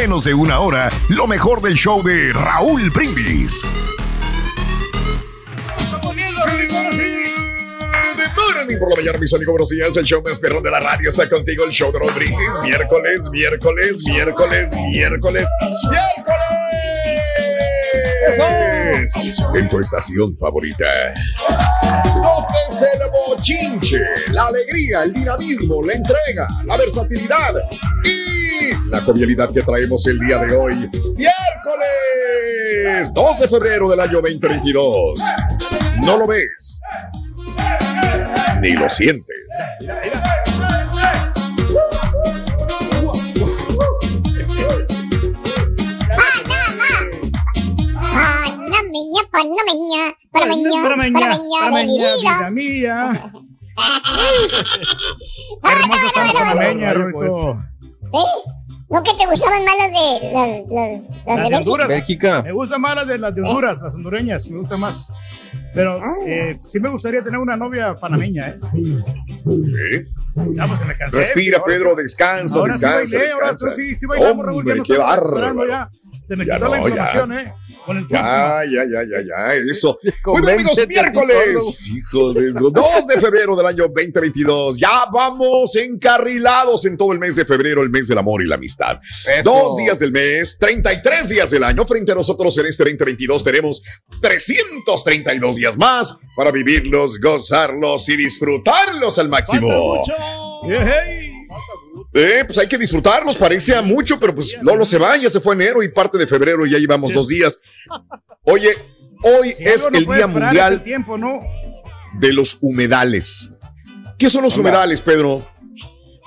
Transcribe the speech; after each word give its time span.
menos 0.00 0.24
de 0.24 0.32
una 0.32 0.60
hora 0.60 0.90
lo 1.10 1.26
mejor 1.26 1.60
del 1.60 1.74
show 1.74 2.02
de 2.02 2.32
Raúl 2.32 2.88
Brindis. 2.88 3.66
Por 8.78 8.88
la 8.88 8.96
mañana, 8.96 9.18
mis 9.18 9.34
amigos, 9.34 9.52
buenos 9.52 9.68
días. 9.68 9.94
El 9.98 10.06
show 10.06 10.22
más 10.22 10.38
perrón 10.38 10.62
de 10.62 10.70
la 10.70 10.80
radio 10.80 11.10
está 11.10 11.28
contigo. 11.28 11.64
El 11.64 11.70
show 11.70 11.92
de 11.92 11.98
Raúl 11.98 12.14
Brindis. 12.14 12.58
Miércoles, 12.62 13.28
miércoles, 13.30 14.02
miércoles, 14.06 14.72
miércoles, 14.90 15.48
miércoles. 15.68 15.92
En 19.54 19.68
tu 19.68 19.80
estación 19.80 20.34
favorita. 20.38 21.12
Notes 22.06 22.86
el 22.94 23.00
bochinche, 23.10 24.00
la 24.28 24.46
alegría, 24.46 25.02
el 25.02 25.12
dinamismo, 25.12 25.82
la 25.82 25.92
entrega, 25.92 26.48
la 26.64 26.78
versatilidad 26.78 27.54
y 28.02 28.29
la 28.90 29.00
jovialidad 29.02 29.52
que 29.52 29.62
traemos 29.62 30.06
el 30.06 30.18
día 30.18 30.38
de 30.38 30.56
hoy. 30.56 30.74
Miércoles 30.74 31.30
2 33.14 33.38
de 33.38 33.48
febrero 33.48 33.88
del 33.88 34.00
año 34.00 34.20
2022. 34.20 35.20
No 36.02 36.18
lo 36.18 36.26
ves, 36.26 36.80
ni 38.60 38.72
lo 38.72 38.88
sientes. 38.88 39.36
Panameña, 48.60 49.22
panameña, 49.30 50.16
panameña, 50.32 50.82
panameña 50.82 51.78
de 51.78 51.84
mi 51.86 51.98
vida. 51.98 52.50
mía. 52.50 53.32
Qué 55.62 55.72
hermosa 55.72 56.06
está 56.06 56.24
la 56.26 56.32
panameña, 56.32 56.92
Rorito. 56.92 57.52
¿Eh? 58.12 58.59
¿No 58.90 59.02
que 59.04 59.12
te 59.14 59.24
gustaban 59.26 59.64
más 59.64 59.74
las 59.78 59.90
de 59.92 60.32
las, 60.32 60.48
las, 60.68 61.02
las 61.26 61.26
Las 61.26 61.44
de 61.44 61.50
de 61.50 61.56
Honduras. 61.56 61.88
Bélgica? 61.88 62.42
Me 62.42 62.52
gustan 62.52 62.80
más 62.80 62.96
las 62.96 63.06
de 63.06 63.18
las 63.18 63.34
de 63.34 63.42
Honduras, 63.42 63.78
las 63.80 63.94
hondureñas, 63.94 64.50
me 64.50 64.58
gustan 64.58 64.80
más. 64.80 65.12
Pero 65.72 66.00
Ah. 66.02 66.14
eh, 66.26 66.56
sí 66.58 66.80
me 66.80 66.88
gustaría 66.90 67.22
tener 67.22 67.38
una 67.38 67.56
novia 67.56 67.94
panameña, 67.94 68.48
¿eh? 68.48 68.58
Ya, 70.54 70.66
pues, 70.66 70.80
se 70.80 70.86
me 70.86 70.96
cansé. 70.96 71.18
Respira, 71.18 71.62
Pedro, 71.64 71.94
descansa, 71.94 72.58
ahora 72.58 72.72
sí 72.74 72.80
descansa, 72.80 73.16
ahora 73.34 73.50
descansa. 73.52 73.74
sí, 73.76 73.96
sí 73.96 74.06
bailamos, 74.06 74.44
Raúl, 74.46 74.64
ya 74.64 74.72
Hombre, 74.72 74.82
qué 74.86 74.98
bárbaro. 74.98 75.90
Se 76.30 76.36
me 76.36 76.46
Ya 76.46 76.54
quitó 76.54 76.68
la 76.68 76.78
no, 76.78 76.88
ya. 76.88 77.04
¿eh? 77.40 77.52
Con 77.84 77.96
el 77.96 78.06
tiempo. 78.06 78.24
Ya, 78.24 78.62
ya, 78.64 78.84
ya, 78.84 79.02
ya, 79.02 79.20
ya, 79.20 79.54
eso. 79.68 79.98
Bueno, 80.24 80.46
amigos, 80.46 80.78
Convéncete 80.78 80.86
tú 80.86 81.20
miércoles, 81.26 81.88
hijo 81.88 82.32
de 82.32 82.50
eso, 82.50 82.70
2 82.70 83.06
de 83.08 83.20
febrero 83.20 83.56
del 83.56 83.66
año 83.66 83.88
2022. 83.88 84.78
Ya 84.78 85.06
vamos 85.12 85.74
encarrilados 85.74 86.84
en 86.84 86.96
todo 86.96 87.12
el 87.12 87.18
mes 87.18 87.34
de 87.34 87.44
febrero, 87.44 87.82
el 87.82 87.90
mes 87.90 88.06
del 88.06 88.18
amor 88.18 88.42
y 88.42 88.46
la 88.46 88.54
amistad. 88.54 89.00
Eso. 89.02 89.42
Dos 89.42 89.76
días 89.78 89.98
del 89.98 90.12
mes, 90.12 90.56
33 90.56 91.30
días 91.30 91.50
del 91.50 91.64
año. 91.64 91.84
Frente 91.84 92.12
a 92.12 92.14
nosotros 92.14 92.56
en 92.58 92.66
este 92.66 92.84
2022 92.84 93.42
tenemos 93.42 93.82
332 94.20 95.56
días 95.56 95.76
más 95.76 96.16
para 96.36 96.52
vivirlos, 96.52 97.18
gozarlos 97.18 98.08
y 98.08 98.16
disfrutarlos 98.16 99.18
al 99.18 99.28
máximo. 99.28 100.00
Eh, 102.12 102.42
pues 102.46 102.58
hay 102.58 102.66
que 102.66 102.76
disfrutarlos, 102.76 103.36
parece 103.36 103.74
a 103.74 103.82
mucho, 103.82 104.18
pero 104.18 104.34
pues 104.34 104.58
Lolo 104.62 104.84
se 104.84 104.98
va, 104.98 105.16
ya 105.16 105.30
se 105.30 105.40
fue 105.40 105.54
enero 105.54 105.82
y 105.82 105.88
parte 105.90 106.18
de 106.18 106.26
febrero 106.26 106.66
y 106.66 106.70
ya 106.70 106.78
llevamos 106.78 107.12
dos 107.12 107.28
días. 107.28 107.58
Oye, 108.42 108.70
hoy 109.22 109.52
Si 109.52 109.62
es 109.62 109.88
no 109.90 109.96
el 109.96 110.06
Día 110.06 110.26
Mundial 110.26 110.82
tiempo, 110.82 111.16
¿no? 111.16 111.40
de 112.18 112.32
los 112.32 112.58
humedales. 112.62 113.50
¿Qué 114.18 114.28
son 114.28 114.42
los 114.42 114.56
humedales, 114.58 115.00
Pedro? 115.00 115.49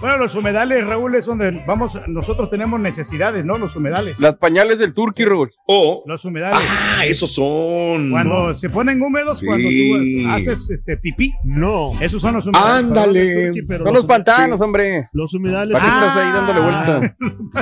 Bueno, 0.04 0.18
los 0.18 0.36
humedales, 0.36 0.86
Raúl, 0.86 1.16
es 1.16 1.26
donde 1.28 1.64
vamos, 1.66 1.98
nosotros 2.08 2.50
tenemos 2.50 2.78
necesidades, 2.78 3.46
¿no? 3.46 3.58
Los 3.58 3.74
humedales. 3.78 4.20
Las 4.20 4.36
pañales 4.36 4.78
del 4.78 4.94
Turqui, 4.94 5.24
Raúl. 5.24 5.50
Oh. 5.66 6.04
Los 6.06 6.26
humedales. 6.26 6.60
Ah, 6.70 7.06
esos 7.06 7.34
son. 7.34 8.12
Cuando 8.12 8.54
se 8.54 8.70
ponen 8.70 9.02
húmedos, 9.02 9.40
Sí. 9.40 9.46
cuando 9.46 9.66
tú 9.70 10.30
haces 10.30 10.70
este, 10.72 10.98
pipí. 10.98 11.32
No. 11.46 11.94
Esos 12.02 12.22
son 12.22 12.34
los 12.34 12.46
humedales. 12.46 12.76
Ándale. 12.92 13.54
Son 13.78 13.94
los 13.94 14.06
pantanos, 14.06 14.60
hombre. 14.60 15.08
Los 15.14 15.34
humedales. 15.36 15.74
¿Para 15.80 15.86
qué 15.86 16.06
estás 16.06 16.18
ahí 16.18 16.32
dándole 16.34 16.60
vuelta? 16.60 17.16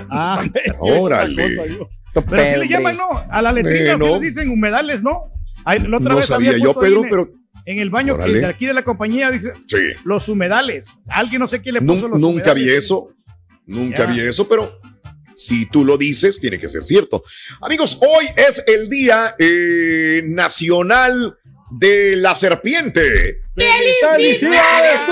Ah, 0.10 0.44
Órale. 0.80 1.58
Pero 2.28 2.54
sí 2.54 2.60
le 2.60 2.68
llaman, 2.68 2.98
¿no? 2.98 3.04
A 3.30 3.40
la 3.44 3.52
letrina 3.54 3.98
Bueno. 3.98 4.16
sí 4.16 4.20
le 4.22 4.28
dicen 4.30 4.50
humedales, 4.50 5.04
¿no? 5.04 5.26
La 5.64 5.98
otra 5.98 6.10
No 6.10 6.16
vez 6.16 6.26
sabía 6.26 6.50
había 6.54 6.64
yo, 6.64 6.74
Pedro, 6.74 7.04
en- 7.04 7.10
pero- 7.12 7.30
En 7.66 7.80
el 7.80 7.90
baño 7.90 8.18
que 8.18 8.32
de 8.32 8.46
aquí 8.46 8.66
de 8.66 8.74
la 8.74 8.84
compañía 8.84 9.30
dice 9.32 9.54
Sí. 9.68 9.78
los 10.04 10.28
humedales. 10.30 10.90
Alguien 11.08 11.40
no 11.40 11.48
sé 11.48 11.62
quién 11.62 11.76
le 11.76 11.82
puso 11.82 12.08
los 12.08 12.20
nunca 12.20 12.52
humedales. 12.52 12.64
vi 12.66 12.70
eso. 12.72 13.14
Nunca 13.68 14.06
Ya. 14.06 14.06
vi 14.12 14.20
eso, 14.22 14.48
pero 14.50 14.80
si 15.36 15.66
tú 15.68 15.86
lo 15.86 15.98
dices, 15.98 16.40
tiene 16.40 16.60
que 16.60 16.68
ser 16.68 16.84
cierto. 16.84 17.24
Amigos, 17.62 17.98
hoy 18.02 18.26
es 18.36 18.64
el 18.68 18.90
Día 18.90 19.36
eh, 19.40 20.24
Nacional 20.26 21.38
de 21.72 22.16
la 22.18 22.36
Serpiente. 22.36 23.42
¡Felicidades, 23.56 25.06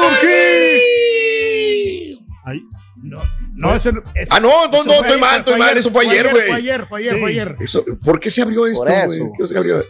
Turquí! 0.90 2.20
Ay, 2.46 2.62
no, 3.04 3.20
no, 3.56 3.76
eso 3.76 3.92
no- 3.92 4.04
es- 4.16 4.30
Ah, 4.32 4.40
no, 4.40 4.68
no, 4.68 4.74
eso 4.82 4.84
no, 4.86 4.92
estoy 4.94 5.08
ayer, 5.10 5.20
mal, 5.20 5.40
estoy 5.40 5.60
mal, 5.60 5.78
eso 5.78 5.92
fue 5.92 6.08
ayer, 6.08 6.30
güey. 6.30 6.48
Fue 6.48 6.56
ayer, 6.56 6.86
fue 6.88 7.00
ayer, 7.00 7.20
fue 7.20 7.30
ayer. 7.30 7.56
Eso, 7.60 7.86
¿Por 8.04 8.20
qué 8.20 8.30
se 8.30 8.42
abrió 8.42 8.66
esto, 8.68 8.84
Por 8.84 8.92
eso. 8.92 9.08
güey? 9.08 9.22
¿Qué 9.38 9.48
se 9.48 9.58
abrió? 9.58 9.84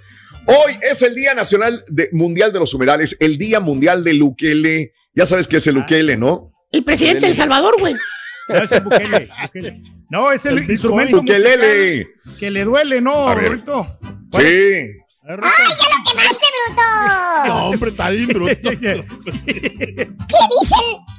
Hoy 0.50 0.78
es 0.81 1.01
el 1.04 1.16
Día 1.16 1.34
Nacional 1.34 1.84
de- 1.88 2.10
Mundial 2.12 2.51
de 2.51 2.60
los 2.60 2.74
Humedales, 2.74 3.16
el 3.19 3.38
Día 3.38 3.60
Mundial 3.60 4.04
del 4.04 4.22
Ukele. 4.24 4.94
Ya 5.13 5.25
sabes 5.25 5.48
qué 5.48 5.57
es 5.57 5.68
el 5.68 5.78
Ukele, 5.78 6.18
¿no? 6.18 6.51
El 6.72 6.84
presidente 6.84 7.22
de 7.22 7.28
El 7.28 7.36
Salvador, 7.36 7.75
güey. 7.80 7.94
No, 8.48 8.63
es 8.63 8.84
Bukele, 8.84 9.30
Bukele. 9.44 9.81
No, 10.10 10.31
es 10.31 10.46
el, 10.46 10.57
El 10.60 10.69
instrumento 10.72 11.22
que 11.24 11.40
le 12.51 12.63
duele, 12.66 13.01
¿no. 13.01 13.34
Rorrito? 13.34 13.86
Sí. 14.31 14.42
¡Ay, 14.42 14.94
ya 15.28 15.36
lo 15.38 15.42
quemaste, 16.10 16.46
bruto! 16.66 16.81
No, 17.45 17.69
hombre, 17.69 17.90
está 17.92 18.10
bien 18.10 18.28
bruto. 18.28 18.54
¿Qué 18.72 18.75
dice 18.75 18.90
el, 19.45 19.57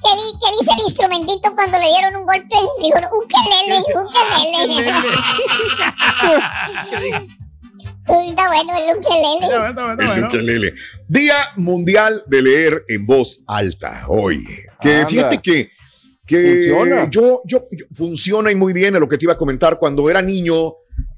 qué, 0.02 0.12
di- 0.16 0.36
qué 0.40 0.48
dice 0.58 0.72
el 0.76 0.82
instrumentito 0.86 1.46
cuando 1.54 1.78
le 1.78 1.86
dieron 1.86 2.16
un 2.16 2.26
golpe? 2.26 2.56
Dijo, 2.82 2.98
ukelele, 3.16 3.78
ukelele. 3.94 4.98
Está 8.28 8.48
bueno 8.48 8.72
el 8.76 8.96
ukelele. 8.98 9.34
Está 9.40 9.58
bueno, 9.58 9.68
está 9.70 9.82
bueno, 9.82 9.92
está 9.92 10.02
El 10.04 10.10
bueno. 10.10 10.26
ukelele. 10.28 10.74
Día 11.08 11.34
Mundial 11.56 12.22
de 12.26 12.42
Leer 12.42 12.84
en 12.88 13.06
Voz 13.06 13.42
Alta 13.46 14.04
hoy. 14.08 14.44
Que 14.80 14.94
Anda. 14.96 15.08
fíjate 15.08 15.38
que, 15.38 15.70
que 16.26 16.66
Funciona. 16.74 17.08
Yo, 17.10 17.42
yo, 17.44 17.68
yo- 17.70 17.86
funciona 17.94 18.50
y 18.50 18.54
muy 18.54 18.72
bien 18.72 18.94
en 18.94 19.00
lo 19.00 19.08
que 19.08 19.18
te 19.18 19.24
iba 19.24 19.32
a 19.34 19.38
comentar. 19.38 19.78
Cuando 19.78 20.08
era 20.10 20.22
niño, 20.22 20.74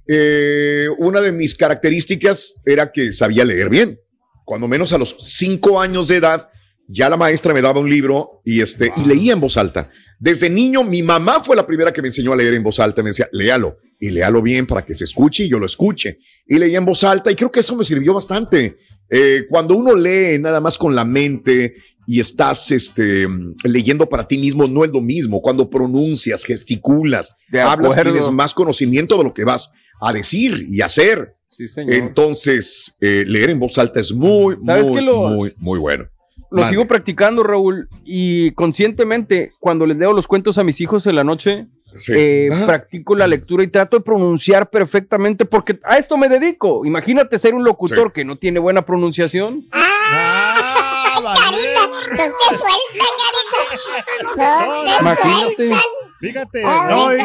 eh, 0.08 0.86
una 0.98 1.20
de 1.20 1.32
mis 1.32 1.54
características 1.54 2.54
era 2.64 2.90
que 2.92 3.12
sabía 3.12 3.44
leer 3.44 3.68
bien. 3.68 3.98
Cuando 4.44 4.66
menos 4.68 4.92
a 4.92 4.98
los 4.98 5.16
cinco 5.20 5.80
años 5.80 6.08
de 6.08 6.16
edad, 6.16 6.48
ya 6.88 7.08
la 7.08 7.16
maestra 7.16 7.54
me 7.54 7.62
daba 7.62 7.80
un 7.80 7.88
libro 7.88 8.42
y, 8.44 8.60
este, 8.60 8.92
y 8.96 9.06
leía 9.06 9.32
en 9.34 9.40
voz 9.40 9.56
alta. 9.56 9.88
Desde 10.18 10.50
niño, 10.50 10.82
mi 10.84 11.02
mamá 11.02 11.42
fue 11.44 11.56
la 11.56 11.66
primera 11.66 11.92
que 11.92 12.02
me 12.02 12.08
enseñó 12.08 12.32
a 12.32 12.36
leer 12.36 12.54
en 12.54 12.62
voz 12.62 12.80
alta. 12.80 13.02
Me 13.02 13.10
decía, 13.10 13.28
léalo 13.32 13.76
y 14.02 14.10
léalo 14.10 14.42
bien 14.42 14.66
para 14.66 14.84
que 14.84 14.94
se 14.94 15.04
escuche 15.04 15.44
y 15.44 15.48
yo 15.48 15.60
lo 15.60 15.66
escuche. 15.66 16.18
Y 16.44 16.58
leía 16.58 16.78
en 16.78 16.84
voz 16.84 17.04
alta 17.04 17.30
y 17.30 17.36
creo 17.36 17.52
que 17.52 17.60
eso 17.60 17.76
me 17.76 17.84
sirvió 17.84 18.12
bastante. 18.14 18.76
Eh, 19.08 19.44
cuando 19.48 19.76
uno 19.76 19.94
lee 19.94 20.38
nada 20.40 20.60
más 20.60 20.76
con 20.76 20.96
la 20.96 21.04
mente 21.04 21.74
y 22.04 22.18
estás 22.18 22.72
este, 22.72 23.28
leyendo 23.62 24.08
para 24.08 24.26
ti 24.26 24.38
mismo, 24.38 24.66
no 24.66 24.84
es 24.84 24.90
lo 24.90 25.00
mismo. 25.00 25.40
Cuando 25.40 25.70
pronuncias, 25.70 26.42
gesticulas, 26.42 27.36
De 27.48 27.60
hablas, 27.60 27.94
tienes 27.94 28.28
más 28.28 28.52
conocimiento 28.54 29.16
de 29.18 29.22
lo 29.22 29.32
que 29.32 29.44
vas 29.44 29.70
a 30.00 30.12
decir 30.12 30.66
y 30.68 30.80
hacer. 30.80 31.36
Sí, 31.46 31.68
señor. 31.68 31.92
Entonces, 31.94 32.96
eh, 33.00 33.24
leer 33.24 33.50
en 33.50 33.60
voz 33.60 33.78
alta 33.78 34.00
es 34.00 34.12
muy, 34.12 34.56
¿Sabes 34.66 34.88
muy, 34.88 35.04
lo- 35.04 35.28
muy, 35.28 35.54
muy 35.58 35.78
bueno. 35.78 36.06
Lo 36.50 36.62
Mande. 36.62 36.70
sigo 36.70 36.88
practicando, 36.88 37.44
Raúl, 37.44 37.88
y 38.04 38.50
conscientemente, 38.52 39.52
cuando 39.60 39.86
les 39.86 39.96
leo 39.96 40.12
los 40.12 40.26
cuentos 40.26 40.58
a 40.58 40.64
mis 40.64 40.80
hijos 40.80 41.06
en 41.06 41.14
la 41.16 41.24
noche, 41.24 41.66
Sí. 41.98 42.12
eh, 42.16 42.48
Ajá. 42.52 42.66
practico 42.66 43.14
la 43.14 43.26
lectura 43.26 43.62
y 43.64 43.68
trato 43.68 43.98
de 43.98 44.02
pronunciar 44.04 44.70
perfectamente, 44.70 45.44
porque 45.44 45.78
a 45.84 45.96
esto 45.98 46.16
me 46.16 46.28
dedico. 46.28 46.84
Imagínate 46.84 47.38
ser 47.38 47.54
un 47.54 47.64
locutor 47.64 48.08
Sí. 48.08 48.12
que 48.14 48.24
no 48.24 48.36
tiene 48.38 48.58
buena 48.58 48.82
pronunciación. 48.82 49.66
Ah, 49.72 51.20
vale. 51.22 51.40
No 51.74 52.16
te 52.16 52.56
sueltan, 52.56 53.12
carita. 53.22 54.24
No 54.24 54.84
te 54.84 55.02
Imagínate. 55.02 55.56
sueltan. 55.68 55.78
Fíjate. 56.20 56.62
No, 56.62 57.16
y 57.16 57.20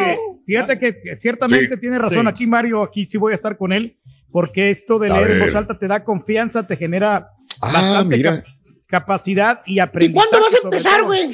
fíjate 0.46 0.78
que, 0.78 1.00
que 1.00 1.16
ciertamente 1.16 1.74
Sí. 1.74 1.80
tiene 1.80 1.98
razón 1.98 2.22
Sí. 2.22 2.28
aquí, 2.28 2.46
Mario. 2.46 2.82
Aquí 2.82 3.06
sí 3.06 3.16
voy 3.18 3.32
a 3.32 3.34
estar 3.36 3.56
con 3.56 3.72
él, 3.72 3.96
porque 4.32 4.70
esto 4.70 4.98
de 4.98 5.10
A 5.10 5.14
leer 5.16 5.30
en 5.32 5.40
voz 5.40 5.54
alta 5.54 5.78
te 5.78 5.86
da 5.86 6.02
confianza, 6.04 6.66
te 6.66 6.76
genera 6.76 7.28
Ah, 7.60 7.72
bastante 7.72 8.16
mira. 8.16 8.42
cap- 8.42 8.52
capacidad 8.88 9.62
y 9.66 9.74
¿Y 9.74 9.80
aprendizaje. 9.80 10.28
cuándo 10.30 10.44
vas 10.46 10.54
a 10.54 10.58
empezar, 10.64 11.02
güey? 11.04 11.30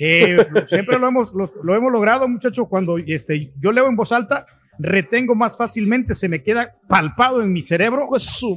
Eh, 0.00 0.36
siempre 0.66 0.98
lo 0.98 1.08
hemos, 1.08 1.32
lo, 1.34 1.52
lo 1.62 1.74
hemos 1.74 1.92
logrado, 1.92 2.28
muchacho. 2.28 2.66
Cuando 2.66 2.98
este, 2.98 3.52
yo 3.60 3.72
leo 3.72 3.86
en 3.88 3.96
voz 3.96 4.12
alta, 4.12 4.46
retengo 4.78 5.34
más 5.34 5.56
fácilmente, 5.56 6.14
se 6.14 6.28
me 6.28 6.42
queda 6.42 6.74
palpado 6.88 7.42
en 7.42 7.52
mi 7.52 7.62
cerebro 7.62 8.06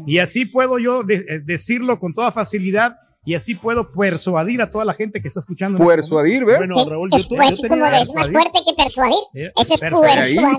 y 0.07 0.17
así 0.19 0.45
puedo 0.45 0.79
yo 0.79 1.03
de- 1.03 1.25
eh, 1.27 1.39
decirlo 1.39 1.99
con 1.99 2.13
toda 2.13 2.31
facilidad 2.31 2.97
y 3.25 3.35
así 3.35 3.55
puedo 3.55 3.91
persuadir 3.91 4.61
a 4.61 4.71
toda 4.71 4.85
la 4.85 4.93
gente 4.93 5.21
que 5.21 5.27
está 5.27 5.39
escuchando. 5.41 5.77
este 5.83 5.95
Persuadir, 5.95 6.45
¿ves? 6.45 6.57
Bueno, 6.57 6.85
Raúl, 6.87 7.09
yo, 7.11 7.17
es, 7.17 7.27
tu- 7.27 7.35
pues, 7.35 7.59
yo 7.61 7.67
como 7.67 7.83
tenía, 7.83 7.97
de- 7.97 8.03
es 8.03 8.13
más 8.13 8.29
fuerte 8.31 8.59
que 8.65 8.73
persuadir. 8.75 9.15
Eh, 9.33 9.51
Ese 9.61 9.73
es 9.75 9.79
persuadir. 9.81 10.15
persuadir. 10.15 10.57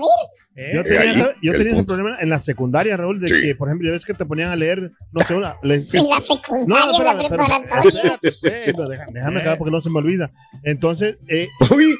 ¿eh? 0.55 0.71
yo 0.75 0.81
Eh, 0.81 0.83
tenía, 0.83 0.99
ahí, 1.25 1.31
yo 1.41 1.51
tenía 1.53 1.73
ese 1.73 1.83
problema 1.85 2.17
en 2.19 2.29
la 2.29 2.39
secundaria, 2.39 2.97
Raúl, 2.97 3.19
de 3.19 3.27
Sí. 3.29 3.41
que, 3.41 3.55
por 3.55 3.67
ejemplo, 3.69 3.87
ya 3.87 3.93
ves 3.93 4.05
que 4.05 4.13
te 4.13 4.25
ponían 4.25 4.51
a 4.51 4.55
leer, 4.55 4.91
no 5.11 5.25
sé, 5.25 5.33
una. 5.35 5.55
le- 5.63 5.75
En 5.93 6.09
la 6.09 6.19
secundaria, 6.19 6.83
en 6.83 6.89
la 6.89 6.91
espérame, 6.91 7.21
espérame, 7.21 7.61
preparatoria. 7.63 8.19
espérate, 8.21 8.89
deja- 8.91 9.05
déjame 9.11 9.39
acabar 9.39 9.57
porque 9.57 9.71
no 9.71 9.81
se 9.81 9.89
me 9.89 9.97
olvida. 9.99 10.29
Entonces, 10.63 11.17
eh, 11.29 11.47
Uy, 11.75 11.95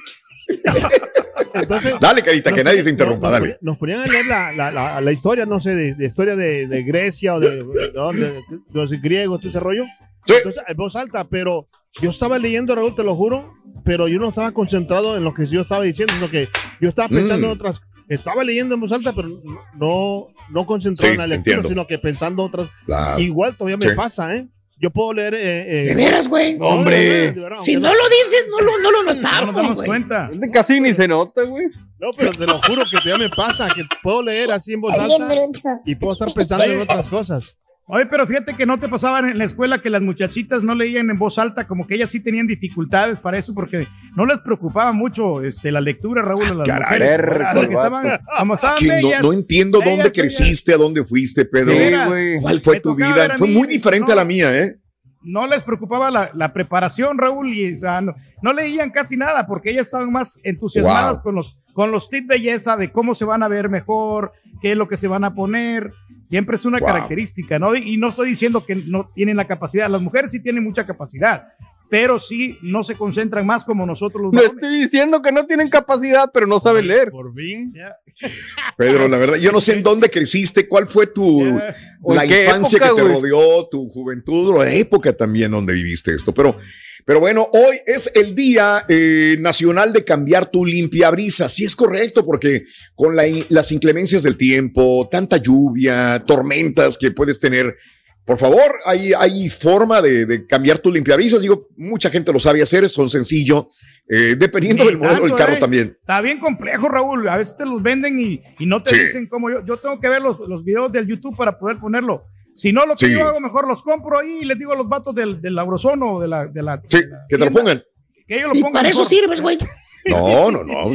entonces 1.54 1.94
dale, 2.00 2.22
carita, 2.24 2.52
que 2.54 2.64
nadie 2.64 2.84
te 2.84 2.90
interrumpa, 2.90 3.30
nos, 3.30 3.40
dale. 3.40 3.58
Nos 3.62 3.78
ponían 3.78 4.02
a 4.02 4.08
leer 4.08 4.26
la, 4.26 4.52
la, 4.52 4.72
la, 4.72 5.02
la 5.02 5.12
historia, 5.12 5.46
no 5.46 5.60
sé, 5.60 5.76
de, 5.76 5.96
de 5.96 6.06
historia 6.06 6.36
de, 6.36 6.68
de 6.68 6.84
Grecia 6.84 7.36
o 7.36 7.40
de, 7.40 7.58
de, 7.58 8.42
los 8.72 8.92
griegos, 9.02 9.40
todo 9.40 9.50
ese 9.50 9.60
rollo. 9.60 9.84
Sí. 10.26 10.34
Entonces, 10.38 10.64
en 10.68 10.78
voz 10.78 10.96
alta, 10.96 11.26
pero 11.28 11.68
yo 12.02 12.10
estaba 12.10 12.38
leyendo, 12.38 12.76
Raúl, 12.76 12.96
te 12.96 13.04
lo 13.04 13.16
juro, 13.16 13.54
pero 13.84 14.08
yo 14.08 14.20
no 14.20 14.30
estaba 14.30 14.52
concentrado 14.52 15.18
en 15.18 15.24
lo 15.24 15.34
que 15.34 15.46
yo 15.46 15.62
estaba 15.62 15.84
diciendo, 15.84 16.14
sino 16.14 16.30
que 16.30 16.48
yo 16.80 16.90
estaba 16.90 17.10
pensando 17.10 17.48
Mm. 17.48 17.52
en 17.52 17.58
otras. 17.58 17.82
Estaba 18.08 18.44
leyendo 18.44 18.76
en 18.76 18.82
voz 18.82 18.92
alta, 18.92 19.14
pero 19.14 19.30
no, 19.76 20.28
no 20.50 20.66
concentrado 20.66 21.08
Sí, 21.08 21.14
en 21.14 21.18
la 21.20 21.28
lectura, 21.28 21.56
entiendo. 21.58 21.70
sino 21.70 21.88
que 21.88 21.98
pensando 21.98 22.44
otras. 22.44 22.70
Igual 23.18 23.56
todavía 23.56 23.78
me 23.78 23.90
Sí. 23.90 23.96
pasa, 23.96 24.36
¿eh? 24.36 24.48
Yo 24.81 24.89
puedo 24.89 25.13
leer. 25.13 25.36
Eh, 25.36 25.83
eh, 25.83 25.86
¿De 25.89 25.95
veras, 25.95 26.28
güey? 26.28 26.57
no, 26.57 26.66
Hombre. 26.66 26.98
de 26.98 27.10
veras, 27.10 27.36
de 27.36 27.42
veras, 27.42 27.63
Si 27.63 27.75
no 27.75 27.94
lo 27.94 28.10
dices, 28.10 28.45
no 28.50 28.60
lo, 28.60 28.80
no 28.80 28.92
lo 28.92 29.04
No 29.04 29.13
nos 29.13 29.16
notamos, 29.18 29.56
damos 29.56 29.83
cuenta. 29.83 30.31
Casi 30.51 30.81
ni 30.81 30.95
se 30.95 31.07
nota, 31.07 31.44
güey. 31.44 31.68
No, 32.00 32.10
pero 32.18 32.33
te 32.33 32.48
lo 32.48 32.60
juro 32.63 32.83
que 32.89 32.98
todavía 32.98 33.28
me 33.28 33.30
pasa, 33.30 33.69
que 33.69 33.83
puedo 34.01 34.24
leer 34.24 34.51
así 34.51 34.74
en 34.74 34.81
voz 34.81 34.98
alta 34.98 35.81
y 35.86 35.94
puedo 35.94 36.13
estar 36.13 36.33
pensando 36.33 36.66
en 36.66 36.81
otras 36.81 37.07
cosas. 37.07 37.61
Oye, 37.94 38.06
pero 38.06 38.26
fíjate 38.26 38.54
que 38.56 38.66
no 38.66 38.80
te 38.80 38.88
pasaban 38.88 39.30
en 39.30 39.38
la 39.38 39.44
escuela 39.44 39.80
que 39.80 39.90
las 39.90 40.02
muchachitas 40.02 40.64
no 40.64 40.74
leían 40.76 41.10
en 41.10 41.18
voz 41.20 41.38
alta, 41.38 41.68
como 41.68 41.86
que 41.86 41.96
ellas 41.96 42.10
sí 42.10 42.22
tenían 42.22 42.48
dificultades 42.48 43.20
para 43.20 43.38
eso, 43.38 43.54
porque 43.54 43.86
no 44.16 44.26
les 44.26 44.40
preocupaba 44.40 44.94
mucho 44.94 45.44
este, 45.44 45.74
la 45.74 45.82
lectura, 45.82 46.22
Raúl, 46.22 46.46
a 46.46 46.54
las 46.54 46.68
Caray. 46.70 47.02
mujeres. 47.02 47.70
Estaban, 47.70 48.06
Es 48.08 48.70
que 48.80 48.88
no, 48.88 48.94
bellas, 48.94 49.22
no 49.24 49.34
entiendo 49.34 49.80
dónde 49.80 49.94
ellas- 50.04 50.14
creciste, 50.16 50.74
a 50.74 50.78
dónde 50.78 51.04
fuiste, 51.04 51.44
Pedro. 51.44 51.74
Sí. 51.74 52.42
¿Cuál 52.42 52.62
fue 52.64 52.80
tu 52.80 52.96
vida? 52.96 53.36
Fue 53.38 53.48
mí, 53.48 53.54
muy 53.56 53.68
diferente 53.68 54.14
a 54.14 54.16
la 54.16 54.24
mía, 54.24 54.58
¿eh? 54.58 54.78
no 55.24 55.46
les 55.46 55.62
preocupaba 55.62 56.10
la, 56.10 56.32
la 56.34 56.52
preparación, 56.52 57.18
Raúl, 57.20 57.54
y 57.54 57.74
o 57.74 57.76
sea, 57.76 58.02
no, 58.02 58.16
no 58.42 58.54
leían 58.54 58.90
casi 58.90 59.18
nada, 59.18 59.46
porque 59.46 59.70
ellas 59.70 59.84
estaban 59.88 60.12
más 60.12 60.40
entusiasmadas 60.44 61.18
Wow. 61.18 61.24
con 61.24 61.36
los 61.36 61.58
con 61.74 61.90
los 61.92 62.10
tips 62.10 62.28
de 62.28 62.36
belleza, 62.36 62.76
de 62.76 62.92
cómo 62.92 63.14
se 63.14 63.24
van 63.24 63.44
a 63.44 63.48
ver 63.48 63.70
mejor, 63.70 64.34
qué 64.62 64.72
es 64.72 64.78
lo 64.78 64.88
que 64.88 64.98
se 64.98 65.08
van 65.08 65.24
a 65.24 65.34
poner. 65.34 65.92
Siempre 66.24 66.56
es 66.56 66.66
una 66.66 66.78
Wow. 66.80 66.88
característica, 66.88 67.58
¿no? 67.60 67.75
Y 67.75 67.98
no 67.98 68.10
estoy 68.10 68.30
diciendo 68.30 68.63
que 68.66 68.75
no 68.75 69.10
tienen 69.13 69.38
la 69.38 69.48
capacidad. 69.48 69.90
Las 69.90 70.02
mujeres 70.02 70.31
sí 70.31 70.40
tienen 70.42 70.63
mucha 70.63 70.86
capacidad, 70.86 71.48
pero 71.92 72.20
sí 72.20 72.58
no 72.62 72.84
se 72.84 72.96
concentran 72.96 73.46
más 73.46 73.66
como 73.66 73.86
nosotros 73.86 74.24
los 74.24 74.32
No 74.32 74.42
varones. 74.42 74.64
estoy 74.64 74.82
diciendo 74.82 75.22
que 75.22 75.34
no 75.34 75.46
tienen 75.46 75.70
capacidad, 75.70 76.30
pero 76.34 76.48
no 76.48 76.58
saben 76.58 76.88
leer. 76.88 77.12
Por 77.12 77.36
fin. 77.36 77.74
Pedro, 78.78 79.10
la 79.10 79.18
verdad, 79.18 79.36
yo 79.36 79.52
no 79.52 79.60
sé 79.60 79.74
en 79.74 79.84
dónde 79.84 80.10
creciste, 80.10 80.70
cuál 80.70 80.88
fue 80.88 81.07
tu 81.07 81.44
Ya. 81.44 81.76
¿O 82.02 82.16
la 82.16 82.26
infancia 82.26 82.78
época, 82.78 82.95
que 82.95 83.02
te 83.02 83.07
rodeó, 83.10 83.68
tu 83.69 83.90
juventud, 83.90 84.57
la 84.57 84.74
época 84.74 85.12
también 85.12 85.52
donde 85.52 85.74
viviste 85.74 86.16
esto. 86.16 86.33
Pero, 86.33 86.57
pero 87.06 87.19
bueno, 87.19 87.50
hoy 87.52 87.78
es 87.86 88.10
el 88.16 88.36
Día 88.36 88.86
eh, 88.88 89.36
Nacional 89.42 89.92
de 89.92 90.06
Cambiar 90.06 90.50
tu 90.50 90.66
limpiabrisa. 90.66 91.50
Sí 91.50 91.66
es 91.66 91.76
correcto, 91.76 92.26
porque 92.26 92.64
con 92.95 93.18
la 93.18 93.24
las 93.50 93.69
inclemencias 93.74 94.24
del 94.24 94.38
tiempo, 94.38 95.10
tanta 95.12 95.36
lluvia, 95.36 96.24
tormentas 96.26 96.98
que 96.98 97.12
puedes 97.12 97.38
tener. 97.38 97.76
Por 98.25 98.37
favor, 98.37 98.75
hay, 98.85 99.13
hay 99.13 99.49
forma 99.49 100.01
de, 100.01 100.25
de 100.25 100.45
cambiar 100.45 100.78
tu 100.80 100.92
limpiabrisas. 100.92 101.42
Digo, 101.42 101.68
mucha 101.75 102.09
gente 102.09 102.31
lo 102.31 102.40
sabe 102.40 102.61
hacer, 102.61 102.87
son 102.87 103.09
sencillo, 103.09 103.68
eh, 104.07 104.35
dependiendo 104.37 104.85
del 104.85 104.97
modelo 104.97 105.23
del 105.23 105.35
carro 105.35 105.54
¿eh? 105.54 105.59
también. 105.59 105.97
Está 105.99 106.21
bien 106.21 106.40
complejo, 106.40 106.87
Raúl. 106.87 107.28
A 107.28 107.37
veces 107.37 107.57
te 107.57 107.66
los 107.66 107.81
venden 107.81 108.19
y, 108.19 108.42
y 108.59 108.66
no 108.68 108.81
te 108.83 108.92
Sí. 108.92 108.99
dicen 109.04 109.28
cómo 109.28 109.49
yo. 109.49 109.66
Yo 109.66 109.78
tengo 109.78 109.99
que 109.99 110.07
ver 110.07 110.21
los, 110.21 110.40
los 110.47 110.63
videos 110.63 110.92
del 110.92 111.07
YouTube 111.07 111.35
para 111.35 111.57
poder 111.57 111.78
ponerlo. 111.80 112.23
Si 112.54 112.71
no, 112.71 112.85
lo 112.85 112.95
que 112.95 113.07
Sí. 113.07 113.13
yo 113.13 113.28
hago, 113.28 113.40
mejor 113.40 113.68
los 113.68 113.81
compro 113.81 114.19
ahí 114.19 114.40
y 114.42 114.45
les 114.45 114.57
digo 114.59 114.73
a 114.73 114.78
los 114.78 114.87
vatos 114.87 115.16
del, 115.16 115.42
del 115.42 115.56
Laurozono 115.56 116.13
o 116.16 116.21
de 116.21 116.28
la, 116.28 116.45
de 116.45 116.61
la. 116.61 116.81
Sí, 116.87 116.99
de 116.99 117.07
la 117.07 117.25
que 117.28 117.37
te 117.37 117.45
lo 117.45 117.51
pongan. 117.51 117.83
Que 118.28 118.35
ellos 118.37 118.49
lo 118.49 118.56
Y 118.56 118.61
pongan. 118.61 118.73
para 118.73 118.90
eso 118.90 119.04
sirves, 119.04 119.42
güey. 119.42 119.57
No, 120.07 120.49
no, 120.49 120.63
no. 120.63 120.94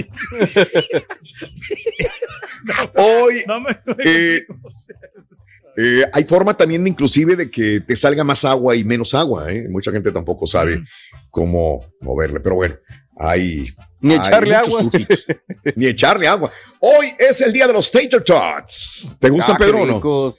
Hoy 2.97 3.45
No 3.47 3.61
me- 3.61 3.79
Eh, 4.05 4.43
eh, 5.77 6.05
hay 6.13 6.25
forma 6.25 6.55
también 6.57 6.85
de, 6.85 6.91
inclusive 6.91 7.37
de 7.37 7.51
que 7.51 7.81
te 7.81 7.97
salga 7.97 8.25
más 8.25 8.45
agua 8.45 8.75
y 8.77 8.85
menos 8.85 9.15
agua. 9.15 9.51
¿eh? 9.53 9.67
Mucha 9.69 9.93
gente 9.93 10.11
tampoco 10.13 10.47
sabe 10.47 10.83
cómo 11.31 11.85
moverle, 12.01 12.41
pero 12.41 12.57
bueno, 12.57 12.75
hay, 13.17 13.69
Ni 14.01 14.15
hay 14.15 14.19
echarle 14.19 14.57
muchos 14.57 14.75
agua. 14.77 14.91
truquitos. 14.91 15.27
Ni 15.77 15.87
echarle 15.87 16.29
agua. 16.29 16.51
Hoy 16.81 17.09
es 17.19 17.41
el 17.41 17.53
día 17.53 17.67
de 17.67 17.73
los 17.73 17.91
tater 17.91 18.23
tots. 18.23 19.17
¿Te 19.21 19.29
gustan, 19.31 19.55
Ah, 19.57 19.59
Pedro, 19.59 19.83
o 19.83 19.87
no? 19.87 20.35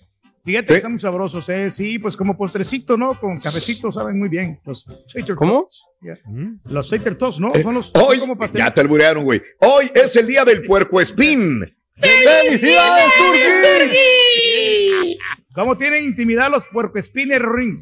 Fíjate 0.46 0.67
que 0.67 0.75
están 0.75 0.94
muy 0.94 1.00
sabrosos, 1.01 1.50
¿eh? 1.50 1.70
Sí, 1.70 2.00
pues 2.00 2.15
como 2.15 2.38
postrecito, 2.38 2.96
¿no? 2.96 3.20
Con 3.20 3.38
cafecito 3.38 3.91
saben 3.91 4.17
muy 4.17 4.29
bien. 4.29 4.58
Los 4.63 4.86
tater 5.13 5.36
¿Cómo? 5.36 5.63
tots. 5.63 5.84
Yeah. 6.01 6.17
Los 6.63 6.89
tater 6.89 7.17
tots, 7.17 7.38
¿no? 7.41 7.50
Eh, 7.53 7.62
Son 7.62 7.74
los 7.74 7.88
son 7.94 8.01
Hoy, 8.01 8.20
como 8.20 8.38
ya 8.53 8.74
te 8.74 8.79
alburearon, 8.79 9.25
güey. 9.25 9.41
Hoy 9.60 9.91
es 9.94 10.15
el 10.15 10.25
día 10.25 10.46
del 10.46 10.63
puerco 10.63 11.01
espín. 11.01 11.65
¡Felicidades, 12.00 13.06
Turki! 13.18 15.18
¿Cómo 15.54 15.77
tienen 15.77 16.04
intimidad 16.04 16.51
los 16.51 16.66
puercoespines 16.68 17.42
ring? 17.42 17.80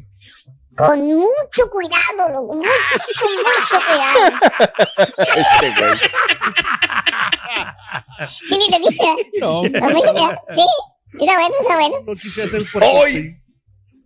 Con 0.76 1.00
mucho 1.00 1.70
cuidado, 1.70 2.28
loco. 2.32 2.54
Mucho, 2.56 2.70
mucho 3.60 3.78
cuidado. 3.86 4.18
Este. 5.18 5.74
Sí, 8.44 8.58
ni 8.58 8.68
te 8.70 8.78
viste. 8.78 9.04
No. 9.40 9.62
Con 9.62 9.92
mucho 9.92 10.12
cuidado. 10.12 10.38
Sí. 10.50 10.64
Está 11.18 11.34
bueno, 11.34 11.54
está 11.60 11.74
bueno. 11.76 11.96
No 12.06 12.16
quise 12.16 12.42
hacer 12.42 12.64
por 12.70 12.84
Hoy 12.84 13.40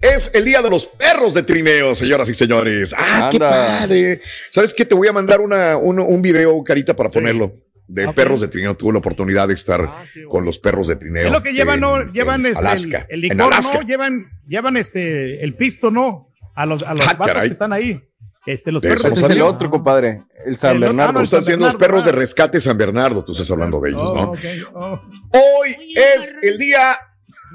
es 0.01 0.35
el 0.35 0.45
día 0.45 0.63
de 0.63 0.71
los 0.71 0.87
perros 0.87 1.35
de 1.35 1.43
trineo, 1.43 1.95
señoras 1.95 2.29
y 2.29 2.35
señores. 2.35 2.95
Ah, 2.97 3.29
qué 3.31 3.39
padre. 3.39 4.23
¿Sabes 4.51 4.73
qué? 4.73 4.85
Te 4.85 4.95
voy 4.95 5.09
a 5.09 5.13
mandar 5.13 5.41
una, 5.41 5.77
un, 5.77 5.99
un 5.99 6.23
video, 6.23 6.63
Carita, 6.65 6.95
para 6.95 7.11
ponerlo. 7.11 7.53
De 7.93 8.13
perros 8.13 8.41
de 8.41 8.49
trineo. 8.49 8.77
Tuve 8.77 8.93
la 8.93 8.99
oportunidad 9.01 9.49
de 9.49 9.55
estar 9.55 9.81
Ah, 9.83 10.05
bueno. 10.15 10.29
con 10.29 10.45
los 10.45 10.59
perros 10.59 10.87
de 10.89 10.97
trineo. 10.97 11.27
Es 11.27 11.33
lo 11.33 11.43
que 11.43 11.53
llevan, 11.53 11.81
¿no? 11.81 12.13
Llevan 12.13 12.41
en 12.47 12.53
este, 12.53 12.67
Alaska. 12.67 13.07
el, 13.09 13.25
el 13.25 13.33
en 13.33 13.41
Alaska. 13.41 13.81
¿no? 13.81 13.87
Llevan, 13.89 14.25
llevan 14.47 14.77
este, 14.77 15.43
el 15.45 15.55
pisto, 15.55 15.91
¿no? 15.91 16.29
A 16.55 16.67
los, 16.67 16.83
a 16.83 16.95
los 16.95 17.07
Ah, 17.09 17.15
vatos 17.19 17.43
que 17.43 17.47
están 17.49 17.73
ahí. 17.73 18.01
Este, 18.47 18.73
los 18.73 18.81
De 18.83 18.89
perros 18.89 19.05
es 19.05 19.23
el 19.23 19.43
otro, 19.43 19.69
compadre. 19.71 20.23
El 20.47 20.57
San 20.57 20.77
El 20.77 20.85
otro- 20.85 20.89
ah, 20.89 20.97
Bernardo. 20.97 21.21
no, 21.21 21.27
San 21.27 21.41
haciendo 21.41 21.67
los 21.67 21.77
perros 21.77 22.05
de 22.05 22.11
ah. 22.11 22.15
rescate 22.15 22.59
San 22.61 22.79
Bernardo. 22.79 23.25
Tú 23.25 23.33
estás 23.33 23.51
hablando 23.51 23.81
de 23.81 23.91
ellos, 23.91 24.03
Oh, 24.03 24.15
¿no? 24.15 24.23
ok, 24.33 24.39
oh. 24.75 25.01
Hoy 25.33 25.77
es 25.95 26.35
el 26.43 26.57
día 26.59 26.97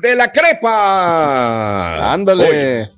de 0.01 0.15
la 0.15 0.31
crepa. 0.31 2.13
Ándale. 2.13 2.81
Hoy, 2.83 2.89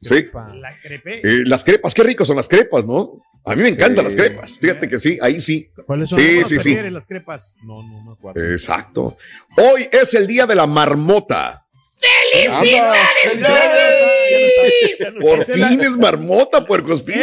sí. 0.00 0.26
La 0.60 0.78
crepé. 0.82 1.20
Eh, 1.22 1.42
las 1.46 1.64
crepas, 1.64 1.92
qué 1.94 2.02
ricos 2.02 2.26
son 2.28 2.36
las 2.36 2.48
crepas, 2.48 2.84
¿no? 2.84 3.20
A 3.46 3.54
mí 3.54 3.62
me 3.62 3.68
encantan 3.68 4.04
las 4.04 4.16
crepas. 4.16 4.58
Fíjate 4.58 4.88
que 4.88 4.98
sí, 4.98 5.18
ahí 5.20 5.38
sí. 5.38 5.70
¿Cuáles 5.86 6.08
son? 6.08 6.18
Sí, 6.18 6.32
¿Cómo 6.34 6.44
sí, 6.46 6.54
las 6.54 6.62
sí. 6.64 6.74
las 6.90 7.06
crepas? 7.06 7.56
No, 7.62 7.82
no 7.82 8.02
me 8.02 8.12
acuerdo. 8.12 8.42
Exacto. 8.52 9.18
Hoy 9.56 9.86
es 9.92 10.14
el 10.14 10.26
día 10.26 10.46
de 10.46 10.54
la 10.54 10.66
marmota. 10.66 11.60
Por 15.20 15.40
Esa 15.42 15.52
es 15.52 15.58
la- 15.58 15.68
fin 15.68 15.80
es 15.82 15.96
marmota, 15.96 16.64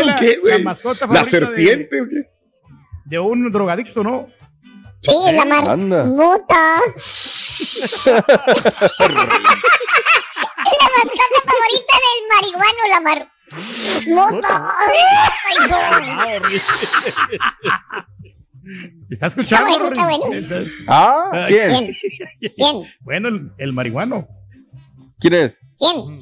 la- 0.05 0.15
¿qué, 0.15 0.37
güey? 0.37 0.51
la 0.53 0.57
La, 0.59 0.63
mascota 0.63 0.99
favorita 0.99 1.23
serpiente, 1.23 2.01
¿o 2.01 2.05
qué? 2.05 2.29
De 3.05 3.19
un 3.19 3.51
drogadicto, 3.51 4.03
¿no? 4.03 4.27
Sí, 5.01 5.11
la 5.33 5.41
Anda. 5.41 5.61
marmota. 6.03 6.81
es 6.95 8.05
la 8.05 8.13
mascota 10.97 11.39
favorita 11.45 11.93
del 12.05 12.21
marihuano, 12.29 12.81
la 12.89 12.99
mar... 13.01 13.27
Ay. 13.51 14.41
Ah. 14.49 16.41
¿Está 19.09 19.27
escuchando? 19.27 19.67
Está 19.67 20.05
bueno, 20.05 20.33
está 20.33 20.55
bueno. 20.59 20.71
Ah, 20.87 21.45
¿quién? 21.47 21.69
¿Quién? 22.39 22.53
¿Quién? 22.55 22.83
Bueno, 23.01 23.27
el, 23.29 23.51
el 23.57 23.73
marihuano. 23.73 24.27
¿Quién 25.19 25.33
es? 25.33 25.57
¿Quién? 25.77 26.19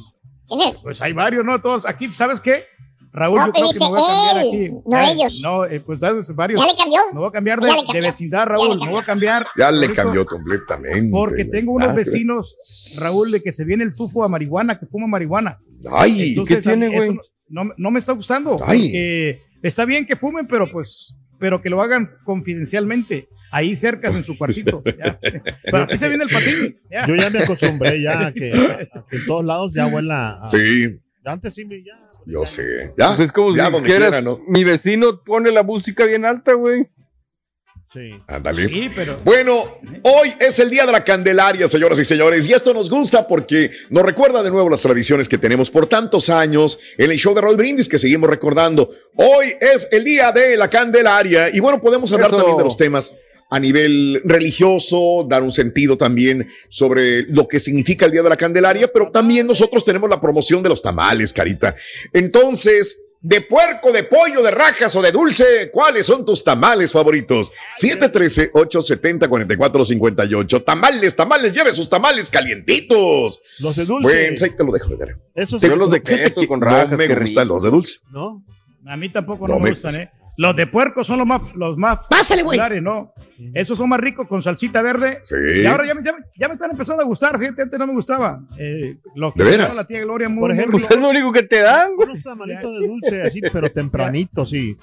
¿Quién 0.48 0.62
es? 0.62 0.79
Pues 0.79 1.01
hay 1.01 1.13
varios, 1.13 1.45
¿no? 1.45 1.62
Todos 1.62 1.86
aquí, 1.86 2.07
¿sabes 2.09 2.39
qué? 2.41 2.63
Raúl, 3.12 3.38
No, 3.39 3.45
yo 3.48 3.51
creo 3.53 3.69
que 3.71 3.79
me 3.79 3.88
voy 3.89 4.00
a 4.00 4.05
cambiar 4.05 4.38
él, 4.38 4.48
aquí. 4.48 4.69
no 4.86 4.98
Eh, 5.00 5.12
ellos. 5.12 5.39
No, 5.41 5.65
eh, 5.65 5.79
pues 5.79 6.00
sabes, 6.00 6.36
varios. 6.36 6.62
¿Ya 6.62 6.67
le 6.71 6.77
cambió? 6.77 7.01
Me 7.12 7.19
voy 7.19 7.27
a 7.29 7.31
cambiar 7.31 7.59
de, 7.59 7.67
Ya 7.67 7.74
le 7.75 7.81
de 7.81 7.86
cambió. 7.88 8.01
vecindad, 8.03 8.45
Raúl. 8.45 8.79
Me 8.79 8.89
voy 8.89 9.01
a 9.01 9.05
cambiar. 9.05 9.48
Ya 9.57 9.71
le 9.71 9.91
cambió 9.93 10.25
completamente. 10.25 11.09
Porque 11.12 11.45
tengo 11.45 11.71
unos 11.74 11.89
Ah, 11.89 11.93
vecinos, 11.93 12.55
Raúl, 13.00 13.31
de 13.31 13.41
que 13.41 13.51
se 13.51 13.65
viene 13.65 13.83
el 13.83 13.93
tufo 13.95 14.24
a 14.24 14.27
marihuana, 14.27 14.79
que 14.79 14.86
fuma 14.86 15.07
marihuana. 15.07 15.57
Ay, 15.91 16.29
Entonces, 16.29 16.57
¿qué 16.57 16.62
tiene, 16.63 16.88
güey? 16.89 17.09
eso 17.09 17.21
No, 17.48 17.63
no- 17.63 17.74
no 17.77 17.91
me 17.91 18.00
está 18.00 18.13
gustando. 18.13 18.55
Ay. 18.65 19.38
Está 19.62 19.86
bien 19.86 20.05
que 20.05 20.15
fumen, 20.15 20.48
pero 20.48 20.71
pues, 20.71 21.15
pero 21.39 21.62
que 21.62 21.69
lo 21.69 21.81
hagan 21.81 22.09
confidencialmente. 22.25 23.27
Ahí 23.51 23.75
cerca 23.75 24.09
en 24.09 24.24
su 24.24 24.38
cuartito. 24.38 24.83
ya. 25.00 25.19
Pero 25.63 25.77
aquí 25.83 25.98
se 25.98 26.07
viene 26.07 26.24
el 26.25 26.29
patín. 26.29 26.77
ya. 26.91 27.07
Yo 27.07 27.15
ya 27.15 27.29
me 27.31 27.39
acostumbré 27.39 28.01
ya 28.01 28.27
a 28.27 28.31
que, 28.33 28.51
a 28.53 29.05
que 29.09 29.17
en 29.17 29.25
todos 29.25 29.43
lados 29.43 29.74
ya 29.74 29.88
huela 29.88 30.39
a... 30.43 30.48
sí, 30.48 31.00
Antes 31.25 31.55
sí 31.55 31.65
me... 31.65 31.83
Ya, 31.83 32.00
yo 32.25 32.45
sé. 32.45 32.93
Ya, 32.98 33.07
Pues 33.07 33.19
es 33.21 33.31
como 33.31 33.55
ya 33.55 33.67
si 33.67 33.71
donde 33.71 33.88
dijeras, 33.88 34.09
quiera, 34.12 34.21
¿no? 34.21 34.39
mi 34.48 34.63
vecino 34.63 35.24
pone 35.24 35.51
la 35.51 35.63
música 35.63 36.05
bien 36.05 36.25
alta, 36.25 36.53
güey. 36.53 36.88
Sí. 37.91 38.12
Ándale. 38.27 38.67
Sí, 38.67 38.91
pero. 38.96 39.19
Bueno, 39.24 39.79
hoy 40.03 40.34
es 40.39 40.60
el 40.60 40.69
día 40.69 40.86
de 40.86 40.91
la 40.91 41.03
Candelaria, 41.03 41.67
señoras 41.67 42.00
y 42.00 42.05
señores, 42.05 42.48
y 42.48 42.53
esto 42.53 42.74
nos 42.74 42.89
gusta 42.89 43.27
porque 43.27 43.72
nos 43.89 44.03
recuerda 44.03 44.43
de 44.43 44.51
nuevo 44.51 44.69
las 44.69 44.81
tradiciones 44.81 45.27
que 45.27 45.38
tenemos 45.38 45.69
por 45.69 45.88
tantos 45.88 46.29
años 46.29 46.79
en 46.98 47.12
el 47.12 47.17
show 47.17 47.34
de 47.34 47.41
Roy 47.41 47.55
Brindis 47.55 47.89
que 47.89 48.00
seguimos 48.00 48.29
recordando. 48.29 48.89
Hoy 49.15 49.53
es 49.60 49.88
el 49.91 50.03
día 50.03 50.31
de 50.31 50.58
la 50.58 50.69
Candelaria 50.69 51.50
y 51.53 51.60
bueno, 51.60 51.81
podemos 51.81 52.12
hablar 52.13 52.27
Eso. 52.27 52.38
también 52.38 52.58
de 52.58 52.63
los 52.63 52.77
temas 52.77 53.12
a 53.50 53.60
nivel 53.60 54.22
religioso, 54.25 55.25
dar 55.27 55.41
un 55.41 55.51
sentido 55.51 55.98
también 55.98 56.48
sobre 56.69 57.24
lo 57.24 57.48
que 57.48 57.60
significa 57.60 58.05
el 58.05 58.12
día 58.12 58.22
de 58.22 58.29
la 58.29 58.38
Candelaria, 58.38 58.88
pero 58.93 59.12
también 59.12 59.48
nosotros 59.48 59.84
tenemos 59.84 60.10
la 60.10 60.22
promoción 60.22 60.62
de 60.62 60.69
los 60.69 60.81
tamales, 60.81 61.34
Carita. 61.34 61.75
Entonces, 62.13 63.08
de 63.21 63.41
puerco, 63.41 63.91
de 63.91 64.03
pollo, 64.03 64.41
de 64.41 64.51
rajas 64.51 64.95
o 64.95 65.01
de 65.01 65.11
dulce, 65.11 65.69
¿cuáles 65.71 66.07
son 66.07 66.25
tus 66.25 66.43
tamales 66.43 66.91
favoritos? 66.93 67.51
713-870-4458. 67.79 70.63
Tamales, 70.63 71.15
tamales, 71.15 71.53
lleve 71.53 71.73
sus 71.73 71.89
tamales 71.89 72.29
calientitos. 72.29 73.41
Los 73.59 73.75
de 73.75 73.85
dulce. 73.85 74.03
Bueno, 74.13 74.27
pues 74.29 74.43
ahí 74.43 74.51
te 74.55 74.63
lo 74.63 74.71
dejo 74.71 74.89
de 74.89 74.95
ver. 74.97 75.17
Esos 75.35 75.61
Yo 75.61 75.75
los 75.75 75.91
de 75.91 76.01
queso 76.01 76.39
que 76.41 76.47
con 76.47 76.61
rajas, 76.61 76.91
No 76.91 76.97
me 76.97 77.07
gustan 77.07 77.43
rico. 77.45 77.53
los 77.55 77.63
de 77.63 77.69
dulce. 77.71 77.99
¿No? 78.11 78.43
A 78.88 78.95
mí 78.97 79.11
tampoco 79.11 79.47
No 79.47 79.55
no, 79.55 79.59
me 79.59 79.65
me 79.65 79.69
gustan, 79.71 79.91
gusta. 79.91 80.03
¿eh? 80.03 80.11
Los 80.41 80.55
de 80.55 80.67
puerco 80.67 81.03
son 81.03 81.17
los 81.17 81.27
más, 81.27 81.41
los 81.55 81.77
más 81.77 82.00
Pásale, 82.10 82.43
güey. 82.43 82.58
populares, 82.58 82.81
¿no? 82.81 83.12
Esos 83.53 83.77
son 83.77 83.89
más 83.89 84.00
ricos 84.00 84.25
con 84.27 84.41
salsita 84.41 84.81
verde. 84.81 85.19
Sí. 85.24 85.36
Y 85.63 85.65
ahora 85.65 85.86
ya, 85.86 85.96
me- 85.96 86.03
ya, 86.03 86.13
me- 86.13 86.24
ya 86.38 86.48
me 86.48 86.53
están 86.53 86.72
empezando 86.72 87.03
a 87.03 87.05
gustar. 87.05 87.38
Fíjate, 87.38 87.62
antes 87.63 87.77
no 87.79 87.88
me 87.88 87.93
gustaba. 87.93 88.39
Eh, 88.58 88.98
lo 89.15 89.34
que 89.34 89.43
¿De 89.43 89.50
veras? 89.51 89.75
la 89.75 89.86
tía 89.86 90.00
Gloria 90.01 90.29
muy, 90.29 90.39
Por 90.39 90.51
ejemplo, 90.51 90.77
es 90.77 90.96
lo 90.98 91.10
único 91.10 91.31
que 91.34 91.43
te 91.43 91.60
dan, 91.62 91.93
güey. 91.96 92.10
Unos 92.10 92.24
tamalitos 92.24 92.72
de 92.72 92.88
dulce 92.88 93.22
así, 93.22 93.41
pero 93.51 93.69
tempranito, 93.74 94.46
sí. 94.46 94.77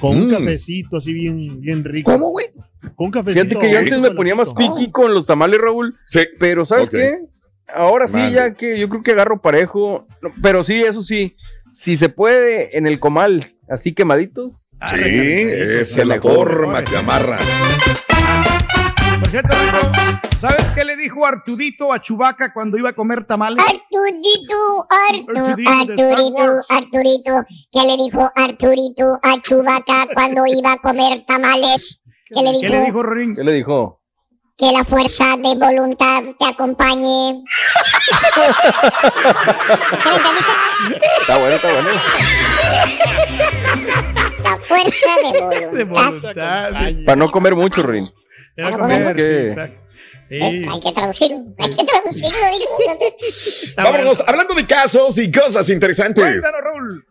Con 0.00 0.16
un 0.16 0.26
Mm. 0.28 0.30
cafecito 0.30 0.96
así 0.98 1.12
bien, 1.12 1.60
bien 1.60 1.82
rico. 1.84 2.12
¿Cómo, 2.12 2.30
güey? 2.30 2.46
Con 2.94 3.06
un 3.06 3.10
cafecito. 3.10 3.44
Fíjate 3.48 3.66
que 3.66 3.72
yo 3.72 3.78
antes 3.80 3.98
me 4.00 4.10
ponía 4.12 4.34
más 4.36 4.50
piqui 4.50 4.90
con 4.92 5.12
los 5.12 5.26
tamales, 5.26 5.60
Raúl. 5.60 5.96
Sí. 6.04 6.20
Pero 6.38 6.64
¿sabes 6.64 6.88
qué? 6.88 7.18
Ahora 7.72 8.06
sí, 8.08 8.32
ya 8.32 8.54
que 8.54 8.78
yo 8.78 8.88
creo 8.88 9.02
que 9.02 9.12
agarro 9.12 9.40
parejo. 9.40 10.06
Pero 10.42 10.62
sí, 10.64 10.80
eso 10.82 11.02
sí. 11.02 11.36
Si 11.70 11.96
se 11.96 12.08
puede 12.08 12.76
en 12.76 12.86
el 12.88 12.98
comal, 12.98 13.52
así 13.70 13.94
quemaditos. 13.94 14.66
Ah, 14.80 14.88
Sí, 14.88 14.96
es 14.98 15.96
la 15.98 16.04
mejor. 16.16 16.48
forma 16.50 16.82
que 16.84 16.96
amarra. 16.96 17.38
Por 19.20 19.30
cierto, 19.30 19.54
Rico, 19.56 19.92
¿sabes 20.38 20.72
qué 20.72 20.84
le 20.84 20.96
dijo 20.96 21.26
Artudito 21.26 21.92
a 21.92 22.00
Chubaca 22.00 22.52
cuando 22.54 22.78
iba 22.78 22.88
a 22.88 22.92
comer 22.94 23.24
tamales? 23.26 23.62
Arturito, 23.62 24.86
Artu, 25.10 25.62
Arturito 25.70 26.60
Arturito. 26.70 27.44
¿Qué 27.70 27.80
le 27.86 27.96
dijo 28.02 28.30
Arturito 28.34 29.18
a 29.22 29.40
Chubaca 29.42 30.06
cuando 30.14 30.46
iba 30.46 30.72
a 30.72 30.78
comer 30.78 31.24
tamales? 31.26 32.00
¿Qué 32.26 32.34
le 32.42 32.60
¿Qué 32.60 32.68
le 32.68 32.74
dijo? 32.76 32.84
dijo 32.86 33.02
Rorín? 33.02 33.34
¿Qué 33.34 33.44
le 33.44 33.52
dijo? 33.52 33.99
Que 34.60 34.70
la 34.76 34.84
fuerza 34.84 35.36
de 35.38 35.54
voluntad 35.54 36.22
te 36.38 36.46
acompañe. 36.46 37.42
¿Qué 40.02 40.08
le 40.10 40.16
entendiste? 40.16 40.52
Está 41.22 41.38
bueno, 41.38 41.56
está 41.56 41.72
bueno. 41.72 41.88
La 44.44 44.58
fuerza 44.60 45.08
de 45.22 45.76
De 45.78 45.84
voluntad. 45.84 46.70
Para 47.06 47.16
no 47.16 47.30
comer 47.30 47.56
mucho, 47.56 47.82
Rin. 47.82 48.10
Para 48.54 48.76
comer. 48.76 49.16
Sí. 50.28 50.36
Eh, 50.36 50.64
Hay 50.70 50.80
que 50.80 50.92
traducirlo. 50.92 51.38
Hay 51.58 51.74
que 51.74 51.84
traducirlo. 51.84 52.38
Vámonos, 53.78 54.22
hablando 54.26 54.54
de 54.54 54.66
casos 54.66 55.18
y 55.18 55.32
cosas 55.32 55.70
interesantes. 55.70 56.22
Cuéntanos, 56.22 56.60
Raúl. 56.62 57.06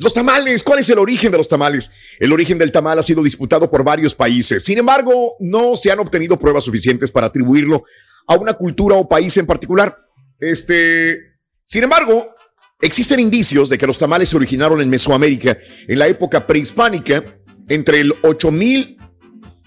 Los 0.00 0.14
tamales, 0.14 0.62
¿cuál 0.62 0.78
es 0.78 0.88
el 0.88 0.98
origen 0.98 1.30
de 1.30 1.36
los 1.36 1.46
tamales? 1.46 1.90
El 2.18 2.32
origen 2.32 2.56
del 2.56 2.72
tamal 2.72 2.98
ha 2.98 3.02
sido 3.02 3.22
disputado 3.22 3.70
por 3.70 3.84
varios 3.84 4.14
países. 4.14 4.64
Sin 4.64 4.78
embargo, 4.78 5.36
no 5.40 5.76
se 5.76 5.90
han 5.90 5.98
obtenido 5.98 6.38
pruebas 6.38 6.64
suficientes 6.64 7.10
para 7.10 7.26
atribuirlo 7.26 7.84
a 8.26 8.36
una 8.36 8.54
cultura 8.54 8.96
o 8.96 9.06
país 9.06 9.36
en 9.36 9.44
particular. 9.44 9.98
Este, 10.38 11.18
sin 11.66 11.84
embargo, 11.84 12.34
existen 12.80 13.20
indicios 13.20 13.68
de 13.68 13.76
que 13.76 13.86
los 13.86 13.98
tamales 13.98 14.30
se 14.30 14.36
originaron 14.36 14.80
en 14.80 14.88
Mesoamérica 14.88 15.58
en 15.86 15.98
la 15.98 16.08
época 16.08 16.46
prehispánica 16.46 17.22
entre 17.68 18.00
el 18.00 18.14
8000 18.22 18.96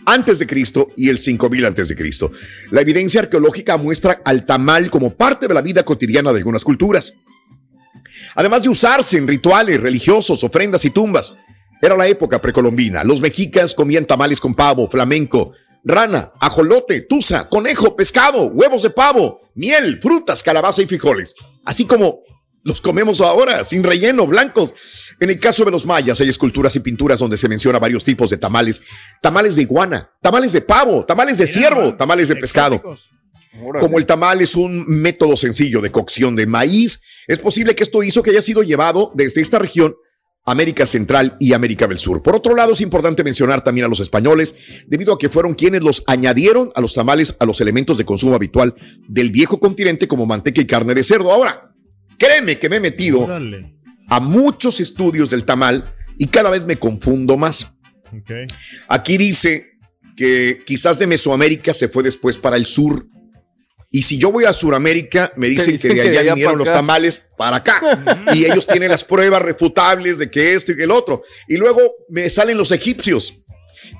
antes 0.08 0.40
de 0.40 0.48
Cristo 0.48 0.90
y 0.98 1.10
el 1.10 1.20
5000 1.20 1.66
antes 1.66 1.90
de 1.90 1.96
Cristo. 1.96 2.32
La 2.72 2.82
evidencia 2.82 3.22
arqueológica 3.22 3.78
muestra 3.78 4.24
al 4.25 4.48
tamal 4.48 4.90
como 4.90 5.13
parte 5.13 5.48
de 5.48 5.54
la 5.54 5.62
vida 5.62 5.84
cotidiana 5.84 6.32
de 6.34 6.40
algunas 6.40 6.63
culturas. 6.63 7.13
Además 8.36 8.63
de 8.63 8.70
usarse 8.70 9.18
en 9.18 9.27
rituales 9.27 9.80
religiosos, 9.80 10.44
ofrendas 10.44 10.86
y 10.86 10.89
tumbas. 10.89 11.36
Era 11.82 11.98
la 11.98 12.08
época 12.08 12.42
precolombina. 12.42 13.03
Los 13.03 13.20
mexicas 13.20 13.74
comían 13.74 14.06
tamales 14.06 14.39
con 14.39 14.53
pavo, 14.53 14.88
flamenco, 14.88 15.51
rana, 15.84 16.32
ajolote, 16.39 17.01
tusa, 17.01 17.50
conejo, 17.50 17.96
pescado, 17.96 18.46
huevos 18.48 18.84
de 18.84 18.89
pavo, 18.89 19.42
miel, 19.56 20.00
frutas, 20.01 20.44
calabaza 20.44 20.82
y 20.82 20.88
frijoles. 20.88 21.36
Así 21.65 21.86
como 21.86 22.22
los 22.63 22.80
comemos 22.80 23.20
ahora, 23.20 23.65
sin 23.65 23.84
relleno, 23.84 24.25
blancos. 24.25 24.74
En 25.20 25.30
el 25.30 25.39
caso 25.39 25.65
de 25.65 25.72
los 25.72 25.86
mayas 25.86 26.22
hay 26.22 26.30
esculturas 26.30 26.75
y 26.77 26.80
pinturas 26.80 27.20
donde 27.20 27.36
se 27.36 27.50
menciona 27.50 27.80
varios 27.80 28.06
tipos 28.06 28.30
de 28.30 28.38
tamales. 28.38 28.82
Tamales 29.22 29.56
de 29.56 29.63
iguana, 29.63 30.10
tamales 30.22 30.53
de 30.53 30.62
pavo, 30.62 31.03
tamales 31.06 31.38
de 31.38 31.48
ciervo, 31.48 31.96
tamales 31.96 32.30
de 32.30 32.38
pescado. 32.38 32.82
Como 33.80 34.00
el 34.00 34.06
tamal 34.06 34.42
es 34.42 34.56
un 34.56 34.86
método 34.88 35.36
sencillo 35.36 35.82
de 35.82 35.92
cocción 35.92 36.36
de 36.36 36.48
maíz 36.48 37.01
Es 37.27 37.39
posible 37.39 37.75
que 37.75 37.84
esto 37.84 38.03
hizo 38.03 38.24
que 38.24 38.32
haya 38.32 38.42
sido 38.42 38.63
llevado 38.63 39.12
desde 39.15 39.42
esta 39.42 39.60
región 39.60 39.96
América 40.46 40.86
Central 40.86 41.38
y 41.39 41.53
América 41.53 41.88
del 41.88 41.98
Sur. 41.98 42.22
Por 42.22 42.36
otro 42.36 42.56
lado, 42.56 42.74
es 42.74 42.82
importante 42.82 43.24
mencionar 43.24 43.63
también 43.63 43.86
a 43.86 43.88
los 43.88 44.01
españoles, 44.01 44.56
debido 44.88 45.13
a 45.13 45.18
que 45.18 45.30
fueron 45.30 45.53
quienes 45.53 45.84
los 45.84 46.03
añadieron 46.08 46.72
a 46.75 46.82
los 46.82 46.94
tamales 46.94 47.36
a 47.39 47.46
los 47.46 47.62
elementos 47.62 47.98
de 47.98 48.06
consumo 48.06 48.36
habitual 48.36 48.75
del 49.08 49.32
viejo 49.32 49.60
continente 49.60 50.08
como 50.08 50.25
manteca 50.25 50.62
y 50.62 50.65
carne 50.65 50.94
de 50.94 51.03
cerdo. 51.03 51.32
Ahora, 51.32 51.74
créeme 52.18 52.60
que 52.60 52.70
me 52.70 52.77
he 52.77 52.82
metido 52.82 53.27
a 54.10 54.20
muchos 54.20 54.82
estudios 54.82 55.30
del 55.30 55.46
tamal 55.46 55.94
y 56.18 56.27
cada 56.27 56.50
vez 56.50 56.65
me 56.65 56.75
confundo 56.75 57.38
más. 57.38 57.75
Aquí 58.89 59.18
dice 59.18 59.72
que 60.15 60.62
quizás 60.65 61.00
de 61.00 61.08
Mesoamérica 61.08 61.74
se 61.74 61.88
fue 61.88 62.03
después 62.03 62.38
para 62.38 62.58
el 62.58 62.65
sur. 62.65 63.08
Y 63.95 64.01
si 64.01 64.17
yo 64.17 64.31
voy 64.31 64.45
a 64.45 64.53
Sudamérica, 64.53 65.31
me 65.35 65.47
dicen, 65.47 65.77
que 65.77 65.93
de 65.93 66.17
allá, 66.17 66.33
vinieron 66.33 66.57
los 66.57 66.67
tamales 66.67 67.21
para 67.38 67.57
acá. 67.57 68.25
y 68.33 68.43
ellos 68.43 68.65
tienen 68.65 68.89
las 68.89 69.03
pruebas 69.03 69.39
refutables 69.43 70.17
de 70.17 70.31
que 70.31 70.55
esto 70.55 70.71
y 70.71 70.75
que 70.75 70.85
el 70.85 70.89
otro. 70.89 71.21
Y 71.47 71.57
luego 71.57 71.79
me 72.09 72.27
salen 72.31 72.57
los 72.57 72.71
egipcios 72.71 73.35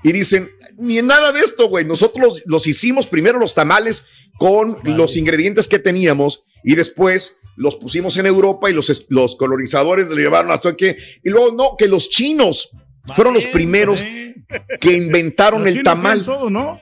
y 0.03 0.12
dicen, 0.12 0.50
ni 0.79 0.97
en 0.97 1.05
nada 1.05 1.31
de 1.31 1.41
esto, 1.41 1.69
güey. 1.69 1.85
Nosotros 1.85 2.41
los, 2.47 2.65
hicimos 2.65 3.05
primero 3.05 3.38
los 3.38 3.53
tamales 3.53 4.05
con 4.39 4.79
los 4.81 5.15
ingredientes 5.15 5.67
que 5.67 5.77
teníamos 5.77 6.43
y 6.63 6.73
después 6.73 7.38
los 7.55 7.75
pusimos 7.75 8.17
en 8.17 8.25
Europa 8.25 8.71
y 8.71 8.73
los, 8.73 9.05
los 9.09 9.35
colonizadores 9.35 10.09
le 10.09 10.23
llevaron 10.23 10.51
hasta 10.51 10.75
que. 10.75 10.97
Y 11.23 11.29
luego, 11.29 11.51
no, 11.51 11.75
que 11.77 11.88
los 11.88 12.09
chinos 12.09 12.71
fueron 13.13 13.35
los 13.35 13.45
primeros 13.45 14.03
que 14.81 14.91
inventaron 14.91 15.67
el 15.67 15.83
tamal. 15.83 16.25
¿no? 16.50 16.81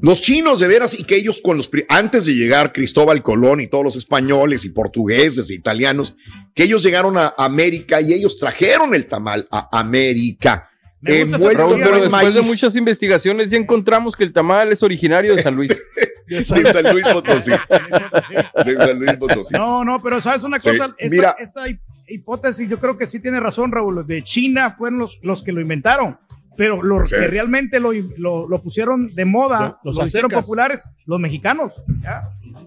Los 0.00 0.20
chinos 0.20 0.60
de 0.60 0.68
veras 0.68 0.98
y 0.98 1.04
que 1.04 1.16
ellos 1.16 1.40
con 1.40 1.56
los 1.56 1.70
antes 1.88 2.26
de 2.26 2.34
llegar 2.34 2.72
Cristóbal 2.72 3.22
Colón 3.22 3.60
y 3.60 3.66
todos 3.66 3.84
los 3.84 3.96
españoles 3.96 4.64
y 4.64 4.70
portugueses 4.70 5.50
e 5.50 5.54
italianos, 5.54 6.16
que 6.54 6.64
ellos 6.64 6.82
llegaron 6.82 7.16
a 7.16 7.34
América 7.36 8.00
y 8.00 8.12
ellos 8.12 8.38
trajeron 8.38 8.94
el 8.94 9.06
tamal 9.06 9.48
a 9.50 9.68
América. 9.78 10.70
Envuelto 11.04 11.74
en 11.74 12.10
maíz. 12.10 12.26
Después 12.26 12.34
de 12.34 12.42
muchas 12.42 12.76
investigaciones 12.76 13.50
ya 13.50 13.56
encontramos 13.56 14.16
que 14.16 14.24
el 14.24 14.32
tamal 14.32 14.72
es 14.72 14.82
originario 14.82 15.34
de 15.34 15.42
San 15.42 15.54
Luis. 15.54 15.68
de 16.26 16.42
San 16.42 16.92
Luis 16.92 17.06
Potosí. 17.08 17.52
De 18.64 18.76
San 18.76 18.98
Luis 18.98 19.12
Potosí. 19.14 19.54
No, 19.54 19.84
no, 19.84 20.02
pero 20.02 20.20
sabes 20.20 20.42
una 20.42 20.58
cosa, 20.58 20.94
Mira, 21.08 21.36
esta 21.38 21.64
hipótesis 22.08 22.68
yo 22.68 22.78
creo 22.78 22.98
que 22.98 23.06
sí 23.06 23.20
tiene 23.20 23.40
razón, 23.40 23.70
Raúl. 23.70 24.06
De 24.06 24.22
China 24.22 24.74
fueron 24.76 24.98
los, 24.98 25.18
los 25.22 25.42
que 25.42 25.52
lo 25.52 25.60
inventaron 25.60 26.18
pero 26.58 26.82
los 26.82 27.08
que 27.08 27.28
realmente 27.28 27.78
lo, 27.78 27.92
lo, 27.92 28.62
pusieron 28.62 29.14
de 29.14 29.24
moda, 29.24 29.78
los, 29.84 29.96
hicieron 30.04 30.28
populares, 30.28 30.84
los 31.06 31.20
mexicanos. 31.20 31.72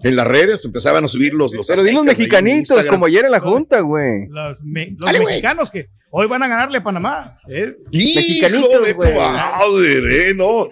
En 0.02 0.16
las 0.16 0.26
redes 0.26 0.64
empezaban 0.64 1.04
a 1.04 1.08
subir 1.08 1.34
los 1.34 1.52
los 1.52 1.66
Pero 1.66 1.82
los 1.82 2.04
mexicanitos, 2.04 2.86
como 2.86 3.04
ayer 3.04 3.26
en 3.26 3.32
la 3.32 3.40
junta, 3.40 3.80
güey. 3.80 4.28
Los, 4.28 4.62
mexicanos 4.62 5.70
que 5.70 5.90
hoy 6.10 6.26
van 6.26 6.42
a 6.42 6.48
ganarle 6.48 6.78
a 6.78 6.82
Panamá. 6.82 7.38
¿eh? 7.46 7.76
Mexicanitos, 7.92 8.94
güey. 8.94 9.12
¿eh? 9.12 10.34
No. 10.36 10.68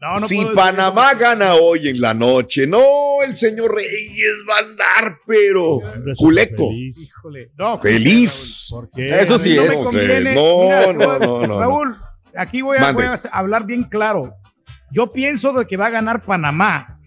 No, 0.00 0.18
si 0.18 0.44
Panamá 0.54 1.14
gana 1.14 1.54
hoy 1.54 1.88
en 1.88 2.00
la 2.00 2.12
noche, 2.12 2.66
no, 2.66 3.22
el 3.24 3.34
señor 3.34 3.74
Reyes 3.74 4.44
va 4.48 4.56
a 4.56 4.58
andar, 4.58 5.18
pero 5.26 5.80
culeco. 6.16 6.68
Feliz. 6.68 7.14
No, 7.56 7.78
feliz. 7.78 8.72
Eso 8.94 9.38
sí 9.38 9.56
es. 9.56 10.34
No, 10.34 10.92
no, 10.92 11.18
no, 11.18 11.46
no, 11.46 11.60
Raúl, 11.60 11.96
aquí 12.36 12.62
voy 12.62 12.78
a, 12.78 13.18
hablar 13.32 13.66
bien 13.66 13.84
claro. 13.84 14.34
Yo 14.90 15.12
pienso 15.12 15.52
de 15.52 15.66
que 15.66 15.76
va 15.76 15.86
a 15.86 15.90
ganar 15.90 16.24
Panamá, 16.24 17.00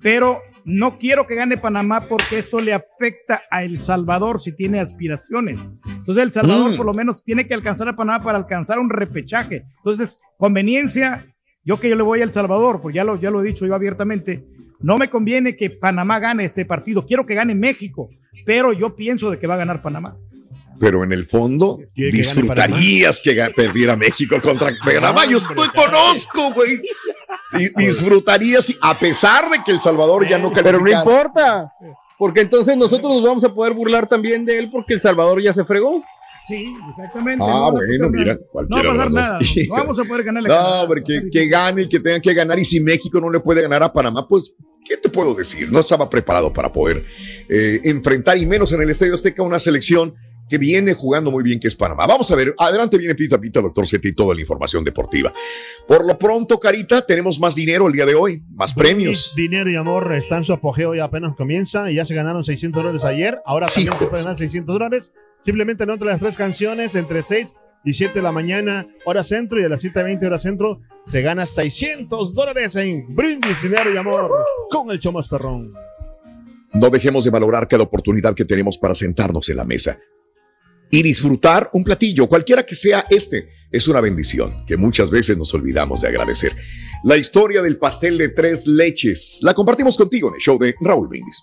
pero 0.00 0.40
no 0.64 0.98
quiero 0.98 1.26
que 1.26 1.34
gane 1.34 1.56
Panamá 1.56 2.02
porque 2.02 2.38
esto 2.38 2.60
le 2.60 2.74
afecta 2.74 3.42
a 3.50 3.62
El 3.62 3.78
Salvador 3.78 4.40
si 4.40 4.54
tiene 4.54 4.80
aspiraciones. 4.80 5.72
Entonces 5.86 6.24
El 6.24 6.32
Salvador 6.32 6.72
mm. 6.72 6.76
por 6.76 6.86
lo 6.86 6.94
menos 6.94 7.24
tiene 7.24 7.46
que 7.46 7.54
alcanzar 7.54 7.88
a 7.88 7.96
Panamá 7.96 8.22
para 8.22 8.38
alcanzar 8.38 8.78
un 8.78 8.90
repechaje. 8.90 9.64
Entonces, 9.78 10.20
conveniencia, 10.36 11.26
yo 11.64 11.78
que 11.78 11.88
yo 11.88 11.96
le 11.96 12.02
voy 12.02 12.20
a 12.20 12.24
El 12.24 12.32
Salvador, 12.32 12.80
pues 12.80 12.94
ya 12.94 13.04
lo, 13.04 13.20
ya 13.20 13.30
lo 13.30 13.42
he 13.42 13.46
dicho 13.46 13.66
yo 13.66 13.74
abiertamente, 13.74 14.44
no 14.80 14.98
me 14.98 15.10
conviene 15.10 15.56
que 15.56 15.70
Panamá 15.70 16.18
gane 16.20 16.44
este 16.44 16.64
partido, 16.64 17.04
quiero 17.04 17.26
que 17.26 17.34
gane 17.34 17.54
México, 17.54 18.10
pero 18.46 18.72
yo 18.72 18.94
pienso 18.94 19.30
de 19.30 19.38
que 19.38 19.46
va 19.46 19.54
a 19.54 19.58
ganar 19.58 19.82
Panamá 19.82 20.14
pero 20.78 21.04
en 21.04 21.12
el 21.12 21.26
fondo 21.26 21.80
disfrutarías 21.94 23.20
que, 23.20 23.34
perdiera 23.54 23.96
México 23.96 24.40
contra 24.40 24.70
Panamá. 24.84 25.26
Yo 25.26 25.38
estoy 25.38 25.68
conozco, 25.68 26.52
güey. 26.54 26.80
disfrutarías, 27.76 28.74
a 28.80 28.98
pesar 28.98 29.50
de 29.50 29.58
que 29.64 29.72
El 29.72 29.80
Salvador 29.80 30.28
ya 30.28 30.38
no 30.38 30.52
califica. 30.52 30.62
Pero 30.62 30.80
no 30.80 30.90
importa, 30.90 31.72
porque 32.18 32.40
entonces 32.40 32.76
nosotros 32.76 33.12
nos 33.12 33.22
vamos 33.22 33.44
a 33.44 33.54
poder 33.54 33.74
burlar 33.74 34.08
también 34.08 34.44
de 34.44 34.58
él 34.58 34.70
porque 34.70 34.94
El 34.94 35.00
Salvador 35.00 35.42
ya 35.42 35.54
se 35.54 35.64
fregó. 35.64 36.02
Sí, 36.48 36.74
exactamente. 36.88 37.44
Ah, 37.46 37.70
bueno, 37.70 38.08
mira, 38.08 38.38
cualquiera 38.50 38.94
no 38.94 38.96
va 38.96 39.04
a 39.04 39.10
nada. 39.10 39.38
No 39.68 39.74
vamos 39.74 39.98
a 39.98 40.04
poder 40.04 40.24
ganarle. 40.24 40.48
No, 40.52 40.86
porque 40.86 41.24
que, 41.30 41.46
gane 41.46 41.82
y 41.82 41.88
que 41.88 42.00
tengan 42.00 42.22
que 42.22 42.32
ganar. 42.32 42.58
Y 42.58 42.64
si 42.64 42.80
México 42.80 43.20
no 43.20 43.30
le 43.30 43.40
puede 43.40 43.60
ganar 43.60 43.82
a 43.82 43.92
Panamá, 43.92 44.26
pues, 44.26 44.56
¿qué 44.82 44.96
te 44.96 45.10
puedo 45.10 45.34
decir? 45.34 45.70
No 45.70 45.80
estaba 45.80 46.08
preparado 46.08 46.50
para 46.50 46.72
poder 46.72 47.04
eh, 47.50 47.82
enfrentar, 47.84 48.38
y 48.38 48.46
menos 48.46 48.72
en 48.72 48.80
el 48.80 48.88
Estadio 48.88 49.12
Azteca, 49.12 49.42
una 49.42 49.58
selección 49.58 50.14
que 50.48 50.58
viene 50.58 50.94
jugando 50.94 51.30
muy 51.30 51.42
bien, 51.44 51.60
que 51.60 51.68
es 51.68 51.74
Panamá. 51.74 52.06
Vamos 52.06 52.30
a 52.30 52.36
ver, 52.36 52.54
adelante 52.58 52.98
viene 52.98 53.14
Pita 53.14 53.38
Pita, 53.38 53.60
doctor 53.60 53.86
Seti, 53.86 54.08
y 54.08 54.12
toda 54.14 54.34
la 54.34 54.40
información 54.40 54.82
deportiva. 54.84 55.32
Por 55.86 56.06
lo 56.06 56.18
pronto, 56.18 56.58
Carita, 56.58 57.02
tenemos 57.02 57.38
más 57.38 57.54
dinero 57.54 57.86
el 57.86 57.92
día 57.92 58.06
de 58.06 58.14
hoy, 58.14 58.42
más 58.54 58.72
premios. 58.72 59.34
Dinero 59.36 59.70
y 59.70 59.76
amor 59.76 60.14
está 60.14 60.38
en 60.38 60.44
su 60.44 60.52
apogeo 60.52 60.94
y 60.94 61.00
apenas 61.00 61.36
comienza. 61.36 61.90
Y 61.90 61.96
ya 61.96 62.06
se 62.06 62.14
ganaron 62.14 62.44
600 62.44 62.82
dólares 62.82 63.04
ayer. 63.04 63.38
Ahora 63.44 63.66
también 63.66 63.92
se 63.92 64.06
pueden 64.06 64.24
ganar 64.24 64.38
600 64.38 64.72
dólares. 64.72 65.12
Simplemente 65.44 65.84
entre 65.84 66.06
las 66.06 66.20
tres 66.20 66.36
canciones, 66.36 66.94
entre 66.94 67.22
6 67.22 67.54
y 67.84 67.92
7 67.92 68.14
de 68.14 68.22
la 68.22 68.32
mañana, 68.32 68.86
hora 69.04 69.22
centro, 69.22 69.60
y 69.60 69.64
a 69.64 69.68
las 69.68 69.82
7.20 69.84 70.26
hora 70.26 70.38
centro, 70.38 70.80
te 71.10 71.22
ganas 71.22 71.50
600 71.50 72.34
dólares 72.34 72.74
en 72.76 73.14
Brindis, 73.14 73.62
Dinero 73.62 73.92
y 73.92 73.96
Amor 73.96 74.30
con 74.70 74.90
el 74.90 74.98
Chomas 74.98 75.28
Perrón. 75.28 75.72
No 76.72 76.90
dejemos 76.90 77.24
de 77.24 77.30
valorar 77.30 77.66
cada 77.68 77.84
oportunidad 77.84 78.34
que 78.34 78.44
tenemos 78.44 78.76
para 78.76 78.94
sentarnos 78.94 79.48
en 79.48 79.56
la 79.56 79.64
mesa 79.64 79.98
y 80.90 81.02
disfrutar 81.02 81.70
un 81.72 81.84
platillo, 81.84 82.28
cualquiera 82.28 82.64
que 82.64 82.74
sea 82.74 83.04
este, 83.10 83.50
es 83.70 83.88
una 83.88 84.00
bendición 84.00 84.64
que 84.66 84.76
muchas 84.76 85.10
veces 85.10 85.36
nos 85.36 85.52
olvidamos 85.54 86.00
de 86.00 86.08
agradecer. 86.08 86.56
La 87.04 87.16
historia 87.16 87.62
del 87.62 87.78
pastel 87.78 88.18
de 88.18 88.30
tres 88.30 88.66
leches 88.66 89.40
la 89.42 89.54
compartimos 89.54 89.96
contigo 89.96 90.28
en 90.28 90.34
el 90.34 90.40
show 90.40 90.58
de 90.58 90.74
Raúl 90.80 91.08
Brindis. 91.08 91.42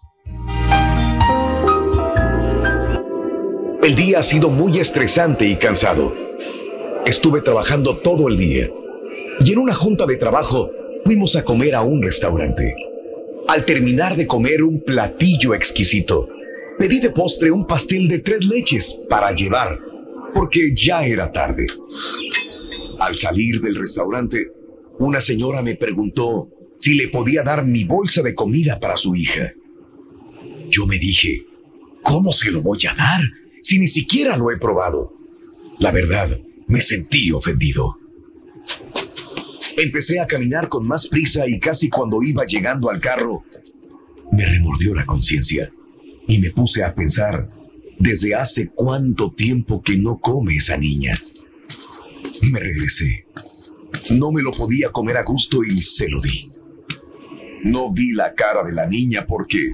El 3.83 3.95
día 3.95 4.19
ha 4.19 4.23
sido 4.23 4.49
muy 4.49 4.79
estresante 4.79 5.45
y 5.45 5.55
cansado. 5.57 6.11
Estuve 7.05 7.41
trabajando 7.41 7.97
todo 7.97 8.27
el 8.27 8.37
día 8.37 8.67
y 9.39 9.51
en 9.51 9.59
una 9.59 9.75
junta 9.75 10.07
de 10.07 10.15
trabajo 10.15 10.71
fuimos 11.03 11.35
a 11.35 11.43
comer 11.43 11.75
a 11.75 11.83
un 11.83 12.01
restaurante. 12.01 12.73
Al 13.47 13.63
terminar 13.63 14.15
de 14.15 14.25
comer 14.25 14.63
un 14.63 14.81
platillo 14.83 15.53
exquisito, 15.53 16.27
Pedí 16.77 16.99
de 16.99 17.09
postre 17.09 17.51
un 17.51 17.65
pastel 17.65 18.09
de 18.09 18.19
tres 18.19 18.43
leches 18.45 18.93
para 19.09 19.31
llevar, 19.31 19.79
porque 20.33 20.73
ya 20.75 21.05
era 21.05 21.31
tarde. 21.31 21.67
Al 22.99 23.15
salir 23.15 23.61
del 23.61 23.75
restaurante, 23.75 24.47
una 24.99 25.21
señora 25.21 25.61
me 25.61 25.75
preguntó 25.75 26.49
si 26.79 26.95
le 26.95 27.07
podía 27.07 27.43
dar 27.43 27.65
mi 27.65 27.85
bolsa 27.85 28.21
de 28.21 28.35
comida 28.35 28.79
para 28.81 28.97
su 28.97 29.15
hija. 29.15 29.51
Yo 30.69 30.85
me 30.85 30.99
dije, 30.99 31.43
¿cómo 32.03 32.33
se 32.33 32.51
lo 32.51 32.61
voy 32.61 32.79
a 32.89 32.93
dar 32.93 33.21
si 33.61 33.79
ni 33.79 33.87
siquiera 33.87 34.35
lo 34.35 34.51
he 34.51 34.57
probado? 34.57 35.13
La 35.79 35.91
verdad, 35.91 36.37
me 36.67 36.81
sentí 36.81 37.31
ofendido. 37.31 37.95
Empecé 39.77 40.19
a 40.19 40.27
caminar 40.27 40.67
con 40.67 40.85
más 40.85 41.07
prisa 41.07 41.47
y 41.47 41.57
casi 41.57 41.89
cuando 41.89 42.21
iba 42.21 42.45
llegando 42.45 42.89
al 42.89 42.99
carro, 42.99 43.43
me 44.33 44.45
remordió 44.45 44.93
la 44.93 45.05
conciencia 45.05 45.69
y 46.27 46.39
me 46.39 46.49
puse 46.51 46.83
a 46.83 46.93
pensar 46.93 47.47
desde 47.99 48.35
hace 48.35 48.69
cuánto 48.75 49.31
tiempo 49.31 49.81
que 49.81 49.97
no 49.97 50.19
come 50.19 50.55
esa 50.55 50.77
niña. 50.77 51.19
Me 52.51 52.59
regresé. 52.59 53.23
No 54.11 54.31
me 54.31 54.41
lo 54.41 54.51
podía 54.51 54.91
comer 54.91 55.17
a 55.17 55.23
gusto 55.23 55.63
y 55.63 55.81
se 55.81 56.09
lo 56.09 56.21
di. 56.21 56.51
No 57.63 57.91
vi 57.91 58.11
la 58.11 58.33
cara 58.33 58.63
de 58.63 58.73
la 58.73 58.85
niña 58.85 59.25
porque 59.25 59.73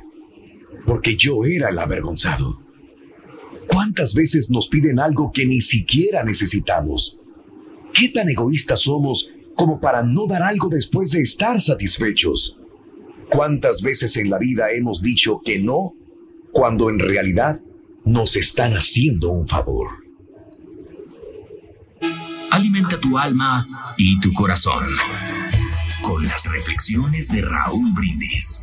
porque 0.85 1.15
yo 1.15 1.45
era 1.45 1.69
el 1.69 1.79
avergonzado. 1.79 2.59
¿Cuántas 3.67 4.13
veces 4.13 4.49
nos 4.49 4.67
piden 4.67 4.99
algo 4.99 5.31
que 5.31 5.45
ni 5.45 5.61
siquiera 5.61 6.23
necesitamos? 6.23 7.19
¿Qué 7.93 8.09
tan 8.09 8.29
egoístas 8.29 8.81
somos 8.81 9.29
como 9.55 9.79
para 9.79 10.03
no 10.03 10.27
dar 10.27 10.43
algo 10.43 10.69
después 10.69 11.11
de 11.11 11.21
estar 11.21 11.61
satisfechos? 11.61 12.59
¿Cuántas 13.29 13.81
veces 13.81 14.17
en 14.17 14.29
la 14.29 14.39
vida 14.39 14.71
hemos 14.71 15.01
dicho 15.01 15.41
que 15.43 15.59
no 15.59 15.93
cuando 16.51 16.89
en 16.89 16.99
realidad 16.99 17.59
nos 18.05 18.35
están 18.35 18.73
haciendo 18.73 19.31
un 19.31 19.47
favor. 19.47 19.87
Alimenta 22.51 22.99
tu 22.99 23.17
alma 23.17 23.95
y 23.97 24.19
tu 24.19 24.33
corazón 24.33 24.85
con 26.01 26.23
las 26.27 26.51
reflexiones 26.51 27.29
de 27.31 27.41
Raúl 27.41 27.93
Brindis. 27.93 28.61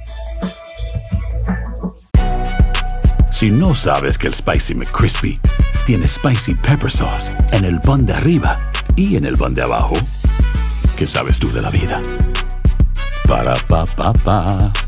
Si 3.31 3.51
no 3.51 3.75
sabes 3.75 4.19
que 4.19 4.27
el 4.27 4.35
Spicy 4.35 4.75
McCrispy 4.75 5.41
tiene 5.87 6.09
Spicy 6.09 6.55
Pepper 6.55 6.91
Sauce 6.91 7.33
en 7.53 7.65
el 7.65 7.81
pan 7.81 8.05
de 8.05 8.13
arriba 8.13 8.59
y 8.97 9.17
en 9.17 9.25
el 9.25 9.39
pan 9.39 9.55
de 9.55 9.63
abajo, 9.63 9.95
¿qué 10.97 11.07
sabes 11.07 11.39
tú 11.39 11.51
de 11.53 11.63
la 11.63 11.71
vida? 11.71 12.03
Para, 13.27 13.55
pa, 13.55 13.87
pa, 13.87 14.13
pa. 14.13 14.88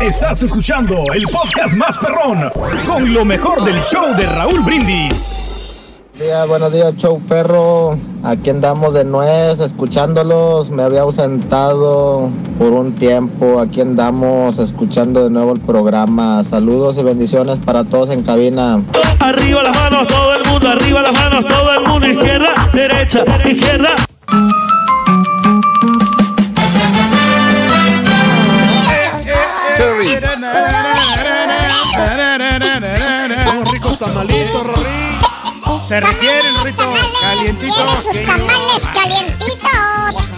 Estás 0.00 0.42
escuchando 0.42 0.96
el 1.14 1.22
podcast 1.32 1.74
más 1.74 1.96
perrón 1.98 2.50
con 2.86 3.12
lo 3.14 3.24
mejor 3.24 3.64
del 3.64 3.80
show 3.82 4.14
de 4.16 4.26
Raúl 4.26 4.60
Brindis. 4.60 6.02
Buenos 6.12 6.20
días, 6.20 6.48
buenos 6.48 6.72
días, 6.72 6.96
show 6.96 7.20
perro. 7.28 7.96
Aquí 8.24 8.50
andamos 8.50 8.94
de 8.94 9.04
nuez, 9.04 9.60
escuchándolos. 9.60 10.70
Me 10.70 10.82
había 10.82 11.02
ausentado 11.02 12.30
por 12.58 12.72
un 12.72 12.94
tiempo. 12.94 13.60
Aquí 13.60 13.80
andamos 13.80 14.58
escuchando 14.58 15.24
de 15.24 15.30
nuevo 15.30 15.52
el 15.52 15.60
programa. 15.60 16.42
Saludos 16.42 16.98
y 16.98 17.04
bendiciones 17.04 17.60
para 17.60 17.84
todos 17.84 18.10
en 18.10 18.22
cabina. 18.22 18.82
Arriba 19.20 19.62
las 19.62 19.76
manos, 19.76 20.06
todo 20.08 20.34
el 20.34 20.44
mundo, 20.48 20.68
arriba 20.68 21.02
las 21.02 21.12
manos, 21.12 21.46
todo 21.46 21.72
el 21.74 21.86
mundo, 21.86 22.06
izquierda, 22.08 22.70
derecha, 22.72 23.24
izquierda. 23.44 23.90
Tamalitos, 33.98 34.64
Rorín. 34.64 34.84
Se 35.88 36.00
requieren, 36.00 36.54
Rorito. 36.58 36.92
Calientitos. 37.20 37.76
Quieren 37.76 37.96
sus 38.02 38.24
tamales 38.26 38.88
calientitos. 38.92 40.28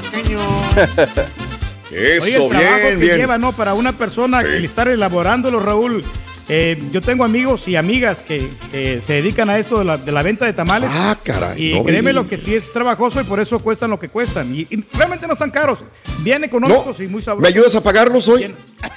Oye, 1.90 2.16
Eso, 2.16 2.44
el 2.44 2.49
trabajo 2.51 2.77
bien, 2.77 2.88
que 2.88 2.94
bien. 2.96 3.16
lleva, 3.16 3.37
¿no? 3.38 3.53
Para 3.53 3.75
una 3.75 3.96
persona 3.96 4.42
que 4.42 4.64
estar 4.64 4.88
elaborándolo, 4.88 5.59
Raúl. 5.61 6.05
Eh, 6.53 6.88
yo 6.90 7.01
tengo 7.01 7.23
amigos 7.25 7.68
y 7.68 7.77
amigas 7.77 8.25
que 8.25 8.51
eh, 8.73 8.99
se 9.03 9.14
dedican 9.14 9.49
a 9.51 9.59
esto 9.59 9.79
de 9.79 9.85
la, 9.85 9.96
de 9.96 10.11
la 10.11 10.23
venta 10.23 10.46
de 10.46 10.53
tamales. 10.53 10.90
Ah, 10.92 11.16
caray. 11.23 11.70
Y 11.70 11.75
no 11.79 11.85
créeme 11.85 12.03
me 12.03 12.12
lo 12.12 12.29
que 12.29 12.38
sí 12.38 12.57
es 12.57 12.73
trabajoso 12.73 13.20
y 13.20 13.25
por 13.25 13.38
eso 13.38 13.61
cuestan 13.61 13.90
lo 13.90 14.01
que 14.01 14.09
cuestan. 14.09 14.53
Y, 14.55 14.61
y 14.68 14.85
realmente 14.94 15.29
no 15.29 15.35
están 15.35 15.51
caros. 15.53 15.79
Bien 16.18 16.42
económicos 16.42 17.01
y 17.01 17.07
muy 17.07 17.23
sabrosos. 17.23 17.42
¿Me 17.42 17.49
ayudas 17.57 17.75
a 17.77 17.83
pagarlos 17.83 18.29
hoy? 18.29 18.53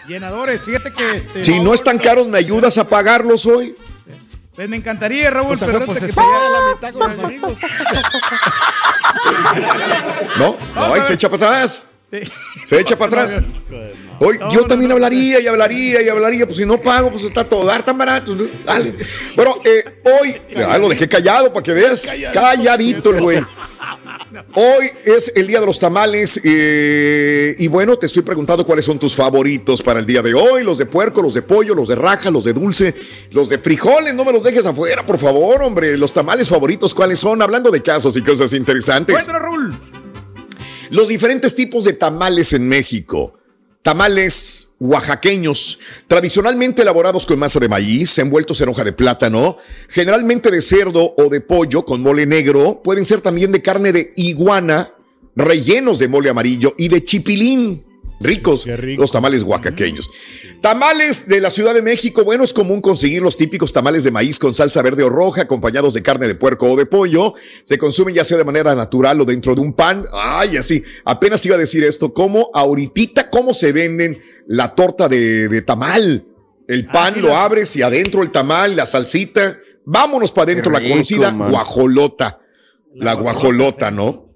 Llenadores. 0.07 0.63
Fíjate 0.65 0.91
que. 0.93 1.17
Este, 1.17 1.43
Si 1.43 1.59
no 1.59 1.75
están 1.75 1.99
caros, 1.99 2.27
¿me 2.27 2.39
ayudas 2.39 2.77
a 2.79 2.87
pagarlos 2.89 3.45
hoy? 3.45 3.75
Pues 4.55 4.69
me 4.69 4.77
encantaría, 4.77 5.29
Raúl, 5.31 5.47
Pues, 5.57 5.63
pero 5.63 5.85
pues, 5.85 5.99
se 5.99 6.07
que- 6.07 6.13
pega 6.13 6.49
la 6.49 6.75
mitad 6.75 6.93
con 6.93 7.11
los 7.11 7.19
amigos. 7.25 7.57
No, 10.37 10.57
no, 10.75 10.93
ahí 10.93 11.03
se 11.03 11.13
echa 11.13 11.29
para 11.29 11.45
atrás. 11.47 11.87
Se 12.63 12.79
echa 12.79 12.95
para 12.97 13.23
atrás. 13.23 13.43
Hoy, 14.19 14.39
yo 14.51 14.65
también 14.65 14.91
hablaría 14.91 15.39
y 15.39 15.47
hablaría 15.47 16.01
y 16.01 16.09
hablaría, 16.09 16.45
pues 16.45 16.57
si 16.57 16.65
no 16.65 16.79
pago, 16.81 17.09
pues 17.11 17.23
está 17.23 17.43
todo 17.47 17.65
dar 17.65 17.83
tan 17.83 17.97
barato. 17.97 18.35
Dale. 18.65 18.95
Pero 19.35 19.61
eh, 19.63 20.01
hoy, 20.21 20.41
ya 20.55 20.77
lo 20.77 20.89
dejé 20.89 21.07
callado 21.09 21.51
para 21.51 21.63
que 21.63 21.73
veas, 21.73 22.13
calladito 22.33 23.09
el 23.11 23.21
güey. 23.21 23.45
Hoy 24.55 24.91
es 25.03 25.31
el 25.35 25.47
día 25.47 25.59
de 25.59 25.65
los 25.65 25.79
tamales 25.79 26.39
eh, 26.43 27.55
y 27.57 27.67
bueno, 27.67 27.97
te 27.97 28.05
estoy 28.05 28.21
preguntando 28.21 28.63
cuáles 28.67 28.85
son 28.85 28.99
tus 28.99 29.15
favoritos 29.15 29.81
para 29.81 29.99
el 29.99 30.05
día 30.05 30.21
de 30.21 30.35
hoy, 30.35 30.63
los 30.63 30.77
de 30.77 30.85
puerco, 30.85 31.23
los 31.23 31.33
de 31.33 31.41
pollo, 31.41 31.73
los 31.73 31.87
de 31.87 31.95
raja, 31.95 32.29
los 32.29 32.43
de 32.43 32.53
dulce, 32.53 32.93
los 33.31 33.49
de 33.49 33.57
frijoles, 33.57 34.13
no 34.13 34.23
me 34.23 34.31
los 34.31 34.43
dejes 34.43 34.67
afuera, 34.67 35.07
por 35.07 35.17
favor, 35.17 35.63
hombre, 35.63 35.97
los 35.97 36.13
tamales 36.13 36.49
favoritos, 36.49 36.93
¿cuáles 36.93 37.17
son? 37.17 37.41
Hablando 37.41 37.71
de 37.71 37.81
casos 37.81 38.15
y 38.15 38.21
cosas 38.21 38.53
interesantes. 38.53 39.15
Los 40.91 41.07
diferentes 41.07 41.55
tipos 41.55 41.85
de 41.85 41.93
tamales 41.93 42.53
en 42.53 42.67
México. 42.67 43.33
Tamales 43.83 44.75
oaxaqueños, 44.79 45.79
tradicionalmente 46.07 46.83
elaborados 46.83 47.25
con 47.25 47.37
masa 47.37 47.59
de 47.59 47.67
maíz, 47.67 48.17
envueltos 48.17 48.61
en 48.61 48.69
hoja 48.69 48.85
de 48.85 48.93
plátano, 48.93 49.57
generalmente 49.89 50.49
de 50.49 50.61
cerdo 50.61 51.13
o 51.17 51.29
de 51.29 51.41
pollo 51.41 51.83
con 51.83 52.01
mole 52.01 52.25
negro, 52.25 52.81
pueden 52.81 53.03
ser 53.03 53.19
también 53.19 53.51
de 53.51 53.61
carne 53.61 53.91
de 53.91 54.13
iguana, 54.15 54.93
rellenos 55.35 55.99
de 55.99 56.07
mole 56.07 56.29
amarillo 56.29 56.73
y 56.77 56.87
de 56.87 57.03
chipilín. 57.03 57.92
Ricos 58.23 58.65
los 58.97 59.11
tamales 59.11 59.43
oaxaqueños. 59.43 60.09
Tamales 60.61 61.27
de 61.27 61.41
la 61.41 61.49
Ciudad 61.49 61.73
de 61.73 61.81
México. 61.81 62.23
Bueno, 62.23 62.43
es 62.43 62.53
común 62.53 62.81
conseguir 62.81 63.21
los 63.21 63.35
típicos 63.37 63.73
tamales 63.73 64.03
de 64.03 64.11
maíz 64.11 64.39
con 64.39 64.53
salsa 64.53 64.81
verde 64.81 65.03
o 65.03 65.09
roja, 65.09 65.41
acompañados 65.41 65.93
de 65.93 66.01
carne 66.01 66.27
de 66.27 66.35
puerco 66.35 66.71
o 66.71 66.75
de 66.77 66.85
pollo. 66.85 67.33
Se 67.63 67.77
consumen 67.77 68.15
ya 68.15 68.23
sea 68.23 68.37
de 68.37 68.43
manera 68.43 68.73
natural 68.75 69.19
o 69.21 69.25
dentro 69.25 69.55
de 69.55 69.61
un 69.61 69.73
pan. 69.73 70.05
Ay, 70.11 70.57
así. 70.57 70.83
Apenas 71.05 71.45
iba 71.45 71.55
a 71.55 71.59
decir 71.59 71.83
esto. 71.83 72.13
Como 72.13 72.49
ahorita, 72.53 73.29
cómo 73.29 73.53
se 73.53 73.71
venden 73.71 74.19
la 74.47 74.73
torta 74.73 75.07
de, 75.09 75.47
de 75.49 75.61
tamal. 75.61 76.25
El 76.67 76.85
pan 76.87 77.15
sí, 77.15 77.19
lo 77.19 77.27
la- 77.29 77.43
abres 77.43 77.75
y 77.75 77.81
adentro 77.81 78.21
el 78.23 78.31
tamal, 78.31 78.75
la 78.75 78.85
salsita. 78.85 79.57
Vámonos 79.85 80.31
para 80.31 80.51
adentro, 80.51 80.71
la 80.71 80.79
conocida 80.79 81.31
man. 81.31 81.51
guajolota. 81.51 82.39
La 82.95 83.13
guajolota, 83.15 83.91
¿no? 83.91 84.29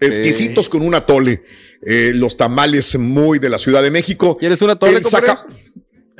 Exquisitos 0.00 0.68
con 0.70 0.80
un 0.82 0.94
atole. 0.94 1.42
Eh, 1.82 2.12
los 2.14 2.36
tamales 2.36 2.98
muy 2.98 3.38
de 3.38 3.48
la 3.48 3.58
Ciudad 3.58 3.82
de 3.82 3.90
México. 3.90 4.36
¿Quieres 4.36 4.60
un 4.62 4.70
atole, 4.70 4.92
El 4.98 5.04
saca- 5.04 5.44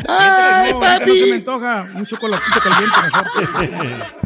¡Ay, 0.09 0.73
papi! 0.81 1.11
No 1.11 1.15
se 1.15 1.27
me 1.27 1.33
antoja. 1.35 1.89
Un 1.95 2.07
chocolatito 2.07 2.61
caliente 2.61 2.97
mejor. 3.05 4.07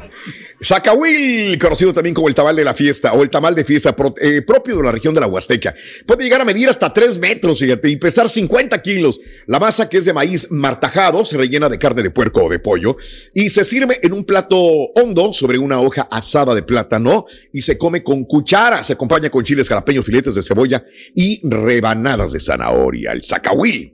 Zacahuil, 0.64 1.58
conocido 1.58 1.92
también 1.92 2.14
como 2.14 2.28
el 2.28 2.34
tamal 2.34 2.56
de 2.56 2.64
la 2.64 2.74
fiesta 2.74 3.12
o 3.12 3.22
el 3.22 3.30
tamal 3.30 3.54
de 3.54 3.64
fiesta 3.64 3.94
pro- 3.94 4.14
eh, 4.20 4.42
propio 4.42 4.76
de 4.76 4.82
la 4.82 4.92
región 4.92 5.14
de 5.14 5.20
la 5.20 5.26
Huasteca. 5.26 5.74
Puede 6.06 6.24
llegar 6.24 6.40
a 6.40 6.44
medir 6.44 6.68
hasta 6.68 6.92
3 6.92 7.18
metros, 7.18 7.58
fíjate, 7.60 7.88
y 7.90 7.96
pesar 7.96 8.28
50 8.30 8.80
kilos. 8.82 9.20
La 9.46 9.58
masa, 9.60 9.88
que 9.88 9.98
es 9.98 10.04
de 10.04 10.12
maíz 10.12 10.50
martajado, 10.50 11.24
se 11.24 11.36
rellena 11.36 11.68
de 11.68 11.78
carne 11.78 12.02
de 12.02 12.10
puerco 12.10 12.44
o 12.44 12.48
de 12.50 12.58
pollo 12.58 12.96
y 13.34 13.48
se 13.50 13.64
sirve 13.64 13.98
en 14.02 14.12
un 14.12 14.24
plato 14.24 14.56
hondo 14.56 15.32
sobre 15.32 15.58
una 15.58 15.80
hoja 15.80 16.08
asada 16.10 16.54
de 16.54 16.62
plátano 16.62 17.26
y 17.52 17.60
se 17.60 17.76
come 17.78 18.02
con 18.02 18.24
cuchara. 18.24 18.82
Se 18.84 18.94
acompaña 18.94 19.30
con 19.30 19.44
chiles 19.44 19.68
jalapeños, 19.68 20.04
filetes 20.06 20.34
de 20.34 20.42
cebolla 20.42 20.84
y 21.14 21.40
rebanadas 21.48 22.32
de 22.32 22.40
zanahoria. 22.40 23.12
El 23.12 23.22
zacahuil. 23.22 23.92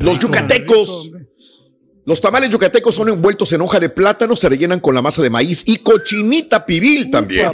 Los 0.00 0.18
yucatecos. 0.18 1.10
Los 2.08 2.22
tamales 2.22 2.48
yucatecos 2.48 2.94
son 2.94 3.10
envueltos 3.10 3.52
en 3.52 3.60
hoja 3.60 3.78
de 3.78 3.90
plátano, 3.90 4.34
se 4.34 4.48
rellenan 4.48 4.80
con 4.80 4.94
la 4.94 5.02
masa 5.02 5.20
de 5.22 5.28
maíz 5.28 5.62
y 5.66 5.76
cochinita 5.76 6.64
pibil 6.64 7.10
también. 7.10 7.50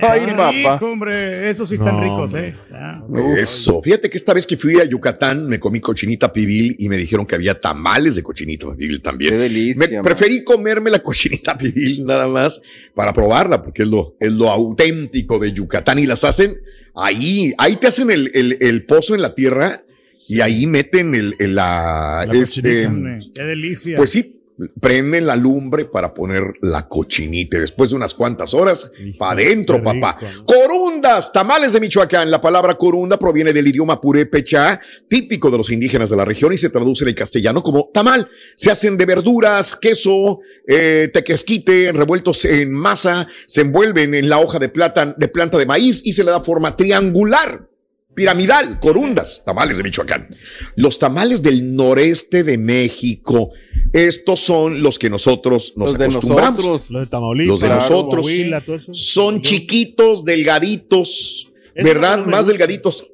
Rico, 0.74 0.86
hombre, 0.92 1.50
esos 1.50 1.68
sí 1.68 1.74
están 1.74 2.00
ricos, 2.00 2.32
¿eh? 2.34 2.54
Ah. 2.72 3.02
Eso. 3.36 3.82
Fíjate 3.82 4.08
que 4.08 4.16
esta 4.16 4.32
vez 4.32 4.46
que 4.46 4.56
fui 4.56 4.78
a 4.78 4.84
Yucatán 4.84 5.48
me 5.48 5.58
comí 5.58 5.80
cochinita 5.80 6.32
pibil 6.32 6.76
y 6.78 6.88
me 6.88 6.96
dijeron 6.96 7.26
que 7.26 7.34
había 7.34 7.60
tamales 7.60 8.14
de 8.14 8.22
cochinita 8.22 8.68
pibil 8.76 9.02
también. 9.02 9.32
Qué 9.32 9.38
delicia, 9.38 9.88
me 9.98 10.02
preferí 10.04 10.44
comerme 10.44 10.88
la 10.88 11.00
cochinita 11.00 11.58
pibil 11.58 12.04
nada 12.06 12.28
más 12.28 12.62
para 12.94 13.12
probarla 13.12 13.60
porque 13.60 13.82
es 13.82 13.88
lo, 13.88 14.14
es 14.20 14.30
lo 14.30 14.50
auténtico 14.50 15.40
de 15.40 15.52
Yucatán 15.52 15.98
y 15.98 16.06
las 16.06 16.22
hacen 16.22 16.58
ahí. 16.94 17.52
Ahí 17.58 17.74
te 17.74 17.88
hacen 17.88 18.08
el, 18.08 18.30
el- 18.34 18.58
el 18.60 18.84
pozo 18.86 19.16
en 19.16 19.22
la 19.22 19.34
tierra 19.34 19.82
y 20.28 20.40
ahí 20.40 20.66
meten 20.66 21.14
el, 21.16 21.34
el- 21.40 21.56
la, 21.56 22.24
La 22.26 22.34
este, 22.34 22.88
Qué 23.34 23.42
delicia. 23.42 23.96
pues 23.96 24.10
sí, 24.10 24.33
prenden 24.80 25.26
la 25.26 25.34
lumbre 25.36 25.84
para 25.84 26.14
poner 26.14 26.54
la 26.62 26.88
cochinita. 26.88 27.58
Después 27.58 27.90
de 27.90 27.96
unas 27.96 28.14
cuantas 28.14 28.54
horas, 28.54 28.92
para 29.18 29.32
adentro, 29.32 29.82
papá. 29.82 30.18
Corundas, 30.46 31.32
tamales 31.32 31.72
de 31.72 31.80
Michoacán. 31.80 32.30
La 32.30 32.40
palabra 32.40 32.74
corunda 32.74 33.18
proviene 33.18 33.52
del 33.52 33.66
idioma 33.66 34.00
purépecha, 34.00 34.80
típico 35.08 35.50
de 35.50 35.58
los 35.58 35.70
indígenas 35.70 36.10
de 36.10 36.16
la 36.16 36.24
región 36.24 36.52
y 36.52 36.58
se 36.58 36.70
traduce 36.70 37.04
en 37.04 37.08
el 37.08 37.14
castellano 37.14 37.62
como 37.62 37.90
tamal. 37.92 38.28
Se 38.56 38.70
hacen 38.70 38.96
de 38.96 39.06
verduras, 39.06 39.76
queso, 39.76 40.40
eh, 40.66 41.10
tequesquite, 41.12 41.92
revueltos 41.92 42.44
en 42.44 42.72
masa, 42.72 43.26
se 43.46 43.62
envuelven 43.62 44.14
en 44.14 44.28
la 44.28 44.38
hoja 44.38 44.58
de, 44.58 44.68
plata, 44.68 45.14
de 45.16 45.28
planta 45.28 45.58
de 45.58 45.66
maíz 45.66 46.00
y 46.04 46.12
se 46.12 46.22
le 46.22 46.30
da 46.30 46.42
forma 46.42 46.76
triangular. 46.76 47.73
Piramidal, 48.14 48.78
corundas, 48.80 49.42
tamales 49.44 49.76
de 49.76 49.82
Michoacán. 49.82 50.28
Los 50.76 50.98
tamales 50.98 51.42
del 51.42 51.74
noreste 51.74 52.44
de 52.44 52.56
México. 52.58 53.50
Estos 53.92 54.40
son 54.40 54.82
los 54.82 54.98
que 54.98 55.10
nosotros 55.10 55.72
nos 55.76 55.90
Los 55.90 55.98
de 55.98 56.04
acostumbramos. 56.06 56.64
nosotros. 56.64 56.90
Los 56.90 57.02
de 57.02 57.06
Tamaulipas, 57.10 57.48
Los 57.48 57.60
de 57.60 57.68
nosotros 57.68 58.26
Coahuila, 58.26 58.60
todo 58.60 58.76
eso. 58.76 58.94
son 58.94 59.40
chiquitos, 59.40 60.24
delgaditos, 60.24 61.52
¿verdad? 61.74 62.24
Más 62.26 62.46
delgaditos. 62.46 63.08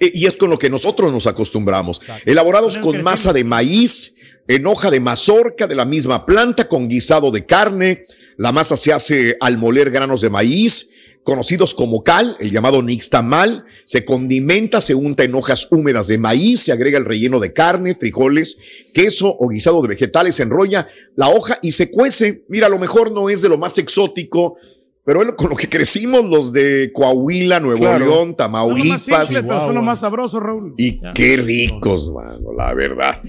E- 0.00 0.12
Y 0.14 0.26
es 0.26 0.36
con 0.36 0.50
lo 0.50 0.58
que 0.58 0.68
nosotros 0.70 1.12
nos 1.12 1.26
acostumbramos. 1.26 2.00
Elaborados 2.24 2.76
con 2.78 3.02
masa 3.02 3.32
de 3.32 3.44
maíz, 3.44 4.14
en 4.48 4.66
hoja 4.66 4.90
de 4.90 5.00
mazorca 5.00 5.66
de 5.66 5.74
la 5.74 5.84
misma 5.84 6.26
planta, 6.26 6.68
con 6.68 6.88
guisado 6.88 7.30
de 7.30 7.46
carne. 7.46 8.04
La 8.36 8.52
masa 8.52 8.76
se 8.76 8.92
hace 8.92 9.36
al 9.40 9.56
moler 9.58 9.90
granos 9.90 10.20
de 10.20 10.28
maíz, 10.30 10.90
conocidos 11.26 11.74
como 11.74 12.02
cal, 12.02 12.36
el 12.40 12.50
llamado 12.50 12.80
nixtamal. 12.80 13.66
Se 13.84 14.04
condimenta, 14.06 14.80
se 14.80 14.94
unta 14.94 15.24
en 15.24 15.34
hojas 15.34 15.68
húmedas 15.70 16.06
de 16.06 16.16
maíz, 16.16 16.60
se 16.60 16.72
agrega 16.72 16.96
el 16.96 17.04
relleno 17.04 17.40
de 17.40 17.52
carne, 17.52 17.96
frijoles, 17.96 18.56
queso 18.94 19.36
o 19.38 19.48
guisado 19.48 19.82
de 19.82 19.88
vegetales, 19.88 20.36
se 20.36 20.44
enrolla 20.44 20.88
la 21.16 21.28
hoja 21.28 21.58
y 21.60 21.72
se 21.72 21.90
cuece. 21.90 22.44
Mira, 22.48 22.68
a 22.68 22.70
lo 22.70 22.78
mejor 22.78 23.12
no 23.12 23.28
es 23.28 23.42
de 23.42 23.48
lo 23.50 23.58
más 23.58 23.76
exótico, 23.76 24.56
pero 25.04 25.22
es 25.22 25.32
con 25.32 25.50
lo 25.50 25.56
que 25.56 25.68
crecimos 25.68 26.24
los 26.24 26.52
de 26.52 26.90
Coahuila, 26.94 27.60
Nuevo 27.60 27.80
Claro. 27.80 27.98
León, 27.98 28.10
Son 28.18 28.28
más 28.28 28.36
Tamaulipas. 28.36 29.28
son 29.32 29.74
los 29.74 29.84
más 29.84 30.00
sabrosos, 30.00 30.42
Raúl. 30.42 30.74
Y 30.78 31.00
qué 31.12 31.36
ricos, 31.36 32.10
mano, 32.12 32.52
la 32.56 32.72
verdad. 32.72 33.20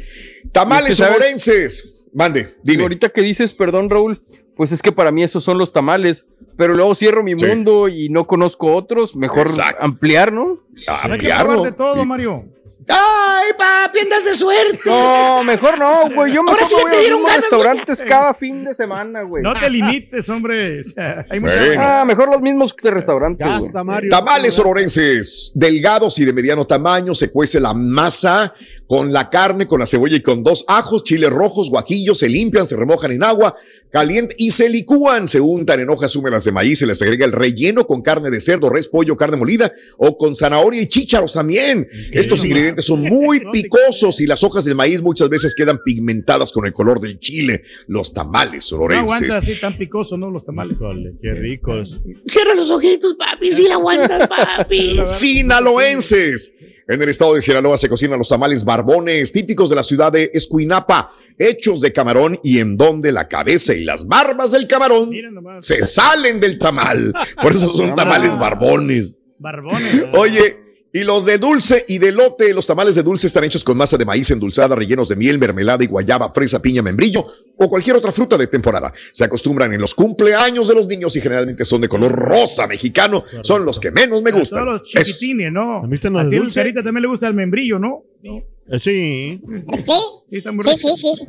Tamales 0.52 0.90
Y 0.90 0.92
es 0.92 0.98
que, 0.98 1.04
¿sabes? 1.04 1.16
sonorenses. 1.18 1.94
Mande, 2.14 2.56
dime. 2.64 2.84
Ahorita 2.84 3.10
que 3.10 3.22
dices, 3.22 3.54
perdón, 3.54 3.90
Raúl, 3.90 4.24
pues 4.58 4.72
es 4.72 4.82
que 4.82 4.92
para 4.92 5.12
mí 5.12 5.24
esos 5.24 5.44
son 5.44 5.58
los 5.58 5.72
tamales, 5.72 6.26
pero 6.58 6.74
luego 6.74 6.94
cierro 6.96 7.24
mi 7.24 7.38
Sí. 7.38 7.46
mundo 7.46 7.88
y 7.88 8.10
no 8.10 8.26
conozco 8.28 8.76
otros, 8.76 9.16
mejor 9.16 9.48
Exacto. 9.48 9.78
ampliar, 9.84 10.34
¿no? 10.34 10.60
Probar 10.86 11.62
de 11.62 11.72
todo, 11.72 12.06
Mario. 12.06 12.44
Ay, 12.90 13.48
papi, 13.58 14.00
andas 14.00 14.24
de 14.24 14.34
suerte. 14.34 14.80
No, 14.86 15.44
mejor 15.44 15.78
no, 15.78 16.10
güey. 16.16 16.34
Yo 16.34 16.42
mejor 16.42 16.60
Ahora 16.60 16.66
sí 16.66 16.76
me 16.76 16.82
ya 16.84 17.16
voy 17.16 17.26
a 17.26 17.36
los 17.36 17.36
restaurantes 17.36 18.02
cada 18.08 18.34
fin 18.34 18.64
de 18.64 18.74
semana, 18.74 19.24
güey. 19.24 19.44
No 19.44 19.54
te 19.54 19.70
limites, 19.70 20.30
hombre. 20.30 20.80
O 20.80 20.84
sea, 20.84 21.26
hay 21.30 21.38
mucha 21.42 21.56
Ah, 21.78 22.06
mejor 22.06 22.30
los 22.30 22.42
mismos 22.42 22.74
de 22.82 22.90
restaurantes. 22.92 23.46
güey. 23.74 24.10
Tamales 24.10 24.56
sonorenses, 24.56 25.52
delgados 25.54 26.18
y 26.20 26.24
de 26.26 26.32
mediano 26.32 26.66
tamaño, 26.66 27.14
se 27.14 27.30
cuece 27.30 27.60
la 27.60 27.74
masa 27.74 28.54
con 28.88 29.12
la 29.12 29.30
carne, 29.30 29.68
con 29.68 29.80
la 29.80 29.86
cebolla 29.86 30.16
y 30.16 30.22
con 30.22 30.44
dos 30.44 30.64
ajos, 30.68 31.04
chiles 31.04 31.30
rojos, 31.30 31.70
guajillos, 31.70 32.20
se 32.20 32.30
limpian, 32.30 32.66
se 32.66 32.76
remojan 32.78 33.12
en 33.12 33.24
agua 33.24 33.56
caliente 33.92 34.36
y 34.38 34.52
se 34.52 34.70
licúan, 34.70 35.28
se 35.28 35.40
untan 35.42 35.80
en 35.80 35.90
hojas 35.90 36.16
húmedas 36.16 36.44
de 36.46 36.52
maíz, 36.52 36.80
se 36.80 36.86
les 36.86 37.02
agrega 37.02 37.26
el 37.26 37.32
relleno 37.32 37.86
con 37.86 38.02
carne 38.02 38.30
de 38.30 38.40
cerdo, 38.40 38.70
res, 38.70 38.88
pollo, 38.88 39.16
carne 39.16 39.38
molida 39.38 39.72
o 39.98 40.18
con 40.18 40.36
zanahoria 40.36 40.82
y 40.82 40.88
chícharos 40.88 41.34
también. 41.34 41.88
Estos 42.12 42.44
ingredientes 42.46 42.86
son 42.86 43.02
muy 43.02 43.42
picosos 43.52 44.22
y 44.22 44.28
las 44.28 44.44
hojas 44.44 44.66
del 44.66 44.76
maíz 44.76 45.02
muchas 45.02 45.30
veces 45.30 45.54
quedan 45.54 45.80
pigmentadas 45.84 46.52
con 46.52 46.66
el 46.66 46.74
color 46.74 47.02
del 47.02 47.20
chile, 47.20 47.64
los 47.88 48.14
tamales 48.14 48.72
No 48.72 48.78
aguanta 48.78 49.00
sonorenses. 49.02 49.36
así 49.36 49.60
tan 49.60 49.78
picoso, 49.78 50.18
¿no? 50.18 50.30
Los 50.30 50.46
tamales. 50.46 50.78
qué 51.22 51.34
ricos. 51.34 52.02
Cierra 52.26 52.56
los 52.56 52.72
ojitos, 52.72 53.16
papi, 53.16 53.52
si 53.52 53.68
la 53.68 53.76
aguantas, 53.76 54.28
papi. 54.28 55.00
Sinaloenses. 55.06 56.54
En 56.90 57.02
el 57.02 57.10
estado 57.10 57.34
de 57.34 57.42
Sinaloa 57.42 57.78
se 57.78 57.90
cocinan 57.90 58.18
los 58.18 58.30
tamales 58.30 58.64
barbones, 58.64 59.34
típicos 59.34 59.70
de 59.70 59.76
la 59.76 59.84
ciudad 59.84 60.10
de 60.12 60.32
Escuinapa, 60.34 61.12
hechos 61.38 61.82
de 61.82 61.92
camarón 61.92 62.40
y 62.44 62.60
en 62.60 62.78
donde 62.78 63.12
la 63.12 63.28
cabeza 63.28 63.74
y 63.74 63.84
las 63.84 64.08
barbas 64.08 64.52
del 64.52 64.68
camarón 64.68 65.12
se 65.60 65.86
salen 65.86 66.40
del 66.40 66.58
tamal. 66.58 67.14
Por 67.42 67.54
eso 67.54 67.76
son 67.76 67.94
tamales 67.94 68.38
barbones. 68.40 69.16
Barbones. 69.38 70.14
Oye, 70.14 70.67
y 70.94 71.04
los 71.04 71.26
de 71.26 71.38
dulce 71.38 71.84
y 71.88 71.98
de 71.98 72.12
lote, 72.12 72.54
los 72.54 72.66
tamales 72.66 72.96
de 72.96 73.04
dulce 73.04 73.28
están 73.28 73.44
hechos 73.44 73.64
con 73.64 73.78
masa 73.78 73.98
de 73.98 74.06
maíz 74.06 74.32
endulzada, 74.32 74.76
rellenos 74.76 75.10
de 75.10 75.16
miel, 75.16 75.38
mermelada 75.38 75.84
y 75.84 75.88
guayaba, 75.88 76.32
fresa, 76.34 76.62
piña, 76.62 76.82
membrillo 76.82 77.26
o 77.58 77.70
cualquier 77.70 77.96
otra 77.98 78.12
fruta 78.12 78.38
de 78.38 78.48
temporada. 78.48 78.94
Se 79.12 79.24
acostumbran 79.24 79.74
en 79.74 79.82
los 79.82 79.94
cumpleaños 79.94 80.68
de 80.68 80.76
los 80.76 80.88
niños 80.88 81.16
y 81.16 81.22
generalmente 81.22 81.66
son 81.66 81.82
de 81.82 81.90
color 81.90 82.12
rosa 82.14 82.68
mexicano. 82.68 83.24
Son 83.44 83.66
los 83.66 83.80
que 83.80 83.92
menos 83.92 84.22
me 84.22 84.30
A 84.30 84.34
gustan. 84.34 84.64
todos 84.66 84.82
los 84.82 84.90
chiquitines, 84.90 85.52
¿no? 85.52 85.84
¿A 85.84 85.88
mí 85.88 85.98
te 85.98 86.10
no 86.10 86.20
Así 86.20 86.36
dulce? 86.38 86.62
Carita 86.62 86.82
también 86.84 87.02
le 87.04 87.08
gusta 87.10 87.28
el 87.28 87.34
membrillo, 87.34 87.78
¿no? 87.80 88.04
Eh, 88.24 88.46
Sí. 88.80 89.42
¿Sí? 89.86 89.94
Sí, 90.30 90.38
está 90.38 90.52
muy 90.52 90.64
Sí, 90.66 90.78
sí, 90.78 90.98
sí. 90.98 91.16
Sí, 91.16 91.26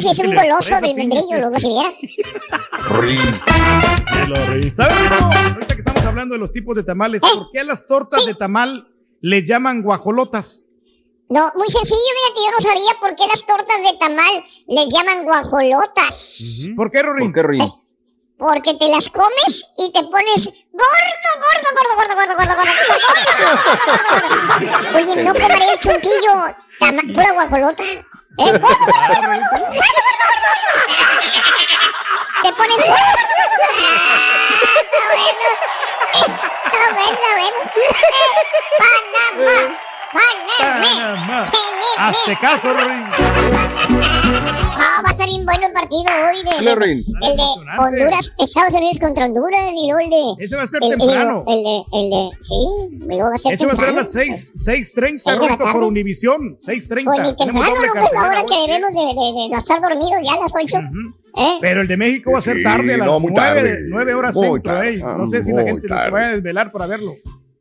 sí, 0.00 0.08
es 0.10 0.18
un 0.20 0.34
goloso 0.34 0.80
del 0.80 0.94
membrillo, 0.94 1.38
luego 1.38 1.58
si 1.58 1.68
viera. 1.68 1.92
¿Sabes? 4.74 4.94
Ahorita 5.10 5.74
que 5.74 5.80
estamos 5.80 6.04
hablando 6.04 6.34
de 6.34 6.38
los 6.38 6.52
tipos 6.52 6.76
de 6.76 6.84
tamales, 6.84 7.22
¿por 7.22 7.50
qué 7.52 7.60
a 7.60 7.64
las 7.64 7.86
tortas 7.86 8.24
de 8.24 8.34
tamal 8.34 8.86
les 9.20 9.44
llaman 9.44 9.82
guajolotas? 9.82 10.64
No, 11.28 11.52
muy 11.54 11.68
sencillo, 11.68 11.98
fíjate, 11.98 12.40
yo 12.44 12.50
no 12.50 12.60
sabía 12.60 13.00
por 13.00 13.14
qué 13.14 13.22
las 13.28 13.46
tortas 13.46 13.76
de 13.78 13.98
tamal 13.98 14.44
les 14.66 14.88
llaman 14.92 15.24
guajolotas. 15.24 16.70
¿Por 16.76 16.90
qué, 16.90 17.02
Rorín? 17.02 17.26
¿Por 17.28 17.34
qué, 17.34 17.42
Rorín? 17.42 17.68
Porque 18.40 18.72
te 18.74 18.88
las 18.88 19.10
comes 19.10 19.70
y 19.76 19.92
te 19.92 20.02
pones 20.02 20.50
gordo, 20.72 21.30
gordo, 21.36 21.68
gordo, 21.76 21.94
gordo, 21.94 22.14
gordo, 22.16 22.34
gordo, 22.36 22.54
gordo, 22.56 22.56
gordo, 22.56 24.14
gordo. 24.88 24.98
Oye, 24.98 25.14
no 25.22 25.32
comeré 25.34 25.72
el 25.72 25.78
chuntillo, 25.78 26.32
pura 27.14 27.32
guajolota. 27.32 27.82
¿Eh? 27.84 28.02
Gordo, 28.38 28.58
gordo, 28.60 28.86
gordo, 28.86 28.96
gordo, 28.96 29.26
gordo, 29.28 29.46
gordo. 29.52 29.80
Te 32.42 32.50
pones 32.54 32.76
gordo. 32.78 32.96
Ah, 33.52 34.08
Está 34.80 35.00
bueno. 35.12 35.48
Está 36.26 36.80
bueno, 36.94 37.26
bueno. 37.36 37.58
Panamá. 39.36 39.89
Panamá. 40.58 41.44
Hazte 41.98 42.36
caso, 42.40 42.72
Rorín. 42.72 43.04
Ah, 44.82 45.02
va 45.04 45.10
a 45.10 45.12
ser 45.12 45.28
bueno 45.44 45.66
el 45.66 45.72
partido 45.72 46.04
hoy 46.28 46.42
de, 46.64 46.74
Rin. 46.74 47.04
el 47.22 47.36
de 47.36 47.42
Honduras, 47.78 48.34
Estados 48.38 48.74
Unidos 48.74 48.98
contra 48.98 49.26
Honduras 49.26 49.70
y 49.72 49.90
luego 49.90 50.00
el 50.00 50.10
de 50.38 50.44
Ese 50.44 50.56
va 50.56 50.62
a 50.62 50.66
ser 50.66 50.80
el, 50.82 50.92
el- 50.92 50.98
temprano. 50.98 51.44
El, 51.46 51.62
de, 51.62 51.82
el 51.92 52.10
de, 52.10 52.30
sí, 52.40 52.98
luego 53.06 53.28
va 53.28 53.34
a 53.34 53.38
ser 53.38 53.52
Eso 53.54 53.66
va 53.66 53.72
a 53.72 53.76
ser 53.76 53.84
a 53.84 53.86
temprano. 53.88 54.00
las 54.00 54.12
6, 54.12 54.52
6.30, 54.54 54.54
Seis 54.54 54.94
de 54.94 55.30
la 55.32 55.36
Rorito, 55.38 55.72
por. 55.72 55.82
Univisión. 55.84 56.58
6.30. 56.60 57.04
Pues 57.04 57.20
ni 57.20 57.36
temprano, 57.36 57.74
no, 57.74 57.80
pues 57.80 57.92
cartelera 57.92 58.20
ahora 58.22 58.40
hoy. 58.42 58.46
que 58.46 58.72
debemos 58.72 58.90
de, 58.90 59.00
de, 59.00 59.42
de 59.42 59.48
no 59.50 59.58
estar 59.58 59.80
dormidos 59.80 60.22
ya 60.24 60.32
a 60.32 60.40
las 60.40 60.52
8. 60.54 60.76
¿Eh? 61.36 61.58
Pero 61.60 61.80
el 61.82 61.88
de 61.88 61.96
México 61.96 62.32
va 62.32 62.38
a 62.38 62.40
ser 62.42 62.56
Sí, 62.56 62.62
tarde, 62.64 62.94
a 62.94 62.98
las 62.98 63.06
no, 63.06 63.20
muy 63.20 63.32
9, 63.32 63.60
tarde. 63.60 63.78
9 63.88 64.14
horas 64.14 64.34
Muy 64.36 64.44
centro. 64.46 64.72
tarde. 64.74 64.96
No 64.98 65.26
sé 65.26 65.42
si 65.42 65.52
la 65.52 65.64
gente 65.64 65.82
se 65.82 65.88
tarde. 65.88 66.10
va 66.10 66.20
a 66.20 66.28
desvelar 66.32 66.72
para 66.72 66.86
verlo. 66.86 67.14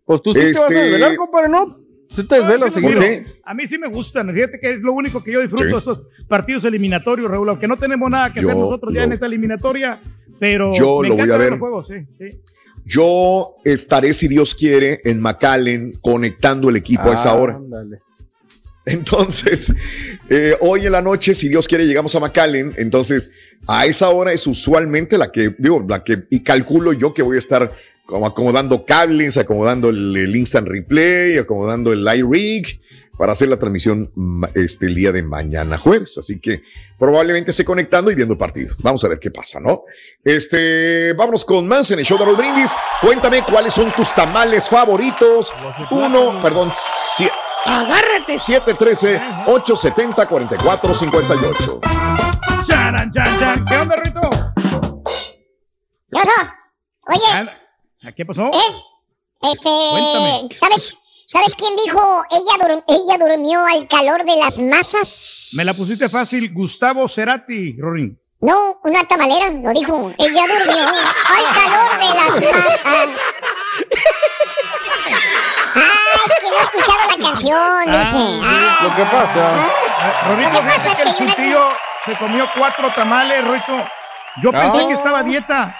Pues 0.06 0.22
tú 0.24 0.34
sí 0.34 0.40
te 0.40 0.48
vas 0.48 0.58
a 0.58 0.62
Este- 0.64 0.74
desvelar, 0.74 1.16
compadre, 1.18 1.50
¿no? 1.50 1.68
Sí 2.10 2.24
te 2.28 2.36
desvelas 2.36 2.60
No, 2.62 2.68
sí 2.68 2.74
seguido. 2.74 3.00
miro. 3.02 3.24
A 3.46 3.54
mí 3.54 3.68
sí 3.68 3.78
me 3.78 3.88
gustan. 3.88 4.34
Fíjate 4.34 4.60
que 4.60 4.72
es 4.72 4.80
lo 4.80 4.94
único 4.94 5.24
que 5.24 5.32
yo 5.32 5.40
disfruto 5.42 5.64
Sí. 5.64 5.70
de 5.72 5.78
estos 5.78 6.02
partidos 6.28 6.66
eliminatorios, 6.66 7.30
Raúl. 7.30 7.50
Aunque 7.50 7.68
no 7.68 7.78
tenemos 7.78 8.10
nada 8.10 8.34
que 8.34 8.40
hacer 8.40 8.56
nosotros 8.56 8.94
ya 8.94 9.02
lo- 9.02 9.06
en 9.08 9.14
esta 9.14 9.26
eliminatoria. 9.28 10.00
Pero 10.40 10.72
Yo 10.74 11.02
me 11.02 11.10
lo 11.10 11.16
voy 11.18 11.30
a 11.32 11.38
ver. 11.38 11.52
los 11.52 11.60
juegos, 11.60 11.88
sí, 11.88 11.96
sí. 12.18 12.40
Yo 12.86 13.56
estaré, 13.64 14.14
si 14.14 14.28
Dios 14.28 14.56
quiere, 14.56 15.02
en 15.04 15.20
McAllen 15.22 15.94
conectando 16.02 16.70
el 16.70 16.78
equipo 16.78 17.10
a 17.10 17.14
esa 17.14 17.34
hora. 17.36 17.56
Ándale. 17.58 18.00
Entonces, 18.86 19.74
eh, 20.30 20.56
hoy 20.62 20.86
en 20.86 20.92
la 20.94 21.02
noche, 21.02 21.34
si 21.36 21.48
Dios 21.50 21.68
quiere, 21.68 21.86
llegamos 21.86 22.16
a 22.16 22.20
McAllen. 22.20 22.74
Entonces, 22.78 23.32
a 23.68 23.86
esa 23.86 24.10
hora 24.10 24.32
es 24.34 24.48
usualmente 24.48 25.18
la 25.18 25.32
que, 25.32 25.54
digo, 25.60 25.86
la 25.88 26.04
que, 26.04 26.24
y 26.32 26.40
calculo 26.42 26.94
yo 26.94 27.14
que 27.14 27.22
voy 27.22 27.36
a 27.36 27.40
estar 27.40 27.72
como 28.10 28.26
acomodando 28.26 28.86
cables, 28.86 29.38
acomodando 29.38 29.90
el, 29.90 30.18
el 30.18 30.36
instant 30.36 30.68
replay, 30.68 31.38
acomodando 31.38 31.94
el 31.94 32.08
iRig 32.18 32.82
para 33.20 33.34
hacer 33.34 33.50
la 33.50 33.60
transmisión 33.60 34.10
este, 34.56 34.88
el 34.88 34.96
día 34.96 35.12
de 35.12 35.22
mañana 35.22 35.78
jueves. 35.78 36.18
Así 36.18 36.40
que 36.40 36.64
probablemente 36.98 37.52
esté 37.52 37.64
conectando 37.64 38.10
y 38.10 38.16
viendo 38.16 38.34
el 38.34 38.40
partido. 38.40 38.74
Vamos 38.80 39.04
a 39.04 39.10
ver 39.10 39.20
qué 39.20 39.30
pasa, 39.30 39.60
¿no? 39.60 39.84
Este, 40.24 41.14
vámonos 41.14 41.46
con 41.46 41.68
más 41.68 41.92
en 41.92 42.00
el 42.00 42.06
show 42.06 42.18
de 42.18 42.26
los 42.26 42.36
brindis. 42.36 42.74
Cuéntame 43.02 43.44
cuáles 43.44 43.74
son 43.76 43.92
tus 43.92 44.14
tamales 44.16 44.68
favoritos. 44.70 45.54
Uno, 45.92 46.42
perdón, 46.42 46.72
sie- 46.72 47.30
agárrate 47.66 48.40
713 48.40 49.20
870 49.48 50.26
4458. 50.28 51.82
Charan, 52.66 53.12
chan, 53.12 53.40
chan. 53.40 53.66
¿Qué 53.66 53.76
onda, 53.78 53.96
Rito? 53.98 54.22
¿Qué 56.10 56.14
pasó? 56.14 56.32
Oye, 57.08 57.52
¿A 58.06 58.12
qué 58.12 58.26
pasó? 58.26 58.48
¿eh? 58.54 58.84
Este, 59.42 59.70
Cuéntame. 59.92 60.48
¿sabes? 60.60 60.98
¿Sabes 61.28 61.56
quién 61.56 61.76
dijo 61.86 62.24
ella, 62.32 62.58
dur- 62.68 62.84
ella 62.88 63.18
durmió 63.26 63.64
al 63.66 63.88
calor 63.88 64.24
de 64.26 64.36
las 64.38 64.58
masas? 64.60 65.52
Me 65.56 65.64
la 65.64 65.74
pusiste 65.74 66.10
fácil, 66.10 66.52
Gustavo 66.54 67.08
Cerati, 67.08 67.76
Rorín. 67.80 68.20
No, 68.42 68.80
una 68.84 69.04
tamalera, 69.04 69.50
lo 69.50 69.70
dijo. 69.72 70.12
Ella 70.18 70.44
durmió 70.48 70.88
al 70.88 71.46
calor 71.54 72.00
de 72.00 72.06
las 72.16 72.42
masas. 72.54 72.84
Ah, 75.76 76.22
es 76.26 76.34
que 76.42 76.50
no 76.50 76.58
escucharon 76.62 77.08
la 77.08 77.30
canción, 77.30 77.86
dice. 77.86 78.42
Ah. 78.44 78.80
Lo 78.84 78.96
que 78.96 79.04
pasa. 79.06 79.70
Rodrigo, 80.28 80.52
Lo 80.52 80.60
que 80.62 80.66
pasa 80.68 80.92
es 80.92 81.00
que 81.02 81.10
el 81.10 81.16
chutillo 81.16 81.70
se 82.06 82.18
comió 82.18 82.46
cuatro 82.58 82.92
tamales, 82.96 83.44
Roito. 83.46 83.74
Yo 84.42 84.52
No. 84.52 84.60
pensé 84.60 84.88
que 84.88 84.94
estaba 84.94 85.20
a 85.20 85.24
dieta. 85.24 85.76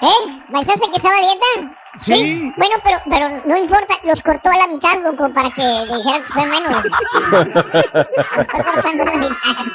¿Eh? 0.00 0.42
¿Pensaste 0.52 0.88
que 0.90 0.96
estaba 0.96 1.16
a 1.16 1.20
dieta? 1.20 1.74
Sí. 1.96 2.52
Bueno, 2.56 2.76
pero, 2.84 2.98
pero 3.10 3.28
no 3.44 3.56
importa, 3.56 3.94
los 4.04 4.22
cortó 4.22 4.50
a 4.50 4.56
la 4.56 4.68
mitad, 4.68 4.96
loco, 5.02 5.28
para 5.34 5.50
que 5.50 5.62
dijeran 5.62 6.22
que 6.22 6.32
fue 6.32 6.46
menos. 6.46 6.84
Los 6.84 8.46
fue 8.50 8.64
cortando 8.64 9.02
a 9.02 9.06
la 9.06 9.16
mitad. 9.16 9.66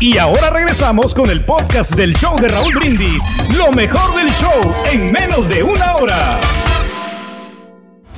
Y 0.00 0.18
ahora 0.18 0.50
regresamos 0.50 1.14
con 1.14 1.30
el 1.30 1.44
podcast 1.44 1.94
del 1.94 2.14
show 2.16 2.36
de 2.38 2.48
Raúl 2.48 2.74
Brindis. 2.74 3.22
Lo 3.56 3.70
mejor 3.70 4.14
del 4.16 4.30
show 4.32 4.60
en 4.90 5.12
menos 5.12 5.48
de 5.48 5.62
una 5.62 5.94
hora. 5.96 6.40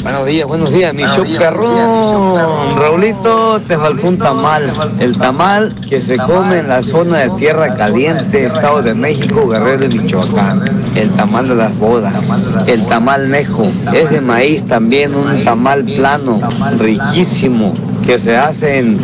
Buenos 0.05 0.27
días, 0.27 0.47
buenos 0.47 0.71
días, 0.71 0.93
mi 0.93 1.05
show 1.05 1.25
perrón. 1.39 2.77
Raulito, 2.77 3.59
te 3.67 3.75
faltó 3.79 4.09
un 4.09 4.19
tamal. 4.19 4.71
El 5.01 5.17
tamal 5.17 5.75
que 5.89 5.99
se 5.99 6.19
come 6.19 6.59
en 6.59 6.69
la 6.69 6.83
zona 6.83 7.21
de 7.21 7.31
Tierra 7.39 7.75
Caliente, 7.75 8.45
Estado 8.45 8.83
de 8.83 8.93
México, 8.93 9.49
Guerrero 9.49 9.87
y 9.87 9.99
Michoacán. 9.99 10.63
El 10.95 11.09
tamal 11.13 11.49
de 11.49 11.55
las 11.55 11.79
bodas. 11.79 12.59
El 12.67 12.85
tamal 12.85 13.31
nejo. 13.31 13.63
Es 13.95 14.11
de 14.11 14.21
maíz 14.21 14.65
también, 14.65 15.15
un 15.15 15.43
tamal 15.43 15.85
plano, 15.85 16.39
riquísimo, 16.79 17.73
que 18.05 18.19
se 18.19 18.37
hace 18.37 18.81
en 18.81 19.03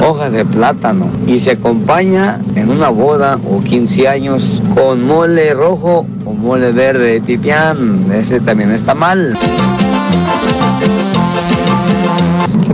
hojas 0.00 0.32
de 0.32 0.44
plátano 0.44 1.08
y 1.24 1.38
se 1.38 1.52
acompaña 1.52 2.40
en 2.56 2.68
una 2.68 2.88
boda 2.88 3.38
o 3.48 3.60
15 3.60 4.08
años 4.08 4.60
con 4.74 5.06
mole 5.06 5.54
rojo 5.54 6.04
o 6.24 6.32
mole 6.32 6.72
verde 6.72 7.22
pipián. 7.24 8.10
Ese 8.12 8.40
también 8.40 8.72
está 8.72 8.92
mal. 8.96 9.34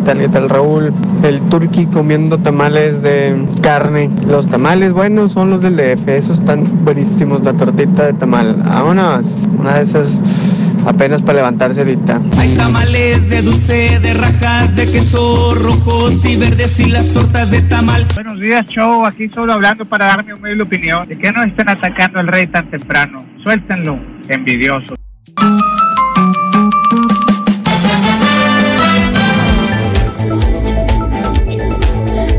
Tal, 0.08 0.20
qué 0.20 0.28
tal 0.30 0.48
Raúl? 0.48 0.94
El 1.22 1.42
turqui 1.50 1.84
comiendo 1.84 2.38
tamales 2.38 3.02
de 3.02 3.46
carne. 3.60 4.08
Los 4.26 4.48
tamales 4.48 4.94
buenos 4.94 5.32
son 5.32 5.50
los 5.50 5.60
del 5.60 5.76
DF, 5.76 6.08
esos 6.08 6.38
están 6.38 6.82
buenísimos, 6.82 7.42
la 7.42 7.52
tortita 7.52 8.06
de 8.06 8.14
tamal. 8.14 8.62
Vámonos, 8.64 9.46
una 9.58 9.74
de 9.74 9.82
esas 9.82 10.22
apenas 10.86 11.20
para 11.20 11.40
levantarse 11.40 11.80
ahorita. 11.80 12.22
Hay 12.38 12.56
tamales 12.56 13.28
de 13.28 13.42
dulce, 13.42 13.98
de 14.00 14.14
rajas, 14.14 14.74
de 14.74 14.90
queso 14.90 15.52
rojos 15.52 16.24
y 16.24 16.36
verdes 16.36 16.80
y 16.80 16.90
las 16.90 17.12
tortas 17.12 17.50
de 17.50 17.60
tamal. 17.60 18.06
Buenos 18.14 18.40
días, 18.40 18.66
show. 18.68 19.04
Aquí 19.04 19.28
solo 19.28 19.52
hablando 19.52 19.84
para 19.84 20.06
dar 20.06 20.24
mi 20.24 20.32
humilde 20.32 20.62
opinión 20.62 21.06
de 21.06 21.18
que 21.18 21.30
no 21.32 21.42
estén 21.42 21.68
atacando 21.68 22.18
al 22.20 22.28
rey 22.28 22.46
tan 22.46 22.70
temprano. 22.70 23.18
Suéltenlo, 23.42 23.98
envidiosos. 24.30 24.98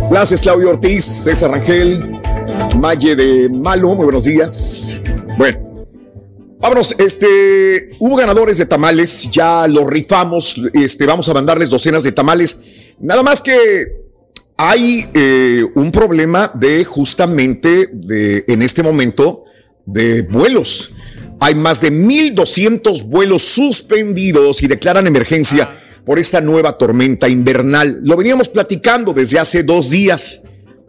Gracias, 0.09 0.41
Claudio 0.41 0.71
Ortiz, 0.71 1.05
César 1.05 1.51
Rangel, 1.51 2.19
Maye 2.79 3.15
de 3.15 3.47
Malo, 3.47 3.93
muy 3.93 4.05
buenos 4.05 4.25
días. 4.25 4.99
Bueno, 5.37 5.85
vámonos, 6.59 6.95
este, 6.97 7.91
hubo 7.99 8.15
ganadores 8.15 8.57
de 8.57 8.65
tamales, 8.65 9.29
ya 9.31 9.67
los 9.67 9.87
rifamos, 9.87 10.59
este, 10.73 11.05
vamos 11.05 11.29
a 11.29 11.33
mandarles 11.35 11.69
docenas 11.69 12.03
de 12.03 12.11
tamales. 12.11 12.57
Nada 12.99 13.21
más 13.21 13.43
que 13.43 13.99
hay 14.57 15.07
eh, 15.13 15.63
un 15.75 15.91
problema 15.91 16.51
de 16.55 16.83
justamente 16.85 17.87
de, 17.93 18.45
en 18.47 18.63
este 18.63 18.81
momento, 18.81 19.43
de 19.85 20.23
vuelos. 20.23 20.91
Hay 21.39 21.53
más 21.53 21.81
de 21.81 21.91
1.200 21.91 23.03
vuelos 23.03 23.43
suspendidos 23.43 24.63
y 24.63 24.67
declaran 24.67 25.05
emergencia 25.05 25.69
por 26.09 26.17
esta 26.17 26.41
nueva 26.41 26.75
tormenta 26.75 27.29
invernal. 27.29 27.99
Lo 28.01 28.17
veníamos 28.17 28.49
platicando 28.49 29.13
desde 29.13 29.37
hace 29.37 29.61
dos 29.61 29.91
días. 29.91 30.41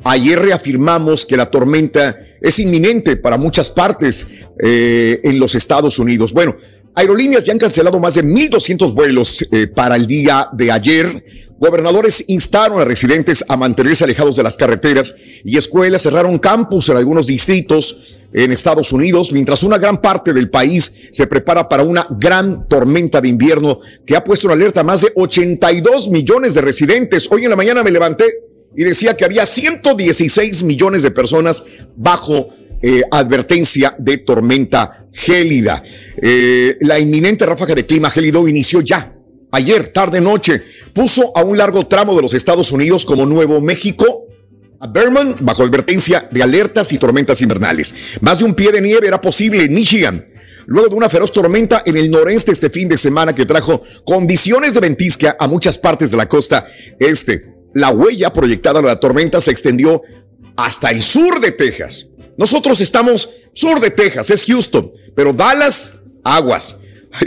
Ayer 0.03 0.39
reafirmamos 0.39 1.27
que 1.27 1.37
la 1.37 1.45
tormenta 1.45 2.19
es 2.41 2.59
inminente 2.59 3.19
para 3.19 3.37
muchas 3.37 3.69
partes 3.69 4.27
eh, 4.59 5.21
en 5.23 5.39
los 5.39 5.55
Estados 5.55 5.99
Unidos. 5.99 6.33
Bueno, 6.33 6.57
aerolíneas 6.95 7.45
ya 7.45 7.53
han 7.53 7.59
cancelado 7.59 7.99
más 7.99 8.15
de 8.15 8.25
1.200 8.25 8.95
vuelos 8.95 9.47
eh, 9.51 9.67
para 9.67 9.97
el 9.97 10.07
día 10.07 10.49
de 10.53 10.71
ayer. 10.71 11.25
Gobernadores 11.59 12.25
instaron 12.29 12.81
a 12.81 12.85
residentes 12.85 13.45
a 13.49 13.57
mantenerse 13.57 14.05
alejados 14.05 14.37
de 14.37 14.43
las 14.43 14.57
carreteras 14.57 15.15
y 15.45 15.59
escuelas 15.59 16.03
cerraron 16.03 16.39
campus 16.39 16.89
en 16.89 16.97
algunos 16.97 17.27
distritos 17.27 18.21
en 18.33 18.53
Estados 18.53 18.93
Unidos, 18.93 19.33
mientras 19.33 19.63
una 19.63 19.79
gran 19.79 20.01
parte 20.01 20.33
del 20.33 20.49
país 20.51 21.09
se 21.11 21.27
prepara 21.27 21.69
para 21.69 21.83
una 21.83 22.07
gran 22.11 22.67
tormenta 22.69 23.21
de 23.21 23.29
invierno 23.29 23.81
que 24.07 24.17
ha 24.17 24.25
puesto 24.25 24.47
en 24.47 24.53
alerta 24.53 24.81
a 24.81 24.85
más 24.85 25.03
de 25.03 25.13
82 25.15 26.09
millones 26.09 26.55
de 26.55 26.61
residentes. 26.61 27.29
Hoy 27.31 27.45
en 27.45 27.51
la 27.51 27.57
mañana 27.57 27.83
me 27.83 27.91
levanté 27.91 28.27
y 28.77 28.85
decía 28.85 29.17
que 29.17 29.25
había 29.25 29.47
116 29.47 30.63
millones 30.63 31.03
de 31.03 31.11
personas 31.11 31.65
bajo 31.97 32.49
eh, 32.83 33.03
advertencia 33.11 33.95
de 33.99 34.19
tormenta 34.19 35.07
gélida. 35.13 35.83
Eh, 36.21 36.77
la 36.81 36.99
inminente 36.99 37.45
ráfaga 37.47 37.75
de 37.75 37.87
clima 37.87 38.11
gélido 38.11 38.47
inició 38.49 38.81
ya. 38.81 39.13
Ayer, 39.53 39.93
tarde 39.93 40.21
noche, 40.21 40.63
puso 40.93 41.37
a 41.37 41.43
un 41.43 41.59
largo 41.59 41.87
tramo 41.87 42.15
de 42.15 42.23
los 42.23 42.35
Estados 42.35 42.71
Unidos 42.73 43.05
como 43.05 43.27
Nuevo 43.27 43.61
México 43.61 44.27
a 44.81 44.87
Vermont 44.87 45.41
bajo 45.41 45.63
advertencia 45.63 46.27
de 46.31 46.43
alertas 46.43 46.93
y 46.93 46.99
tormentas 46.99 47.43
invernales. 47.43 47.95
Más 48.21 48.39
de 48.39 48.47
un 48.47 48.55
pie 48.55 48.73
de 48.73 48.81
nieve 48.81 49.07
era 49.07 49.21
posible 49.21 49.65
en 49.65 49.75
Michigan. 49.75 50.27
Luego 50.67 50.89
de 50.89 50.95
una 50.95 51.09
feroz 51.09 51.33
tormenta 51.33 51.83
en 51.85 51.97
el 51.97 52.11
noreste 52.11 52.53
este 52.53 52.71
fin 52.71 52.89
de 52.89 52.97
semana 52.97 53.35
que 53.35 53.45
trajo 53.45 53.83
condiciones 54.05 54.73
de 54.73 54.81
ventisca 54.81 55.37
a 55.39 55.49
muchas 55.49 55.79
partes 55.79 56.11
de 56.11 56.17
la 56.17 56.29
costa 56.29 56.67
este. 56.99 57.55
La 57.75 57.91
huella 57.91 58.33
proyectada 58.33 58.81
de 58.81 58.87
la 58.87 58.99
tormenta 58.99 59.41
se 59.41 59.51
extendió 59.51 60.03
hasta 60.57 60.91
el 60.91 61.03
sur 61.03 61.41
de 61.41 61.53
Texas. 61.53 62.10
Nosotros 62.37 62.81
estamos 62.81 63.29
sur 63.53 63.81
de 63.81 63.91
Texas, 63.91 64.31
es 64.31 64.45
Houston, 64.45 64.93
pero 65.15 65.33
Dallas, 65.33 66.01
aguas. 66.25 66.79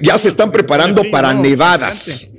Ya 0.02 0.18
se 0.18 0.30
están 0.30 0.52
preparando 0.52 1.04
para 1.12 1.34
nevadas. 1.34 2.32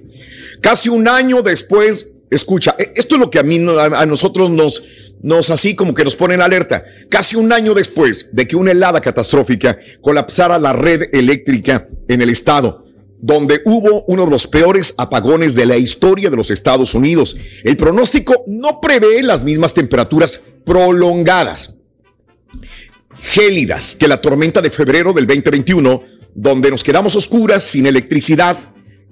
Casi 0.61 0.89
un 0.89 1.07
año 1.09 1.43
después, 1.43 2.13
escucha, 2.31 2.75
e- 2.79 2.93
esto 2.97 3.17
es 3.17 3.21
lo 3.21 3.31
que 3.31 3.39
a 3.39 3.43
mí, 3.43 3.65
a 3.79 4.01
a 4.01 4.07
nosotros 4.07 4.51
nos, 4.51 4.83
nos 5.23 5.51
así 5.51 5.75
como 5.75 5.93
que 5.93 6.05
nos 6.05 6.17
pone 6.17 6.35
en 6.35 6.41
alerta. 6.41 6.85
Casi 7.11 7.37
un 7.37 7.53
año 7.53 7.75
después 7.75 8.29
de 8.33 8.49
que 8.49 8.57
una 8.57 8.71
helada 8.71 9.01
catastrófica 9.01 9.79
colapsara 10.01 10.59
la 10.59 10.73
red 10.73 11.11
eléctrica 11.13 11.87
en 12.09 12.23
el 12.23 12.31
estado, 12.31 12.87
donde 13.21 13.61
hubo 13.67 14.05
uno 14.07 14.25
de 14.25 14.31
los 14.31 14.47
peores 14.47 14.95
apagones 14.97 15.55
de 15.55 15.67
la 15.67 15.77
historia 15.77 16.31
de 16.31 16.37
los 16.37 16.51
Estados 16.51 16.95
Unidos. 16.95 17.37
El 17.63 17.77
pronóstico 17.77 18.45
no 18.47 18.81
prevé 18.81 19.23
las 19.23 19.43
mismas 19.43 19.75
temperaturas 19.75 20.41
prolongadas 20.65 21.77
gélidas 23.21 23.97
que 23.97 24.09
la 24.09 24.21
tormenta 24.21 24.61
de 24.61 24.71
febrero 24.71 25.13
del 25.13 25.27
2021, 25.27 26.03
donde 26.35 26.71
nos 26.71 26.83
quedamos 26.83 27.17
oscuras 27.17 27.63
sin 27.63 27.87
electricidad 27.87 28.57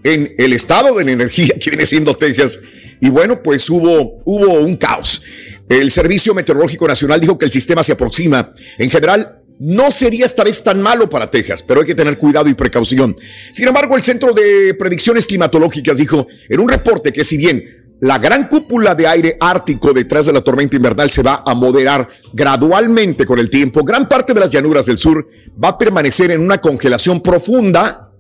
en 0.05 0.35
el 0.39 0.53
estado 0.53 0.95
de 0.95 1.05
la 1.05 1.13
energía 1.13 1.55
que 1.61 1.71
viene 1.71 1.87
siendo 1.87 2.15
Texas. 2.15 2.61
Y 3.01 3.09
bueno, 3.09 3.43
pues 3.43 3.69
hubo, 3.71 4.23
hubo 4.25 4.55
un 4.61 4.77
caos. 4.77 5.23
El 5.69 5.91
Servicio 5.91 6.35
Meteorológico 6.35 6.87
Nacional 6.87 7.21
dijo 7.21 7.39
que 7.39 7.47
el 7.47 7.51
sistema 7.51 7.83
se 7.83 7.93
aproxima. 7.93 8.53
En 8.79 8.91
general, 8.91 9.43
no 9.59 9.91
sería 9.91 10.27
esta 10.27 10.45
vez 10.45 10.63
tan 10.63 10.83
malo 10.83 11.09
para 11.09 11.31
Texas, 11.31 11.63
pero 11.63 11.81
hay 11.81 11.87
que 11.87 11.95
tener 11.95 12.19
cuidado 12.19 12.49
y 12.49 12.55
precaución. 12.55 13.17
Sin 13.53 13.69
embargo, 13.69 13.97
el 13.97 14.03
Centro 14.03 14.33
de 14.33 14.75
Predicciones 14.75 15.27
Climatológicas 15.27 15.99
dijo 15.99 16.27
en 16.49 16.61
un 16.61 16.69
reporte 16.69 17.13
que 17.13 17.23
si 17.23 17.37
bien 17.37 17.82
la 18.03 18.19
gran 18.19 18.49
cúpula 18.49 18.97
de 18.97 19.07
aire 19.07 19.37
ártico 19.41 19.93
detrás 19.93 20.27
de 20.27 20.33
la 20.33 20.41
tormenta 20.41 20.75
invernal 20.75 21.09
se 21.09 21.23
va 21.23 21.45
a 21.47 21.55
moderar 21.55 22.09
gradualmente 22.33 23.25
con 23.25 23.39
el 23.39 23.49
tiempo. 23.49 23.85
Gran 23.85 24.09
parte 24.09 24.35
de 24.35 24.41
las 24.41 24.51
llanuras 24.51 24.87
del 24.87 24.99
sur 24.99 25.29
va 25.63 25.69
a 25.69 25.79
permanecer 25.79 26.33
en 26.33 26.41
una 26.41 26.59
congelación 26.61 27.21
profunda 27.21 28.11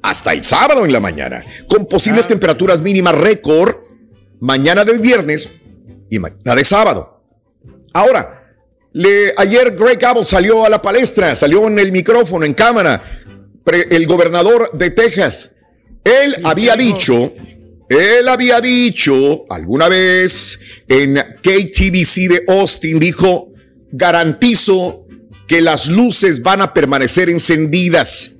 hasta 0.00 0.32
el 0.32 0.44
sábado 0.44 0.84
en 0.84 0.92
la 0.92 1.00
mañana, 1.00 1.44
con 1.68 1.86
posibles 1.86 2.28
temperaturas 2.28 2.80
mínimas 2.82 3.16
récord 3.16 3.74
mañana 4.38 4.84
del 4.84 5.00
viernes 5.00 5.50
y 6.08 6.20
mañana 6.20 6.54
de 6.54 6.64
sábado. 6.64 7.24
Ahora, 7.94 8.44
le- 8.92 9.34
ayer 9.36 9.74
Greg 9.76 10.04
Abbott 10.04 10.24
salió 10.24 10.64
a 10.64 10.68
la 10.68 10.80
palestra, 10.80 11.34
salió 11.34 11.66
en 11.66 11.80
el 11.80 11.90
micrófono, 11.90 12.44
en 12.46 12.54
cámara, 12.54 13.02
pre- 13.64 13.88
el 13.90 14.06
gobernador 14.06 14.70
de 14.72 14.90
Texas. 14.90 15.56
Él 16.04 16.36
había 16.44 16.76
dicho, 16.76 17.32
él 17.88 18.28
había 18.28 18.60
dicho 18.60 19.44
alguna 19.48 19.88
vez 19.88 20.58
en 20.88 21.14
KTBC 21.14 22.28
de 22.28 22.44
Austin, 22.48 22.98
dijo, 22.98 23.52
garantizo 23.92 25.04
que 25.46 25.60
las 25.60 25.88
luces 25.88 26.42
van 26.42 26.62
a 26.62 26.74
permanecer 26.74 27.28
encendidas. 27.30 28.32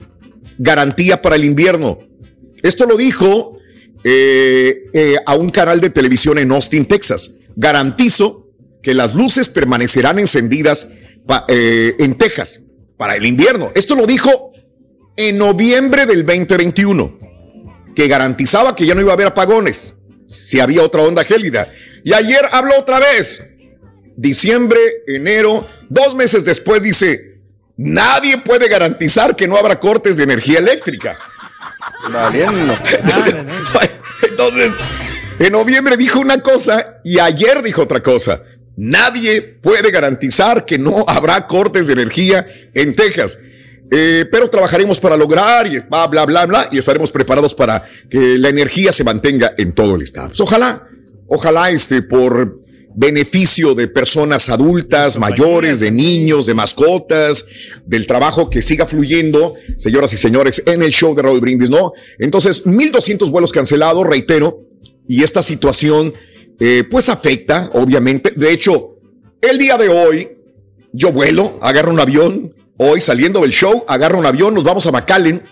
Garantía 0.59 1.22
para 1.22 1.36
el 1.36 1.44
invierno. 1.44 1.99
Esto 2.62 2.86
lo 2.86 2.97
dijo 2.97 3.59
eh, 4.03 4.82
eh, 4.92 5.16
a 5.24 5.34
un 5.34 5.51
canal 5.51 5.80
de 5.80 5.90
televisión 5.90 6.38
en 6.38 6.51
Austin, 6.51 6.86
Texas. 6.86 7.34
Garantizo 7.55 8.49
que 8.82 8.94
las 8.94 9.14
luces 9.14 9.49
permanecerán 9.49 10.18
encendidas 10.18 10.88
eh, 11.49 11.94
en 11.99 12.14
Texas 12.14 12.62
para 12.97 13.16
el 13.16 13.26
invierno. 13.26 13.70
Esto 13.74 13.94
lo 13.94 14.07
dijo 14.07 14.53
en 15.16 15.38
noviembre 15.38 16.07
del 16.07 16.24
2021, 16.24 17.18
que 17.97 18.07
garantizaba 18.07 18.76
que 18.76 18.86
ya 18.86 18.94
no 18.94 19.01
iba 19.01 19.11
a 19.11 19.14
haber 19.14 19.28
apagones 19.28 19.94
si 20.26 20.61
había 20.61 20.82
otra 20.82 21.03
onda 21.03 21.24
gélida. 21.24 21.72
Y 22.05 22.12
ayer 22.12 22.42
habló 22.53 22.78
otra 22.78 23.01
vez. 23.01 23.51
Diciembre, 24.16 24.78
enero, 25.07 25.66
dos 25.88 26.14
meses 26.14 26.44
después 26.44 26.82
dice, 26.82 27.40
nadie 27.76 28.38
puede 28.38 28.68
garantizar 28.68 29.34
que 29.34 29.49
no 29.49 29.57
habrá 29.57 29.80
cortes 29.80 30.18
de 30.18 30.24
energía 30.24 30.59
eléctrica. 30.59 31.18
Entonces, 34.22 34.76
en 35.38 35.53
noviembre 35.53 35.97
dijo 35.97 36.20
una 36.20 36.40
cosa 36.42 37.01
y 37.03 37.18
ayer 37.18 37.62
dijo 37.62 37.82
otra 37.82 38.03
cosa. 38.03 38.42
Nadie 38.76 39.40
puede 39.40 39.90
garantizar 39.90 40.66
que 40.66 40.78
no 40.78 41.05
habrá 41.09 41.47
cortes 41.47 41.86
de 41.86 41.94
energía 41.94 42.47
en 42.74 42.94
Texas. 42.94 43.38
Eh, 43.91 44.24
pero 44.30 44.51
trabajaremos 44.51 44.99
para 44.99 45.16
lograr 45.16 45.66
y 45.66 45.78
bla, 45.78 46.07
bla, 46.09 46.26
bla, 46.26 46.47
bla, 46.47 46.68
y 46.72 46.78
estaremos 46.78 47.11
preparados 47.11 47.55
para 47.55 47.84
que 48.11 48.37
la 48.39 48.49
energía 48.49 48.93
se 48.93 49.05
mantenga 49.05 49.55
en 49.57 49.72
todo 49.72 49.95
el 49.95 50.03
estado. 50.03 50.28
Pues 50.28 50.41
ojalá, 50.41 50.89
ojalá 51.28 51.70
este, 51.70 52.03
por 52.03 52.66
beneficio 52.97 53.74
de 53.74 53.89
personas 53.89 54.49
adultas, 54.49 55.18
mayores, 55.18 55.80
de 55.80 55.91
niños, 55.91 56.47
de 56.47 56.55
mascotas, 56.55 57.45
del 57.84 58.07
trabajo 58.07 58.49
que 58.49 58.62
siga 58.62 58.87
fluyendo, 58.87 59.55
señoras 59.76 60.14
y 60.14 60.16
señores, 60.16 60.62
en 60.64 60.82
el 60.82 60.91
show 60.91 61.14
de 61.14 61.22
Raúl 61.22 61.41
Brindis, 61.41 61.68
¿no? 61.68 61.93
Entonces, 62.18 62.64
1200 62.64 63.30
vuelos 63.30 63.53
cancelados, 63.53 64.07
reitero, 64.07 64.62
y 65.07 65.22
esta 65.22 65.43
situación, 65.43 66.14
eh, 66.59 66.84
pues 66.91 67.11
afecta, 67.11 67.70
obviamente. 67.74 68.32
De 68.34 68.51
hecho, 68.51 68.97
el 69.43 69.59
día 69.59 69.76
de 69.76 69.89
hoy, 69.89 70.30
yo 70.93 71.12
vuelo, 71.12 71.59
agarro 71.61 71.93
un 71.93 72.01
avión, 72.01 72.55
hoy 72.78 73.00
saliendo 73.00 73.40
del 73.40 73.52
show, 73.52 73.84
agarro 73.88 74.18
un 74.18 74.26
avión, 74.26 74.54
nos 74.54 74.64
vamos 74.64 74.86
a 74.86 74.92
McAllen, 74.92 75.42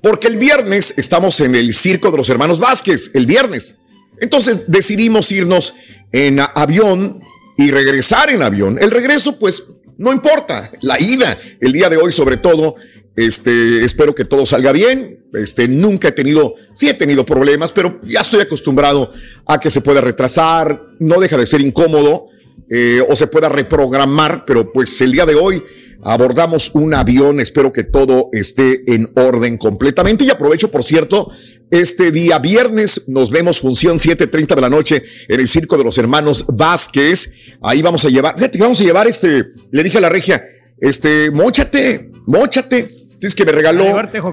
porque 0.00 0.28
el 0.28 0.36
viernes 0.36 0.94
estamos 0.96 1.40
en 1.40 1.54
el 1.54 1.74
circo 1.74 2.10
de 2.10 2.18
los 2.18 2.28
hermanos 2.28 2.58
Vázquez, 2.58 3.10
el 3.14 3.26
viernes. 3.26 3.76
Entonces 4.20 4.64
decidimos 4.68 5.32
irnos 5.32 5.74
en 6.12 6.40
avión 6.40 7.20
y 7.56 7.70
regresar 7.70 8.30
en 8.30 8.42
avión. 8.42 8.78
El 8.80 8.90
regreso, 8.90 9.38
pues, 9.38 9.64
no 9.96 10.12
importa. 10.12 10.70
La 10.82 11.00
ida, 11.00 11.38
el 11.60 11.72
día 11.72 11.88
de 11.88 11.96
hoy, 11.96 12.12
sobre 12.12 12.36
todo, 12.36 12.76
este, 13.16 13.84
espero 13.84 14.14
que 14.14 14.24
todo 14.24 14.46
salga 14.46 14.72
bien. 14.72 15.24
Este, 15.32 15.68
nunca 15.68 16.08
he 16.08 16.12
tenido, 16.12 16.54
sí 16.74 16.88
he 16.88 16.94
tenido 16.94 17.24
problemas, 17.24 17.72
pero 17.72 18.00
ya 18.04 18.20
estoy 18.20 18.40
acostumbrado 18.40 19.12
a 19.46 19.58
que 19.58 19.70
se 19.70 19.80
pueda 19.80 20.00
retrasar. 20.00 20.80
No 21.00 21.20
deja 21.20 21.36
de 21.36 21.46
ser 21.46 21.60
incómodo 21.60 22.26
eh, 22.70 23.02
o 23.08 23.16
se 23.16 23.26
pueda 23.26 23.48
reprogramar, 23.48 24.44
pero 24.44 24.72
pues 24.72 25.00
el 25.00 25.12
día 25.12 25.26
de 25.26 25.34
hoy 25.34 25.62
abordamos 26.02 26.70
un 26.74 26.94
avión. 26.94 27.40
Espero 27.40 27.72
que 27.72 27.84
todo 27.84 28.28
esté 28.32 28.82
en 28.92 29.10
orden 29.16 29.56
completamente. 29.56 30.24
Y 30.24 30.30
aprovecho, 30.30 30.70
por 30.70 30.82
cierto, 30.84 31.30
este 31.70 32.10
día 32.10 32.38
viernes 32.38 33.08
nos 33.08 33.30
vemos 33.30 33.60
función 33.60 33.96
7:30 33.98 34.54
de 34.54 34.60
la 34.60 34.70
noche 34.70 35.02
en 35.28 35.40
el 35.40 35.48
circo 35.48 35.76
de 35.78 35.84
los 35.84 35.96
hermanos 35.98 36.44
Vázquez. 36.48 37.32
Ahí 37.62 37.82
vamos 37.82 38.04
a 38.04 38.08
llevar, 38.08 38.36
fíjate 38.36 38.58
vamos 38.58 38.80
a 38.80 38.84
llevar 38.84 39.06
este, 39.06 39.44
le 39.70 39.82
dije 39.82 39.98
a 39.98 40.00
la 40.00 40.08
regia, 40.08 40.44
este, 40.80 41.30
mochate, 41.30 42.10
mochate. 42.26 42.88
Es 43.20 43.34
que 43.34 43.44
me 43.46 43.52
regaló 43.52 43.84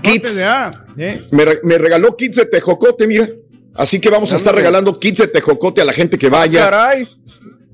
kits. 0.03 0.35
de 0.37 0.43
A. 0.43 0.71
¿eh? 0.97 1.21
Me, 1.31 1.45
re- 1.45 1.59
me 1.63 1.77
regaló 1.77 2.17
kits 2.17 2.35
de 2.37 2.45
tejocote, 2.45 3.07
mira. 3.07 3.27
Así 3.73 4.01
que 4.01 4.09
vamos 4.09 4.33
a 4.33 4.35
estar 4.35 4.53
regalando 4.53 4.99
kits 4.99 5.19
de 5.19 5.27
tejocote 5.27 5.79
a 5.79 5.85
la 5.85 5.93
gente 5.93 6.17
que 6.17 6.27
vaya. 6.27 6.59
Caray. 6.69 7.07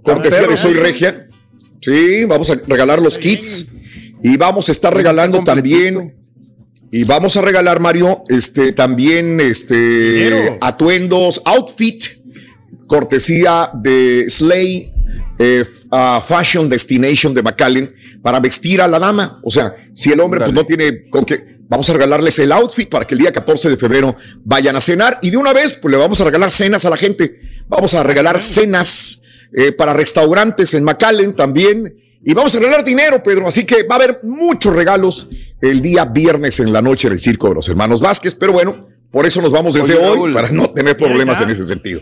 Cortesía 0.04 0.46
de 0.48 0.56
Soy. 0.56 0.76
Regia. 0.76 1.28
Sí, 1.82 2.26
vamos 2.26 2.52
a 2.52 2.56
regalar 2.68 3.02
los 3.02 3.18
kits. 3.18 3.66
Y 4.24 4.38
vamos 4.38 4.70
a 4.70 4.72
estar 4.72 4.94
regalando 4.94 5.44
también. 5.44 6.16
Y 6.92 7.04
vamos 7.04 7.36
a 7.36 7.42
regalar, 7.42 7.80
Mario, 7.80 8.24
este, 8.30 8.72
también, 8.72 9.40
este, 9.42 10.58
atuendos, 10.62 11.42
outfit, 11.46 12.04
cortesía 12.88 13.70
de 13.74 14.26
Slay 14.30 14.92
eh, 15.40 15.66
ah, 15.92 16.24
Fashion 16.26 16.68
Destination 16.70 17.34
de 17.34 17.44
McAllen 17.44 17.94
para 18.22 18.40
vestir 18.40 18.82
a 18.82 18.88
la 18.88 19.00
dama. 19.00 19.40
O 19.44 19.52
sea, 19.52 19.76
si 19.94 20.12
el 20.12 20.20
hombre 20.20 20.40
pues, 20.40 20.54
no 20.54 20.66
tiene 20.66 21.10
con 21.10 21.26
qué, 21.26 21.60
vamos 21.68 21.90
a 21.90 21.94
regalarles 21.94 22.40
el 22.40 22.52
outfit 22.52 22.90
para 22.90 23.06
que 23.06 23.14
el 23.14 23.20
día 23.20 23.32
14 23.32 23.70
de 23.70 23.78
febrero 23.78 24.16
vayan 24.44 24.76
a 24.76 24.82
cenar. 24.82 25.20
Y 25.22 25.30
de 25.30 25.38
una 25.38 25.54
vez, 25.54 25.74
pues 25.74 25.92
le 25.92 25.98
vamos 25.98 26.20
a 26.22 26.24
regalar 26.24 26.50
cenas 26.52 26.86
a 26.86 26.90
la 26.90 26.98
gente. 26.98 27.38
Vamos 27.68 27.94
a 27.94 28.04
regalar 28.04 28.42
cenas 28.42 29.22
eh, 29.54 29.72
para 29.72 29.94
restaurantes 29.94 30.74
en 30.74 30.84
McAllen 30.84 31.36
también. 31.36 32.07
Y 32.28 32.34
vamos 32.34 32.54
a 32.56 32.60
regalar 32.60 32.84
dinero, 32.84 33.24
Pedro. 33.24 33.48
Así 33.48 33.66
que 33.66 33.84
va 33.84 33.96
a 33.96 34.00
haber 34.00 34.20
muchos 34.22 34.76
regalos 34.76 35.30
el 35.62 35.82
día 35.82 36.04
viernes 36.04 36.60
en 36.60 36.74
la 36.74 36.82
noche 36.82 37.08
en 37.08 37.14
el 37.14 37.20
circo 37.20 37.48
de 37.48 37.56
los 37.56 37.70
hermanos 37.70 38.02
Vázquez. 38.02 38.36
Pero 38.36 38.52
bueno, 38.52 38.86
por 39.10 39.26
eso 39.26 39.42
nos 39.42 39.50
vamos 39.50 39.76
desde 39.76 39.96
Oye, 39.96 40.06
hoy, 40.06 40.16
Raúl. 40.18 40.34
para 40.34 40.50
no 40.50 40.70
tener 40.72 40.98
problemas 40.98 41.40
en 41.40 41.52
ese 41.52 41.64
sentido. 41.64 42.02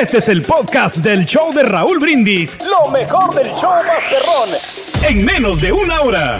Este 0.00 0.18
es 0.18 0.28
el 0.28 0.42
podcast 0.42 0.98
del 0.98 1.24
show 1.26 1.52
de 1.52 1.62
Raúl 1.62 1.98
Brindis. 1.98 2.58
Lo 2.64 2.90
mejor 2.90 3.34
del 3.34 3.52
show 3.54 3.70
Masterrón. 3.86 4.50
En 5.02 5.24
menos 5.24 5.60
de 5.60 5.72
una 5.72 6.00
hora. 6.00 6.36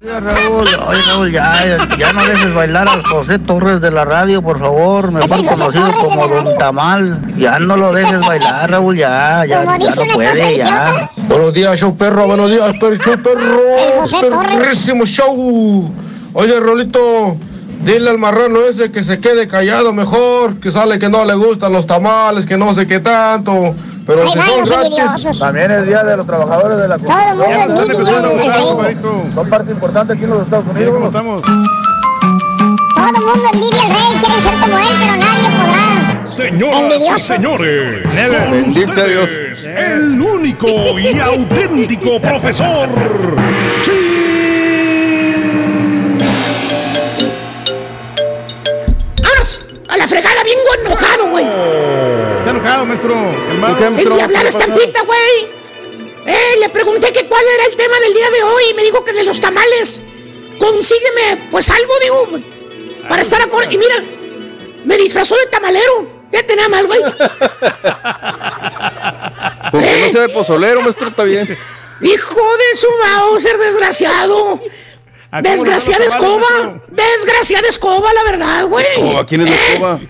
Oye, 0.00 0.20
Raúl, 0.20 0.68
oye, 0.86 1.02
Raúl, 1.08 1.32
ya, 1.32 1.52
ya 1.98 2.12
no 2.12 2.24
dejes 2.24 2.54
bailar 2.54 2.88
al 2.88 3.02
José 3.02 3.40
Torres 3.40 3.80
de 3.80 3.90
la 3.90 4.04
radio, 4.04 4.40
por 4.40 4.60
favor, 4.60 5.10
mejor 5.10 5.44
conocido 5.44 5.92
como 5.92 6.28
Don 6.28 6.56
Tamal. 6.56 7.34
Ya 7.36 7.58
no 7.58 7.76
lo 7.76 7.92
dejes 7.92 8.24
bailar, 8.24 8.70
Raúl, 8.70 8.96
ya, 8.96 9.44
ya, 9.44 9.64
ya 9.64 9.76
no 9.76 10.14
puede, 10.14 10.56
ya. 10.56 11.10
Buenos 11.28 11.52
días, 11.52 11.80
show 11.80 11.96
perro, 11.96 12.28
buenos 12.28 12.48
días, 12.48 12.72
show 12.74 13.22
perro, 13.22 14.04
perrísimo 14.40 15.04
show. 15.04 15.92
Oye, 16.32 16.60
Rolito, 16.60 17.36
dile 17.80 18.10
al 18.10 18.18
marrano 18.18 18.60
ese 18.60 18.90
que 18.92 19.04
se 19.04 19.20
quede 19.20 19.48
callado 19.48 19.92
mejor, 19.92 20.60
que 20.60 20.70
sale 20.72 20.98
que 20.98 21.08
no 21.08 21.24
le 21.24 21.34
gustan 21.34 21.72
los 21.72 21.86
tamales, 21.86 22.46
que 22.46 22.56
no 22.56 22.74
sé 22.74 22.86
qué 22.86 23.00
tanto, 23.00 23.74
pero 24.06 24.26
si 24.28 24.40
son 24.40 24.64
gratis. 24.64 25.38
También 25.38 25.70
es 25.70 25.86
día 25.86 26.02
de 26.04 26.16
los 26.16 26.26
trabajadores 26.26 26.78
de 26.78 26.88
la 26.88 26.98
Todo 26.98 27.12
el 27.18 27.36
mundo 27.36 27.82
envidia. 27.82 29.00
Son 29.34 29.50
parte 29.50 29.70
importante 29.70 30.12
aquí 30.14 30.24
en 30.24 30.30
los 30.30 30.42
Estados 30.42 30.66
Unidos. 30.66 30.94
¿Cómo 30.94 31.06
estamos? 31.06 31.42
Todo 31.42 33.06
el 33.06 33.12
mundo 33.14 33.48
envidia 33.52 33.82
al 33.82 33.90
rey, 33.90 34.18
quieren 34.20 34.42
ser 34.42 34.54
como 34.60 34.78
él, 34.78 34.84
pero 34.98 35.16
nadie 35.16 35.48
podrá. 35.58 36.26
Señoras 36.26 36.98
y 37.16 37.20
señores, 37.20 38.02
con 38.48 38.68
ustedes, 38.68 39.66
el 39.66 40.20
único 40.20 40.68
y 40.98 41.18
auténtico 41.18 42.20
profesor 42.20 42.88
la 49.98 50.08
fregada, 50.08 50.42
bien 50.44 50.58
enojado, 50.80 51.28
güey. 51.28 51.44
Está 51.44 52.50
enojado, 52.50 52.86
maestro. 52.86 53.14
El 53.98 54.16
de 54.16 54.22
hablar 54.22 54.46
estampita, 54.46 55.02
güey. 55.02 55.58
Eh, 56.26 56.56
le 56.60 56.68
pregunté 56.68 57.12
que 57.12 57.26
cuál 57.26 57.44
era 57.54 57.64
el 57.64 57.76
tema 57.76 57.98
del 58.00 58.14
día 58.14 58.30
de 58.30 58.42
hoy 58.42 58.62
y 58.70 58.74
me 58.74 58.82
dijo 58.82 59.02
que 59.02 59.12
de 59.12 59.24
los 59.24 59.40
tamales. 59.40 60.02
Consígueme, 60.58 61.48
pues 61.50 61.70
algo, 61.70 61.92
digo, 62.02 62.28
para 63.08 63.22
estar 63.22 63.40
acorde. 63.42 63.66
Y 63.70 63.78
mira, 63.78 63.96
me 64.84 64.96
disfrazó 64.96 65.36
de 65.36 65.46
tamalero. 65.46 66.18
Fíjate 66.30 66.56
nada 66.56 66.68
más, 66.68 66.86
güey. 66.86 67.00
Con 69.70 69.80
que 69.80 70.00
no 70.00 70.10
sea 70.10 70.22
de 70.22 70.28
pozolero, 70.28 70.82
maestro, 70.82 71.08
está 71.08 71.24
bien. 71.24 71.58
Hijo 72.00 72.40
de 72.40 72.76
su 72.76 72.88
ser 73.40 73.56
desgraciado. 73.56 74.60
Desgraciada 75.42 76.04
escoba. 76.04 76.82
Desgraciada 76.88 77.68
escoba, 77.68 78.12
la 78.12 78.24
verdad, 78.30 78.66
güey. 78.68 79.16
¿A 79.16 79.26
quién 79.26 79.42
es 79.42 79.50
la 79.50 79.56
escoba? 79.56 80.00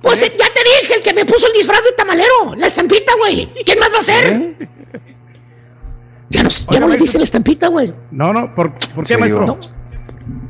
Pues 0.00 0.22
eh, 0.22 0.32
ya 0.36 0.46
te 0.52 0.60
dije, 0.80 0.94
el 0.96 1.02
que 1.02 1.14
me 1.14 1.24
puso 1.24 1.46
el 1.46 1.52
disfraz 1.52 1.84
de 1.84 1.92
tamalero. 1.92 2.54
La 2.56 2.66
estampita, 2.66 3.12
güey. 3.18 3.48
¿Quién 3.64 3.78
más 3.78 3.92
va 3.92 3.98
a 3.98 4.02
ser? 4.02 4.56
Ya 6.30 6.42
no, 6.42 6.48
ya 6.48 6.80
no 6.80 6.88
le 6.88 6.96
dicen 6.96 7.20
la 7.20 7.24
estampita, 7.24 7.68
güey. 7.68 7.92
No, 8.10 8.32
no, 8.32 8.54
¿por, 8.54 8.72
¿por 8.94 9.06
qué, 9.06 9.18
maestro? 9.18 9.46
No. 9.46 9.60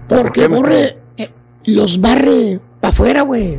Porque 0.08 0.46
borre, 0.46 0.96
eh, 1.16 1.30
los 1.64 2.00
barre 2.00 2.60
para 2.80 2.92
afuera, 2.92 3.22
güey. 3.22 3.58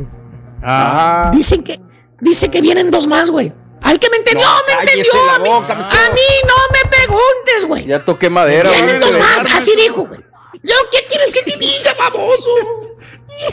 Ah. 0.62 1.30
Dicen 1.32 1.62
que, 1.62 1.80
dice 2.20 2.50
que 2.50 2.62
vienen 2.62 2.90
dos 2.90 3.06
más, 3.06 3.30
güey. 3.30 3.52
Al 3.84 4.00
que 4.00 4.10
me 4.10 4.16
entendió, 4.16 4.48
me 4.66 4.72
entendió. 4.72 5.12
A 5.30 5.38
mí, 5.38 5.48
boca, 5.48 5.72
a 5.74 6.10
mí 6.10 6.20
no 6.48 6.54
me 6.72 6.90
preguntes, 6.90 7.64
güey. 7.66 7.86
Ya 7.86 8.04
toqué 8.04 8.30
madera, 8.30 8.70
güey. 8.70 9.18
más, 9.18 9.46
así 9.54 9.74
dijo, 9.76 10.06
güey. 10.06 10.20
Yo, 10.62 10.74
¿qué 10.90 11.04
quieres 11.08 11.30
que 11.32 11.42
te 11.42 11.56
diga, 11.58 11.94
baboso? 11.98 12.50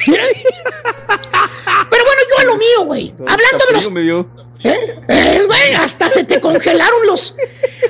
Pero 0.05 2.05
bueno, 2.05 2.21
yo 2.29 2.39
a 2.39 2.43
lo 2.45 2.57
mío, 2.57 2.81
güey. 2.85 3.13
Hablando 3.27 3.65
de 3.67 3.73
los. 3.73 3.91
¿Eh? 4.63 4.99
Es, 5.07 5.47
güey, 5.47 5.73
hasta 5.73 6.07
se 6.07 6.23
te 6.23 6.39
congelaron 6.39 7.05
los. 7.07 7.35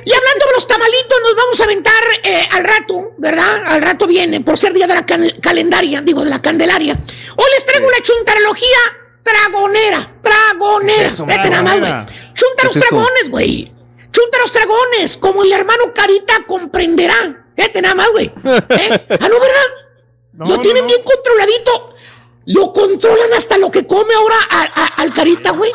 Y 0.04 0.12
hablando 0.12 0.46
de 0.46 0.52
los 0.54 0.66
tamalitos, 0.66 1.18
nos 1.22 1.36
vamos 1.36 1.60
a 1.60 1.64
aventar 1.64 2.02
eh, 2.24 2.48
al 2.50 2.64
rato, 2.64 3.12
¿verdad? 3.18 3.62
Al 3.66 3.82
rato 3.82 4.06
viene, 4.06 4.40
por 4.40 4.56
ser 4.58 4.72
día 4.72 4.86
de 4.86 4.94
la 4.94 5.04
can- 5.04 5.30
calendaria, 5.42 6.00
digo, 6.00 6.24
de 6.24 6.30
la 6.30 6.40
candelaria. 6.40 6.98
Hoy 7.36 7.44
les 7.54 7.66
traigo 7.66 7.86
una 7.86 8.00
chuntarología 8.00 8.78
tragonera, 9.22 10.11
tragonera. 10.32 11.08
Eso, 11.08 11.26
Vete 11.26 11.50
nada 11.50 11.62
más, 11.62 11.78
güey. 11.78 11.90
tragonera. 11.90 12.32
Chuntaros 12.34 12.72
¿Qué 12.72 12.78
es 12.78 12.84
eso? 12.84 12.94
dragones, 12.94 13.30
güey. 13.30 13.72
Chuntaros 14.10 14.52
dragones, 14.52 15.16
como 15.16 15.42
el 15.42 15.52
hermano 15.52 15.92
Carita 15.94 16.44
comprenderá. 16.46 17.46
Vete 17.56 17.80
nada 17.82 17.94
más, 17.94 18.10
güey. 18.10 18.26
¿Eh? 18.26 19.06
Ah, 19.20 19.28
no, 19.28 19.40
¿verdad? 19.40 19.68
lo 20.38 20.60
tienen 20.60 20.86
bien 20.86 21.00
controladito. 21.02 21.94
Lo 22.46 22.72
controlan 22.72 23.32
hasta 23.34 23.56
lo 23.56 23.70
que 23.70 23.86
come 23.86 24.12
ahora 24.14 24.34
a- 24.50 24.62
a- 24.74 25.02
al 25.02 25.14
Carita, 25.14 25.50
güey. 25.50 25.70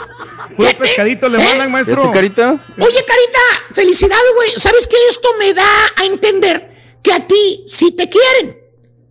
Puro 0.57 0.77
pescadito 0.79 1.29
le 1.29 1.37
mandan, 1.37 1.71
maestro. 1.71 2.01
¿Ya 2.01 2.07
tu 2.09 2.13
carita? 2.13 2.49
Oye, 2.81 3.05
Carita, 3.05 3.39
felicidades, 3.73 4.33
güey. 4.35 4.49
¿Sabes 4.57 4.87
qué? 4.87 4.97
Esto 5.09 5.29
me 5.39 5.53
da 5.53 5.65
a 5.95 6.05
entender 6.05 6.97
que 7.01 7.13
a 7.13 7.25
ti 7.25 7.63
sí 7.65 7.91
te 7.91 8.09
quieren. 8.09 8.57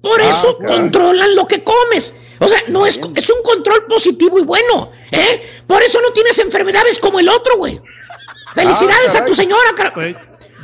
Por 0.02 0.20
Ah, 0.20 0.28
eso 0.30 0.58
caray. 0.58 0.76
controlan 0.76 1.34
lo 1.34 1.46
que 1.46 1.64
comes. 1.64 2.14
O 2.38 2.48
sea, 2.48 2.62
no 2.68 2.86
es, 2.86 2.98
es 3.14 3.30
un 3.30 3.42
control 3.42 3.84
positivo 3.86 4.38
y 4.38 4.42
bueno, 4.44 4.92
¿eh? 5.10 5.62
Por 5.66 5.82
eso 5.82 6.00
no 6.00 6.12
tienes 6.12 6.38
enfermedades 6.38 6.98
como 7.00 7.18
el 7.20 7.28
otro, 7.28 7.56
güey. 7.56 7.80
Felicidades 8.54 9.14
Ah, 9.14 9.18
a 9.20 9.24
tu 9.24 9.34
señora, 9.34 9.74
Car- 9.74 9.92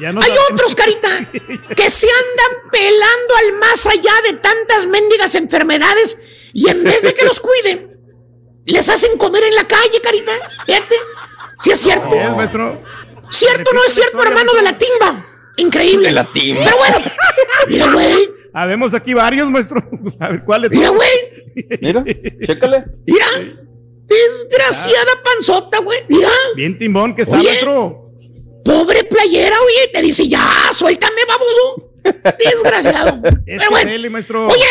Ya 0.00 0.12
no 0.12 0.20
Hay 0.22 0.32
otros, 0.50 0.74
Carita, 0.74 1.30
que 1.76 1.90
se 1.90 2.06
andan 2.08 2.70
pelando 2.70 3.36
al 3.38 3.52
más 3.58 3.86
allá 3.86 4.12
de 4.30 4.36
tantas 4.38 4.86
mendigas 4.86 5.34
enfermedades 5.34 6.18
y 6.54 6.68
en 6.68 6.82
vez 6.84 7.02
de 7.02 7.14
que 7.14 7.24
los 7.24 7.40
cuiden, 7.40 7.98
les 8.66 8.88
hacen 8.88 9.16
comer 9.18 9.42
en 9.44 9.54
la 9.54 9.66
calle, 9.66 10.00
Carita. 10.02 10.32
Fíjate. 10.66 10.96
Si 11.60 11.70
es 11.70 11.78
cierto. 11.80 12.08
Maestro. 12.36 12.82
¿Cierto 13.30 13.70
o 13.70 13.74
no 13.74 13.84
es 13.84 13.94
cierto, 13.94 14.22
hermano 14.22 14.52
de 14.52 14.62
la 14.62 14.76
timba? 14.76 15.26
Increíble. 15.56 16.08
De 16.08 16.12
la 16.14 16.24
timba. 16.24 16.64
Pero 16.64 16.76
bueno, 16.76 16.96
mira, 17.68 17.86
güey. 17.92 18.30
Habemos 18.55 18.94
aquí 18.94 19.14
varios, 19.14 19.50
maestro. 19.50 19.82
A 20.20 20.30
ver, 20.30 20.44
¿cuál 20.44 20.64
es? 20.64 20.70
Mira, 20.70 20.90
güey. 20.90 21.11
Mira, 21.80 22.05
chécale. 22.44 22.84
Mira. 23.07 23.26
Desgraciada 24.07 25.22
panzota, 25.24 25.78
güey. 25.78 26.00
Mira. 26.09 26.28
Bien 26.57 26.78
timbón 26.78 27.14
que 27.14 27.22
está, 27.22 27.38
Oye. 27.38 27.48
maestro. 27.48 28.11
Pobre 28.64 29.05
playera, 29.05 29.57
oye. 29.61 29.88
Te 29.92 30.03
dice, 30.03 30.28
ya, 30.28 30.70
suéltame, 30.72 31.22
baboso. 31.26 31.90
Desgraciado. 32.38 33.20
Pero 33.44 33.70
bueno. 33.70 33.90
Dele, 33.90 34.11
maestro. 34.11 34.46
Oye, 34.46 34.66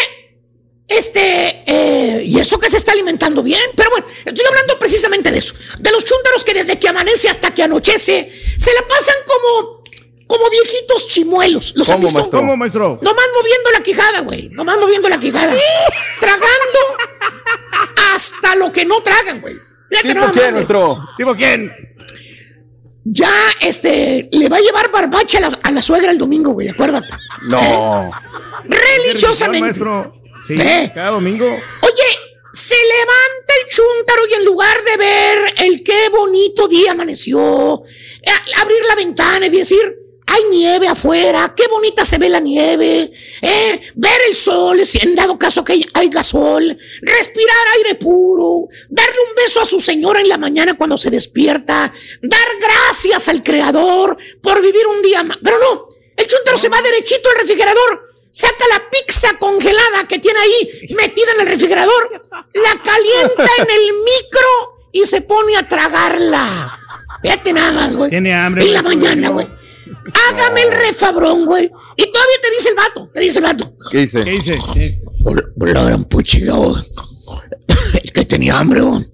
este, 0.92 1.64
eh, 1.66 2.24
y 2.26 2.38
eso 2.38 2.60
que 2.60 2.70
se 2.70 2.76
está 2.78 2.92
alimentando 2.92 3.42
bien, 3.42 3.62
pero 3.76 3.90
bueno, 3.92 4.06
estoy 4.26 4.46
hablando 4.46 4.78
precisamente 4.78 5.32
de 5.32 5.38
eso, 5.38 5.54
de 5.80 5.90
los 5.90 6.04
chúntaros 6.04 6.44
que 6.44 6.54
desde 6.54 6.78
que 6.80 6.90
amanece 6.90 7.30
hasta 7.30 7.54
que 7.54 7.64
anochece 7.64 8.30
se 8.58 8.74
la 8.74 8.86
pasan 8.88 9.16
como, 9.26 9.81
como 10.28 10.50
viejitos 10.50 11.08
chimuelos. 11.08 11.74
¿Los 11.76 11.90
han 11.90 11.96
¿Cómo, 11.98 12.06
visto? 12.08 12.20
maestro? 12.20 12.40
¿Cómo, 12.40 12.58
maestro? 12.58 13.00
Nomás 13.02 13.26
moviendo 13.36 13.72
la 13.72 13.84
quijada, 13.84 14.20
güey, 14.22 14.50
nomás 14.50 14.78
moviendo 14.80 15.10
la 15.10 15.20
quijada, 15.20 15.54
tragando 16.20 16.80
hasta 18.14 18.56
lo 18.56 18.72
que 18.72 18.86
no 18.86 19.02
tragan, 19.02 19.42
güey. 19.42 19.56
Fíjate 19.90 20.08
¿Tipo 20.10 20.20
nomás, 20.22 20.34
quién, 20.34 20.54
maestro? 20.54 20.98
¿Tipo 21.18 21.36
quién? 21.36 21.72
Ya, 23.04 23.34
este, 23.62 24.30
le 24.32 24.48
va 24.48 24.58
a 24.58 24.62
llevar 24.62 24.92
barbacha 24.92 25.40
a 25.40 25.42
la, 25.42 25.60
a 25.64 25.72
la 25.72 25.82
suegra 25.82 26.12
el 26.12 26.18
domingo, 26.18 26.52
güey, 26.52 26.70
acuérdate. 26.70 27.08
No. 27.48 28.12
Religiosamente. 28.64 29.60
maestro. 29.62 30.14
Sí, 30.46 30.54
¿Eh? 30.58 30.92
cada 30.94 31.12
domingo. 31.12 31.46
Oye, 31.46 32.20
se 32.54 32.76
levanta 32.76 33.54
el 33.60 33.70
chúntaro 33.70 34.22
y 34.30 34.34
en 34.36 34.46
lugar 34.46 34.78
de 34.84 34.98
ver 34.98 35.54
el 35.66 35.84
qué 35.84 36.10
bonito 36.10 36.68
día 36.68 36.92
amaneció, 36.92 37.40
a- 37.84 38.62
abrir 38.62 38.86
la 38.88 38.96
ventana 38.96 39.46
y 39.48 39.50
decir, 39.50 39.98
hay 40.32 40.44
nieve 40.50 40.88
afuera, 40.88 41.54
qué 41.56 41.68
bonita 41.68 42.06
se 42.06 42.18
ve 42.18 42.30
la 42.30 42.40
nieve, 42.40 43.12
¿eh? 43.42 43.82
ver 43.96 44.22
el 44.30 44.36
sol, 44.36 44.86
si 44.86 45.00
en 45.06 45.14
dado 45.14 45.38
caso 45.38 45.62
que 45.62 45.86
haya 45.94 46.24
sol, 46.24 46.78
respirar 47.02 47.68
aire 47.76 47.96
puro, 47.96 48.70
darle 48.90 49.18
un 49.28 49.36
beso 49.36 49.60
a 49.60 49.66
su 49.66 49.82
señora 49.82 50.22
en 50.22 50.30
la 50.30 50.38
mañana 50.38 50.78
cuando 50.78 50.98
se 50.98 51.10
despierta, 51.10 51.92
dar 52.22 52.48
gracias 52.62 53.28
al 53.28 53.44
Creador 53.44 54.18
por 54.42 54.62
vivir 54.62 54.88
un 54.88 55.02
día 55.02 55.22
más. 55.24 55.38
Pero 55.44 55.58
no, 55.60 55.88
el 56.16 56.28
chúntaro 56.28 56.58
se 56.58 56.70
va 56.70 56.82
derechito 56.82 57.30
al 57.30 57.40
refrigerador, 57.40 58.02
saca 58.32 58.66
la 58.70 58.90
pizza 58.90 59.38
congelada 59.38 60.08
que 60.08 60.20
tiene 60.20 60.40
ahí 60.40 60.94
metida 60.96 61.34
en 61.36 61.42
el 61.42 61.48
refrigerador, 61.48 62.30
la 62.54 62.82
calienta 62.82 63.52
en 63.58 63.70
el 63.70 63.94
micro 64.06 64.88
y 64.94 65.04
se 65.04 65.20
pone 65.20 65.58
a 65.58 65.68
tragarla. 65.68 66.80
Fíjate 67.22 67.52
nada 67.52 67.74
más, 67.74 67.98
güey. 67.98 68.10
Tiene 68.10 68.34
hambre. 68.34 68.66
En 68.66 68.74
la 68.74 68.82
mañana, 68.82 69.30
güey. 69.30 69.61
Hágame 70.30 70.64
el 70.64 70.72
refabrón, 70.72 71.46
güey. 71.46 71.66
Y 71.98 72.12
todavía 72.12 72.36
te 72.42 72.50
dice 72.52 72.70
el 72.70 72.76
vato, 72.76 73.10
te 73.14 73.20
dice 73.22 73.39
el 73.39 73.46
vato. 73.46 73.74
¿Qué 73.92 73.98
dice? 74.00 74.24
¿Qué 74.24 74.32
dice? 74.32 74.60
Por, 75.24 75.54
por 75.54 75.70
la 75.70 75.84
gran 75.84 76.04
puchiga, 76.06 76.56
güey. 76.56 76.76
El 78.04 78.12
que 78.12 78.26
tenía 78.26 78.58
hambre, 78.58 78.82
güey. 78.82 79.06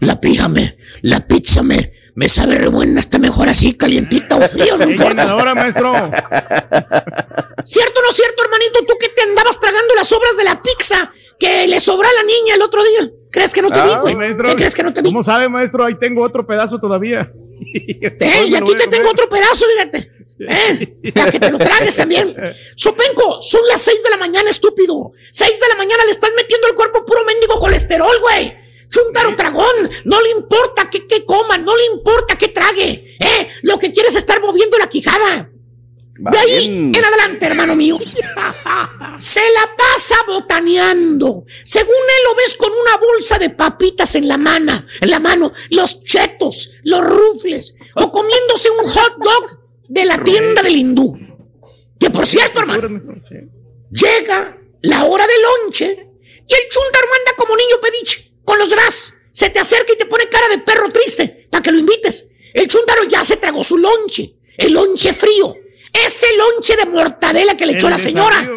La 0.00 0.20
pija 0.20 0.48
me, 0.48 0.76
la 1.02 1.26
pizza 1.26 1.62
me, 1.62 1.92
me 2.14 2.28
sabe 2.28 2.56
re 2.56 2.68
buena, 2.68 3.00
está 3.00 3.18
mejor 3.18 3.48
así, 3.48 3.74
calientita 3.74 4.36
o 4.36 4.48
frío, 4.48 4.76
no 4.78 4.84
importa. 4.88 5.22
llenadora, 5.22 5.54
maestro. 5.54 5.92
¿Cierto 5.92 8.00
o 8.00 8.02
no 8.02 8.12
cierto, 8.12 8.42
hermanito? 8.44 8.84
Tú 8.86 8.94
que 8.98 9.08
te 9.08 9.22
andabas 9.22 9.58
tragando 9.58 9.94
las 9.94 10.08
sobras 10.08 10.36
de 10.36 10.44
la 10.44 10.62
pizza 10.62 11.12
que 11.38 11.66
le 11.66 11.80
sobró 11.80 12.08
a 12.08 12.12
la 12.12 12.22
niña 12.22 12.54
el 12.54 12.62
otro 12.62 12.82
día. 12.82 13.10
¿Crees 13.30 13.52
que 13.52 13.62
no 13.62 13.70
te 13.70 13.80
vi, 13.82 13.90
Ah, 13.90 13.98
güey? 14.00 14.12
sí, 14.12 14.18
maestro. 14.18 14.48
¿Qué 14.48 14.56
crees 14.56 14.74
que 14.74 14.82
no 14.82 14.92
te 14.92 15.02
vi? 15.02 15.08
¿Cómo 15.08 15.22
sabe, 15.22 15.48
maestro? 15.48 15.84
Ahí 15.84 15.94
tengo 15.94 16.22
otro 16.22 16.46
pedazo 16.46 16.78
todavía. 16.80 17.32
Eh, 18.20 18.46
y 18.48 18.54
aquí 18.54 18.74
te 18.74 18.86
tengo 18.88 19.10
otro 19.10 19.28
pedazo, 19.28 19.66
fíjate. 19.66 20.10
Eh, 20.40 21.12
para 21.14 21.30
que 21.30 21.38
te 21.38 21.50
lo 21.50 21.58
tragues 21.58 21.96
también. 21.96 22.34
Sopenco, 22.74 23.40
son 23.42 23.60
las 23.68 23.82
6 23.82 24.02
de 24.02 24.10
la 24.10 24.16
mañana, 24.16 24.50
estúpido. 24.50 25.12
6 25.30 25.60
de 25.60 25.68
la 25.68 25.74
mañana 25.76 26.04
le 26.04 26.10
estás 26.10 26.30
metiendo 26.36 26.66
al 26.66 26.74
cuerpo 26.74 27.04
puro 27.04 27.24
mendigo 27.24 27.58
colesterol, 27.58 28.18
güey. 28.20 28.56
Chuntaro 28.88 29.36
tragón, 29.36 29.90
no 30.04 30.20
le 30.20 30.30
importa 30.30 30.90
que, 30.90 31.06
que 31.06 31.24
coma, 31.24 31.58
no 31.58 31.76
le 31.76 31.84
importa 31.86 32.36
que 32.36 32.48
trague. 32.48 33.16
Eh, 33.20 33.48
lo 33.62 33.78
que 33.78 33.92
quiere 33.92 34.08
es 34.08 34.16
estar 34.16 34.40
moviendo 34.40 34.78
la 34.78 34.88
quijada. 34.88 35.49
De 36.20 36.38
ahí 36.38 36.64
en 36.66 37.04
adelante, 37.04 37.46
hermano 37.46 37.74
mío. 37.74 37.98
Se 39.16 39.40
la 39.40 39.74
pasa 39.76 40.16
botaneando. 40.26 41.46
Según 41.64 41.94
él 41.94 42.24
lo 42.24 42.34
ves 42.34 42.56
con 42.58 42.70
una 42.70 42.96
bolsa 42.98 43.38
de 43.38 43.48
papitas 43.48 44.14
en 44.16 44.28
la 44.28 44.36
mano, 44.36 44.84
en 45.00 45.10
la 45.10 45.18
mano, 45.18 45.50
los 45.70 46.04
chetos, 46.04 46.72
los 46.84 47.00
rufles, 47.02 47.74
o 47.94 48.12
comiéndose 48.12 48.68
un 48.70 48.84
hot 48.86 49.16
dog 49.18 49.60
de 49.88 50.04
la 50.04 50.22
tienda 50.22 50.62
del 50.62 50.76
hindú. 50.76 51.18
Que 51.98 52.10
por 52.10 52.26
cierto, 52.26 52.60
hermano, 52.60 53.00
llega 53.90 54.58
la 54.82 55.04
hora 55.04 55.26
del 55.26 55.42
lonche 55.42 55.86
y 55.86 56.54
el 56.54 56.68
chúntaro 56.68 57.06
anda 57.18 57.36
como 57.36 57.56
niño 57.56 57.76
pediche, 57.80 58.34
con 58.44 58.58
los 58.58 58.68
demás. 58.68 59.14
Se 59.32 59.48
te 59.48 59.58
acerca 59.58 59.94
y 59.94 59.96
te 59.96 60.04
pone 60.04 60.28
cara 60.28 60.48
de 60.48 60.58
perro 60.58 60.92
triste 60.92 61.48
para 61.50 61.62
que 61.62 61.72
lo 61.72 61.78
invites. 61.78 62.26
El 62.52 62.68
chúntaro 62.68 63.04
ya 63.04 63.24
se 63.24 63.36
tragó 63.36 63.64
su 63.64 63.78
lonche, 63.78 64.36
el 64.58 64.74
lonche 64.74 65.14
frío. 65.14 65.56
Ese 65.92 66.26
lonche 66.36 66.76
de 66.76 66.86
mortadela 66.86 67.56
que 67.56 67.66
le 67.66 67.74
echó 67.74 67.88
la 67.88 67.98
señora. 67.98 68.48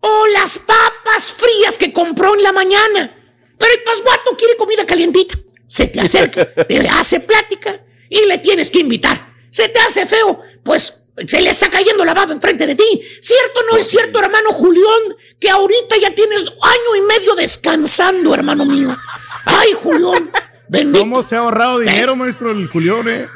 O 0.00 0.26
las 0.28 0.58
papas 0.58 1.32
frías 1.32 1.78
que 1.78 1.92
compró 1.92 2.34
en 2.34 2.42
la 2.42 2.52
mañana. 2.52 3.16
Pero 3.58 3.72
el 3.72 3.82
pasguato 3.82 4.36
quiere 4.36 4.56
comida 4.56 4.84
calientita. 4.84 5.36
Se 5.66 5.86
te 5.86 6.00
acerca, 6.00 6.52
te 6.68 6.88
hace 6.88 7.20
plática 7.20 7.84
y 8.08 8.26
le 8.26 8.38
tienes 8.38 8.70
que 8.70 8.80
invitar. 8.80 9.32
Se 9.50 9.68
te 9.68 9.80
hace 9.80 10.06
feo, 10.06 10.40
pues 10.62 11.04
se 11.26 11.40
le 11.40 11.50
está 11.50 11.70
cayendo 11.70 12.04
la 12.04 12.12
baba 12.14 12.32
enfrente 12.32 12.66
de 12.66 12.74
ti. 12.74 13.02
¿Cierto 13.20 13.60
o 13.60 13.72
no 13.72 13.78
es 13.78 13.86
cierto, 13.86 14.18
hermano 14.18 14.50
Julián, 14.50 15.16
que 15.38 15.48
ahorita 15.48 15.96
ya 15.96 16.14
tienes 16.14 16.40
año 16.40 16.96
y 16.96 17.00
medio 17.02 17.34
descansando, 17.34 18.34
hermano 18.34 18.64
mío? 18.64 18.96
Ay, 19.44 19.72
Julián, 19.82 20.32
bendito. 20.68 21.00
¿Cómo 21.00 21.22
se 21.22 21.36
ha 21.36 21.40
ahorrado 21.40 21.78
dinero, 21.78 22.16
maestro, 22.16 22.50
el 22.50 22.68
Julián, 22.68 23.08
eh? 23.08 23.26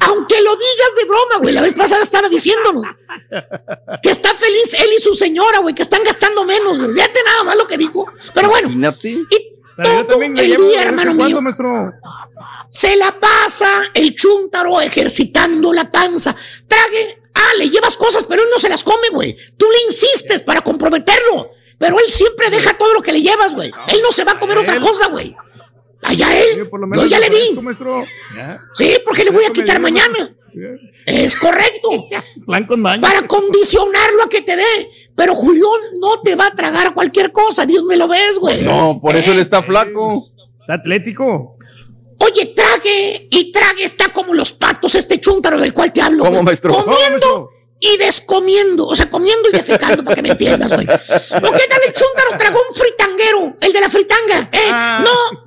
Aunque 0.00 0.40
lo 0.42 0.56
digas 0.56 0.94
de 0.98 1.04
broma, 1.04 1.38
güey. 1.40 1.54
La 1.54 1.62
vez 1.62 1.74
pasada 1.74 2.02
estaba 2.02 2.28
diciéndonos 2.28 2.84
que 4.02 4.10
está 4.10 4.34
feliz 4.34 4.74
él 4.74 4.90
y 4.96 5.00
su 5.00 5.14
señora, 5.14 5.58
güey, 5.60 5.74
que 5.74 5.82
están 5.82 6.02
gastando 6.04 6.44
menos, 6.44 6.78
güey. 6.78 6.92
Fíjate 6.94 7.20
nada 7.24 7.44
más 7.44 7.56
lo 7.56 7.66
que 7.66 7.78
dijo. 7.78 8.06
Pero 8.34 8.48
bueno, 8.48 8.68
Imagínate. 8.68 9.26
Pero 9.76 9.92
yo 9.92 10.06
también 10.06 10.32
me 10.32 10.40
el 10.40 10.56
día, 10.56 10.82
hermano 10.82 11.14
cuando, 11.14 11.24
mío. 11.24 11.40
maestro. 11.40 11.92
se 12.68 12.96
la 12.96 13.18
pasa 13.18 13.82
el 13.94 14.12
chúntaro 14.14 14.80
ejercitando 14.80 15.72
la 15.72 15.90
panza. 15.90 16.34
Trague. 16.66 17.22
Ah, 17.32 17.52
le 17.58 17.70
llevas 17.70 17.96
cosas, 17.96 18.24
pero 18.28 18.42
él 18.42 18.48
no 18.50 18.58
se 18.58 18.68
las 18.68 18.82
come, 18.82 19.08
güey. 19.12 19.36
Tú 19.56 19.66
le 19.70 19.82
insistes 19.86 20.40
para 20.40 20.62
comprometerlo. 20.62 21.52
Pero 21.78 21.96
él 22.00 22.10
siempre 22.10 22.50
deja 22.50 22.76
todo 22.76 22.92
lo 22.92 23.00
que 23.00 23.12
le 23.12 23.22
llevas, 23.22 23.54
güey. 23.54 23.70
Él 23.86 24.00
no 24.02 24.10
se 24.10 24.24
va 24.24 24.32
a 24.32 24.38
comer 24.40 24.58
otra 24.58 24.80
cosa, 24.80 25.06
güey. 25.06 25.36
Allá 26.02 26.26
él. 26.40 26.68
Por 26.68 26.80
lo 26.80 26.94
Yo 26.94 27.06
ya 27.06 27.18
le 27.18 27.28
di. 27.28 27.58
Ya. 28.36 28.60
Sí, 28.74 28.94
porque 29.04 29.24
le 29.24 29.30
voy 29.30 29.44
a 29.44 29.52
quitar 29.52 29.80
mañana. 29.80 30.34
Es 31.06 31.36
correcto. 31.36 32.06
Plan 32.46 32.64
con 32.64 32.80
maña. 32.80 33.00
Para 33.00 33.26
condicionarlo 33.26 34.24
a 34.24 34.28
que 34.28 34.42
te 34.42 34.56
dé. 34.56 34.90
Pero 35.14 35.34
Julián 35.34 35.80
no 36.00 36.20
te 36.20 36.36
va 36.36 36.46
a 36.46 36.54
tragar 36.54 36.94
cualquier 36.94 37.32
cosa. 37.32 37.66
Dios 37.66 37.84
me 37.84 37.96
lo 37.96 38.08
ves, 38.08 38.38
güey. 38.38 38.62
No, 38.62 38.98
por 39.00 39.16
eso 39.16 39.32
él 39.32 39.40
está 39.40 39.62
flaco. 39.62 40.28
Está 40.60 40.74
atlético. 40.74 41.56
Oye, 42.20 42.46
trague 42.46 43.28
y 43.30 43.52
trague 43.52 43.84
está 43.84 44.12
como 44.12 44.34
los 44.34 44.52
patos, 44.52 44.96
este 44.96 45.20
chúntaro 45.20 45.58
del 45.60 45.72
cual 45.72 45.92
te 45.92 46.02
hablo. 46.02 46.24
¿Cómo, 46.24 46.42
maestro? 46.42 46.70
¿Cómo, 46.74 46.84
Comiendo 46.84 47.50
y 47.80 47.96
descomiendo. 47.96 48.86
O 48.86 48.96
sea, 48.96 49.08
comiendo 49.08 49.48
y 49.48 49.52
defecando, 49.52 50.04
para 50.04 50.16
que 50.16 50.22
me 50.22 50.30
entiendas, 50.30 50.72
güey. 50.72 50.86
¿O 50.86 51.52
qué 51.52 51.66
tal 51.68 51.80
el 51.86 51.92
chúntaro? 51.92 52.36
Tragó 52.38 52.58
un 52.68 52.74
fritanguero, 52.74 53.56
el 53.60 53.72
de 53.72 53.80
la 53.80 53.88
fritanga. 53.88 54.50
¿eh? 54.52 54.68
Ah. 54.70 55.04
No, 55.04 55.44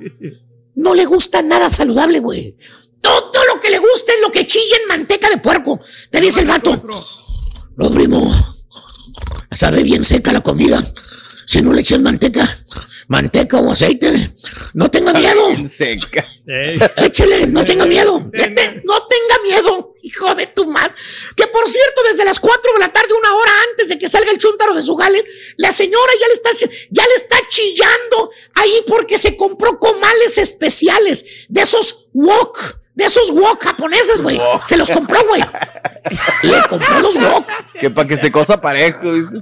no 0.75 0.95
le 0.95 1.05
gusta 1.05 1.41
nada 1.41 1.71
saludable, 1.71 2.19
güey. 2.19 2.55
Todo 3.01 3.45
lo 3.53 3.59
que 3.59 3.69
le 3.69 3.79
gusta 3.79 4.13
es 4.13 4.21
lo 4.21 4.31
que 4.31 4.45
chilla 4.45 4.77
en 4.81 4.87
manteca 4.87 5.29
de 5.29 5.37
puerco. 5.37 5.79
Te 6.09 6.21
dice 6.21 6.41
el 6.41 6.47
vato. 6.47 6.83
No, 7.75 7.91
primo. 7.91 8.21
Sabe 9.51 9.83
bien 9.83 10.03
seca 10.03 10.31
la 10.31 10.41
comida. 10.41 10.81
Si 11.45 11.61
no 11.61 11.73
le 11.73 11.81
echas 11.81 11.99
manteca, 11.99 12.47
manteca 13.09 13.59
o 13.59 13.71
aceite, 13.71 14.31
no 14.73 14.89
tenga 14.89 15.11
miedo. 15.11 15.69
Seca. 15.69 16.25
Échele, 16.97 17.47
no 17.47 17.65
tenga 17.65 17.85
miedo. 17.85 18.19
No 18.19 18.29
tenga 18.31 19.43
miedo, 19.43 19.90
hijo 20.01 20.33
de 20.35 20.47
tu 20.47 20.65
madre. 20.67 20.93
Que 21.35 21.47
por 21.47 21.67
cierto, 21.67 22.01
desde 22.09 22.25
las 22.25 22.39
4 22.39 22.73
de 22.73 22.79
la 22.79 22.91
tarde, 22.91 23.13
una 23.17 23.35
hora 23.35 23.51
antes 23.69 23.89
de 23.89 23.99
que 23.99 24.07
salga 24.07 24.31
el 24.31 24.37
chúntaro 24.37 24.73
de 24.73 24.81
su 24.81 24.95
gale, 24.95 25.23
la 25.57 25.71
señora 25.71 26.11
ya 26.19 26.27
le 26.27 26.33
está, 26.33 26.49
ya 26.89 27.07
le 27.07 27.15
está 27.15 27.37
chillando 27.47 28.31
ahí 28.55 28.83
porque 28.87 29.17
se 29.17 29.37
compró 29.37 29.79
comales 29.79 30.37
especiales 30.37 31.25
de 31.49 31.61
esos 31.61 32.09
wok, 32.13 32.79
de 32.95 33.05
esos 33.05 33.31
wok 33.31 33.63
japoneses, 33.63 34.21
güey. 34.21 34.39
Se 34.65 34.77
los 34.77 34.89
compró, 34.91 35.25
güey. 35.27 35.41
Le 36.43 36.61
compró 36.67 36.99
los 36.99 37.15
wok. 37.15 37.45
Que 37.79 37.89
para 37.89 38.07
que 38.07 38.17
se 38.17 38.31
cosa 38.31 38.59
parejo, 38.59 39.13
dice. 39.13 39.37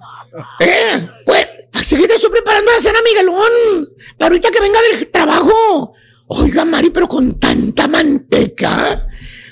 Eh, 0.60 1.08
pues, 1.26 1.48
así 1.74 1.98
que 1.98 2.08
te 2.08 2.16
estoy 2.16 2.30
preparando 2.30 2.72
la 2.72 2.80
cena, 2.80 3.00
Miguelón. 3.04 3.88
Para 4.18 4.30
ahorita 4.30 4.52
que 4.52 4.62
venga 4.62 4.80
del 4.82 5.10
trabajo. 5.10 5.94
Oiga, 6.28 6.64
Mari, 6.64 6.92
pero 6.92 7.08
con 7.08 7.40
tanta 7.40 7.88
manteca. 7.88 9.09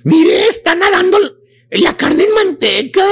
Mire, 0.07 0.47
está 0.47 0.73
nadando 0.73 1.19
la 1.71 1.97
carne 1.97 2.23
en 2.23 2.33
manteca. 2.33 3.05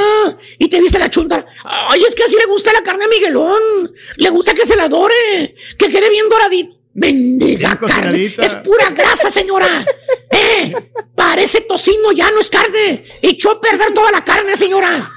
Y 0.57 0.69
te 0.69 0.79
dice 0.79 0.97
la 0.97 1.09
chunta. 1.09 1.45
Ay, 1.65 2.03
es 2.07 2.15
que 2.15 2.23
así 2.23 2.37
le 2.37 2.45
gusta 2.45 2.71
la 2.71 2.83
carne 2.83 3.03
a 3.03 3.07
Miguelón. 3.09 3.93
Le 4.15 4.29
gusta 4.29 4.53
que 4.53 4.65
se 4.65 4.77
la 4.77 4.87
dore. 4.87 5.55
Que 5.77 5.89
quede 5.89 6.09
bien 6.09 6.29
doradito. 6.29 6.75
Mendiga 6.93 7.77
carne. 7.77 8.33
Es 8.37 8.53
pura 8.55 8.89
grasa, 8.91 9.29
señora. 9.29 9.85
Eh, 10.37 10.91
parece 11.15 11.61
tocino, 11.61 12.11
ya 12.11 12.29
no 12.29 12.41
es 12.41 12.49
carne. 12.49 13.05
Echó 13.21 13.51
a 13.51 13.61
perder 13.61 13.93
toda 13.93 14.11
la 14.11 14.25
carne, 14.25 14.57
señora. 14.57 15.09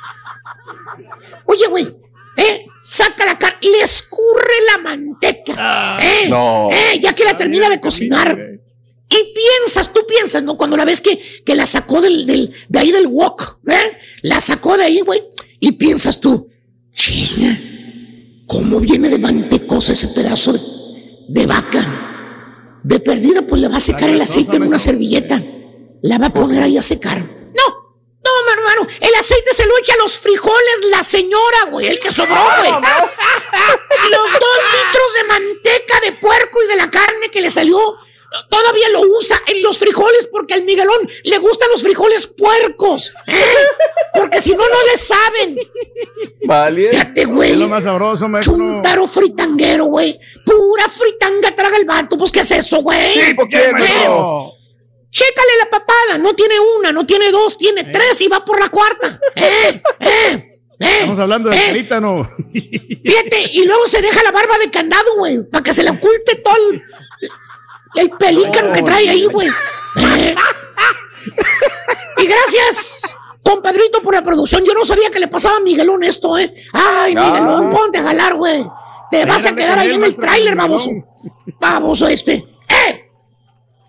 Oye, 1.44 1.66
güey, 1.66 1.88
¿eh? 2.36 2.66
Saca 2.82 3.24
la 3.24 3.36
carne, 3.36 3.58
le 3.62 3.80
escurre 3.80 4.54
la 4.70 4.78
manteca, 4.78 5.98
¿eh? 6.00 6.28
No. 6.28 6.68
¿eh? 6.70 7.00
Ya 7.00 7.14
que 7.14 7.24
la 7.24 7.36
termina 7.36 7.68
de 7.68 7.80
cocinar. 7.80 8.38
Y 9.10 9.32
piensas, 9.34 9.92
tú 9.92 10.04
piensas, 10.06 10.42
¿no? 10.42 10.56
Cuando 10.56 10.76
la 10.76 10.84
ves 10.84 11.00
que, 11.00 11.18
que 11.44 11.54
la 11.54 11.66
sacó 11.66 12.00
del, 12.02 12.26
del- 12.26 12.52
de 12.68 12.78
ahí 12.78 12.92
del 12.92 13.06
wok, 13.06 13.58
¿eh? 13.68 13.98
La 14.22 14.40
sacó 14.40 14.76
de 14.76 14.84
ahí, 14.84 15.00
güey. 15.00 15.22
Y 15.60 15.72
piensas 15.72 16.20
tú, 16.20 16.48
chinga, 16.92 17.56
¿cómo 18.46 18.80
viene 18.80 19.08
de 19.08 19.18
mantecosa 19.18 19.92
ese 19.92 20.08
pedazo 20.08 20.52
de, 20.52 20.60
de 21.28 21.46
vaca? 21.46 22.80
De 22.84 23.00
perdida, 23.00 23.42
pues 23.42 23.60
le 23.62 23.68
va 23.68 23.78
a 23.78 23.80
secar 23.80 24.08
el 24.10 24.20
aceite 24.20 24.56
en 24.56 24.62
una 24.62 24.78
servilleta. 24.78 25.42
La 26.02 26.18
va 26.18 26.26
a 26.26 26.34
poner 26.34 26.62
ahí 26.62 26.76
a 26.78 26.82
secar. 26.82 27.18
No, 27.18 27.66
no, 28.24 28.30
mi 28.46 28.52
hermano. 28.52 28.86
El 29.00 29.14
aceite 29.18 29.52
se 29.54 29.66
lo 29.66 29.76
echa 29.78 29.94
a 29.94 30.02
los 30.02 30.16
frijoles 30.18 30.74
la 30.90 31.02
señora, 31.02 31.64
güey. 31.70 31.88
El 31.88 31.98
que 31.98 32.12
sobró, 32.12 32.34
güey. 32.34 32.70
Los 34.10 34.30
dos 34.32 34.58
litros 34.72 35.14
de 35.16 35.28
manteca 35.28 36.00
de 36.04 36.12
puerco 36.12 36.62
y 36.62 36.68
de 36.68 36.76
la 36.76 36.90
carne 36.90 37.28
que 37.32 37.40
le 37.40 37.50
salió. 37.50 37.78
Todavía 38.48 38.90
lo 38.92 39.00
usa 39.00 39.40
en 39.46 39.62
los 39.62 39.78
frijoles 39.78 40.28
porque 40.30 40.54
al 40.54 40.62
Miguelón 40.62 40.98
le 41.24 41.38
gustan 41.38 41.70
los 41.70 41.82
frijoles 41.82 42.26
puercos. 42.26 43.12
¿eh? 43.26 43.34
Porque 44.14 44.40
si 44.40 44.50
no, 44.50 44.58
no 44.58 44.86
le 44.90 44.98
saben. 44.98 45.56
Vale. 46.44 46.90
Fíjate, 46.90 47.24
güey. 47.24 47.52
Es 47.52 47.58
lo 47.58 47.68
más 47.68 47.84
sabroso, 47.84 48.28
maestro. 48.28 48.56
Chuntaro 48.56 49.06
fritanguero, 49.06 49.86
güey. 49.86 50.18
Pura 50.44 50.88
fritanga 50.88 51.54
traga 51.54 51.78
el 51.78 51.86
vato. 51.86 52.18
Pues, 52.18 52.30
¿qué 52.30 52.40
es 52.40 52.50
eso, 52.50 52.82
güey? 52.82 53.14
Sí, 53.14 53.34
¿por 53.34 53.48
qué, 53.48 53.64
¿Eh? 53.64 53.72
maestro? 53.72 54.52
Chécale 55.10 55.52
la 55.60 55.70
papada. 55.70 56.18
No 56.18 56.34
tiene 56.34 56.54
una, 56.78 56.92
no 56.92 57.06
tiene 57.06 57.30
dos, 57.30 57.56
tiene 57.56 57.84
tres 57.84 58.20
y 58.20 58.28
va 58.28 58.44
por 58.44 58.60
la 58.60 58.68
cuarta. 58.68 59.18
¿Eh? 59.36 59.82
¿Eh? 60.00 60.44
¿Eh? 60.80 60.86
Estamos 61.00 61.18
hablando 61.18 61.48
de 61.48 61.56
¿Eh? 61.56 61.62
carita, 61.66 62.00
¿no? 62.00 62.28
Fíjate, 62.52 63.50
y 63.52 63.64
luego 63.64 63.86
se 63.86 64.00
deja 64.02 64.22
la 64.22 64.30
barba 64.30 64.58
de 64.58 64.70
candado, 64.70 65.16
güey, 65.16 65.42
para 65.50 65.64
que 65.64 65.72
se 65.72 65.82
le 65.82 65.90
oculte 65.90 66.36
todo 66.36 66.54
el, 66.70 66.82
el 67.96 68.10
pelícano 68.10 68.72
que 68.72 68.82
trae 68.82 69.08
ahí, 69.08 69.26
güey. 69.26 69.48
Y 72.18 72.26
gracias, 72.26 73.16
compadrito, 73.42 74.02
por 74.02 74.14
la 74.14 74.22
producción. 74.22 74.64
Yo 74.64 74.74
no 74.74 74.84
sabía 74.84 75.10
que 75.10 75.20
le 75.20 75.28
pasaba 75.28 75.56
a 75.56 75.60
Miguelón 75.60 76.02
esto, 76.02 76.36
¿eh? 76.38 76.54
Ay. 76.72 77.14
Miguelón, 77.14 77.68
ponte 77.68 77.98
a 77.98 78.02
jalar, 78.02 78.34
güey. 78.34 78.64
Te 79.10 79.24
vas 79.24 79.46
a 79.46 79.54
quedar 79.54 79.78
ahí 79.78 79.94
en 79.94 80.04
el 80.04 80.16
tráiler, 80.16 80.54
baboso. 80.54 80.90
Baboso 81.60 82.08
este. 82.08 82.46
¡Eh! 82.68 83.10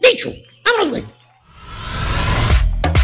Dicho, 0.02 0.32
vámonos, 0.64 0.89
güey. 0.89 1.06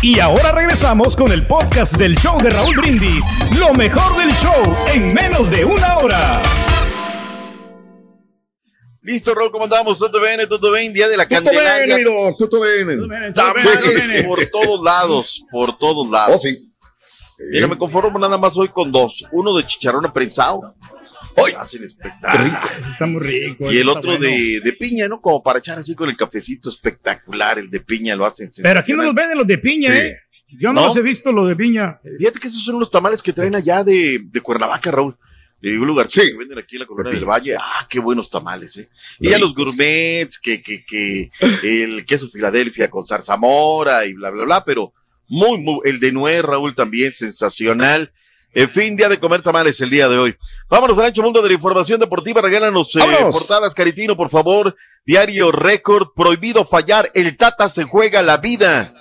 Y 0.02 0.20
ahora 0.20 0.52
regresamos 0.52 1.16
con 1.16 1.32
el 1.32 1.48
podcast 1.48 1.96
del 1.96 2.16
show 2.18 2.40
de 2.40 2.52
Raúl 2.52 2.76
Brindis. 2.76 3.26
Lo 3.58 3.74
mejor 3.74 4.16
del 4.18 4.32
show 4.36 4.76
en 4.94 5.14
menos 5.14 5.50
de 5.50 5.66
una 5.66 5.98
hora. 5.98 6.42
Listo, 9.06 9.36
Raúl, 9.36 9.52
¿cómo 9.52 9.66
andamos? 9.66 10.00
¿Todo 10.00 10.20
bien? 10.20 10.40
¿Todo 10.50 10.72
bien? 10.74 10.92
Día 10.92 11.08
de 11.08 11.16
la 11.16 11.28
Candelaria. 11.28 11.96
bene, 11.96 12.10
Miro, 12.10 12.36
tutto 12.38 12.60
bene. 12.62 12.98
Tamales 13.34 14.26
por 14.26 14.44
todos 14.48 14.84
lados, 14.84 15.44
por 15.52 15.78
todos 15.78 16.10
lados. 16.10 16.36
Oh, 16.36 16.38
sí. 16.40 16.72
Mira, 17.52 17.68
me 17.68 17.78
conformo 17.78 18.18
nada 18.18 18.38
más 18.38 18.58
hoy 18.58 18.70
con 18.70 18.92
dos. 18.92 19.26
Uno 19.32 19.56
de 19.56 19.66
chicharrón 19.66 20.12
prensado. 20.12 20.74
Hacen 21.60 21.84
espectáculo. 21.84 22.46
Está 22.80 23.06
muy 23.06 23.22
rico. 23.22 23.72
Y 23.72 23.78
el 23.78 23.90
otro 23.90 24.12
bueno. 24.12 24.26
de, 24.26 24.62
de 24.64 24.74
piña, 24.74 25.08
¿no? 25.08 25.20
Como 25.22 25.44
para 25.44 25.60
echar 25.60 25.78
así 25.78 25.94
con 25.94 26.10
el 26.10 26.16
cafecito 26.16 26.70
espectacular. 26.70 27.60
El 27.60 27.70
de 27.70 27.82
piña 27.82 28.16
lo 28.16 28.26
hacen. 28.26 28.50
Pero 28.64 28.80
aquí 28.80 28.94
no 28.94 29.04
los 29.04 29.14
venden 29.14 29.38
los 29.38 29.46
de 29.48 29.58
piña, 29.58 29.88
Sí. 29.92 29.98
¿eh? 29.98 30.18
Yo 30.58 30.72
no, 30.72 30.80
¿No? 30.82 30.88
los 30.88 30.96
he 30.98 31.02
visto 31.02 31.32
los 31.34 31.48
de 31.50 31.56
piña. 31.56 32.00
Fíjate 32.18 32.40
que 32.40 32.48
esos 32.48 32.64
son 32.64 32.80
los 32.80 32.90
tamales 32.90 33.22
que 33.22 33.34
traen 33.34 33.56
allá 33.56 33.84
de, 33.84 34.20
de 34.24 34.42
Cuernavaca, 34.42 34.90
Raúl. 34.92 35.16
De 35.66 35.80
un 35.80 35.88
lugar 35.88 36.06
que 36.06 36.38
venden 36.38 36.60
aquí 36.60 36.76
en 36.76 36.82
la 36.82 36.86
colonia 36.86 37.12
del 37.12 37.26
Valle. 37.26 37.56
Ah, 37.56 37.88
qué 37.90 38.00
buenos 38.00 38.30
tamales, 38.30 38.78
¿eh? 38.78 38.88
Y 39.20 39.30
ya 39.30 39.40
los 39.40 39.56
gourmets, 39.56 40.38
que, 40.38 40.62
que, 40.62 40.86
que 40.86 41.32
el 41.64 42.06
queso 42.06 42.30
Filadelfia 42.30 42.88
con 42.88 43.04
zarzamora 43.04 44.06
y 44.06 44.14
bla, 44.14 44.30
bla, 44.30 44.44
bla, 44.44 44.64
pero 44.64 44.94
muy, 45.28 45.58
muy, 45.58 45.80
el 45.86 46.00
de 46.00 46.12
nuez, 46.12 46.44
Raúl, 46.44 46.76
también 46.76 47.16
sensacional. 47.16 48.12
En 48.54 48.70
fin, 48.70 48.96
día 48.96 49.10
de 49.10 49.20
comer 49.20 49.42
tamales 49.42 49.82
el 49.82 49.90
día 49.90 50.08
de 50.08 50.20
hoy. 50.20 50.36
Vámonos 50.70 51.00
al 51.00 51.06
ancho 51.06 51.24
mundo 51.24 51.42
de 51.42 51.48
la 51.48 51.56
información 51.56 52.00
deportiva. 52.00 52.42
Regálanos 52.42 52.96
eh, 52.96 53.00
portadas, 53.00 53.74
Caritino, 53.74 54.16
por 54.16 54.30
favor. 54.30 54.76
Diario 55.04 55.52
Récord, 55.52 56.10
prohibido 56.16 56.64
fallar. 56.64 57.10
El 57.16 57.36
Tata 57.38 57.70
se 57.70 57.86
juega 57.86 58.22
la 58.22 58.38
vida. 58.38 58.94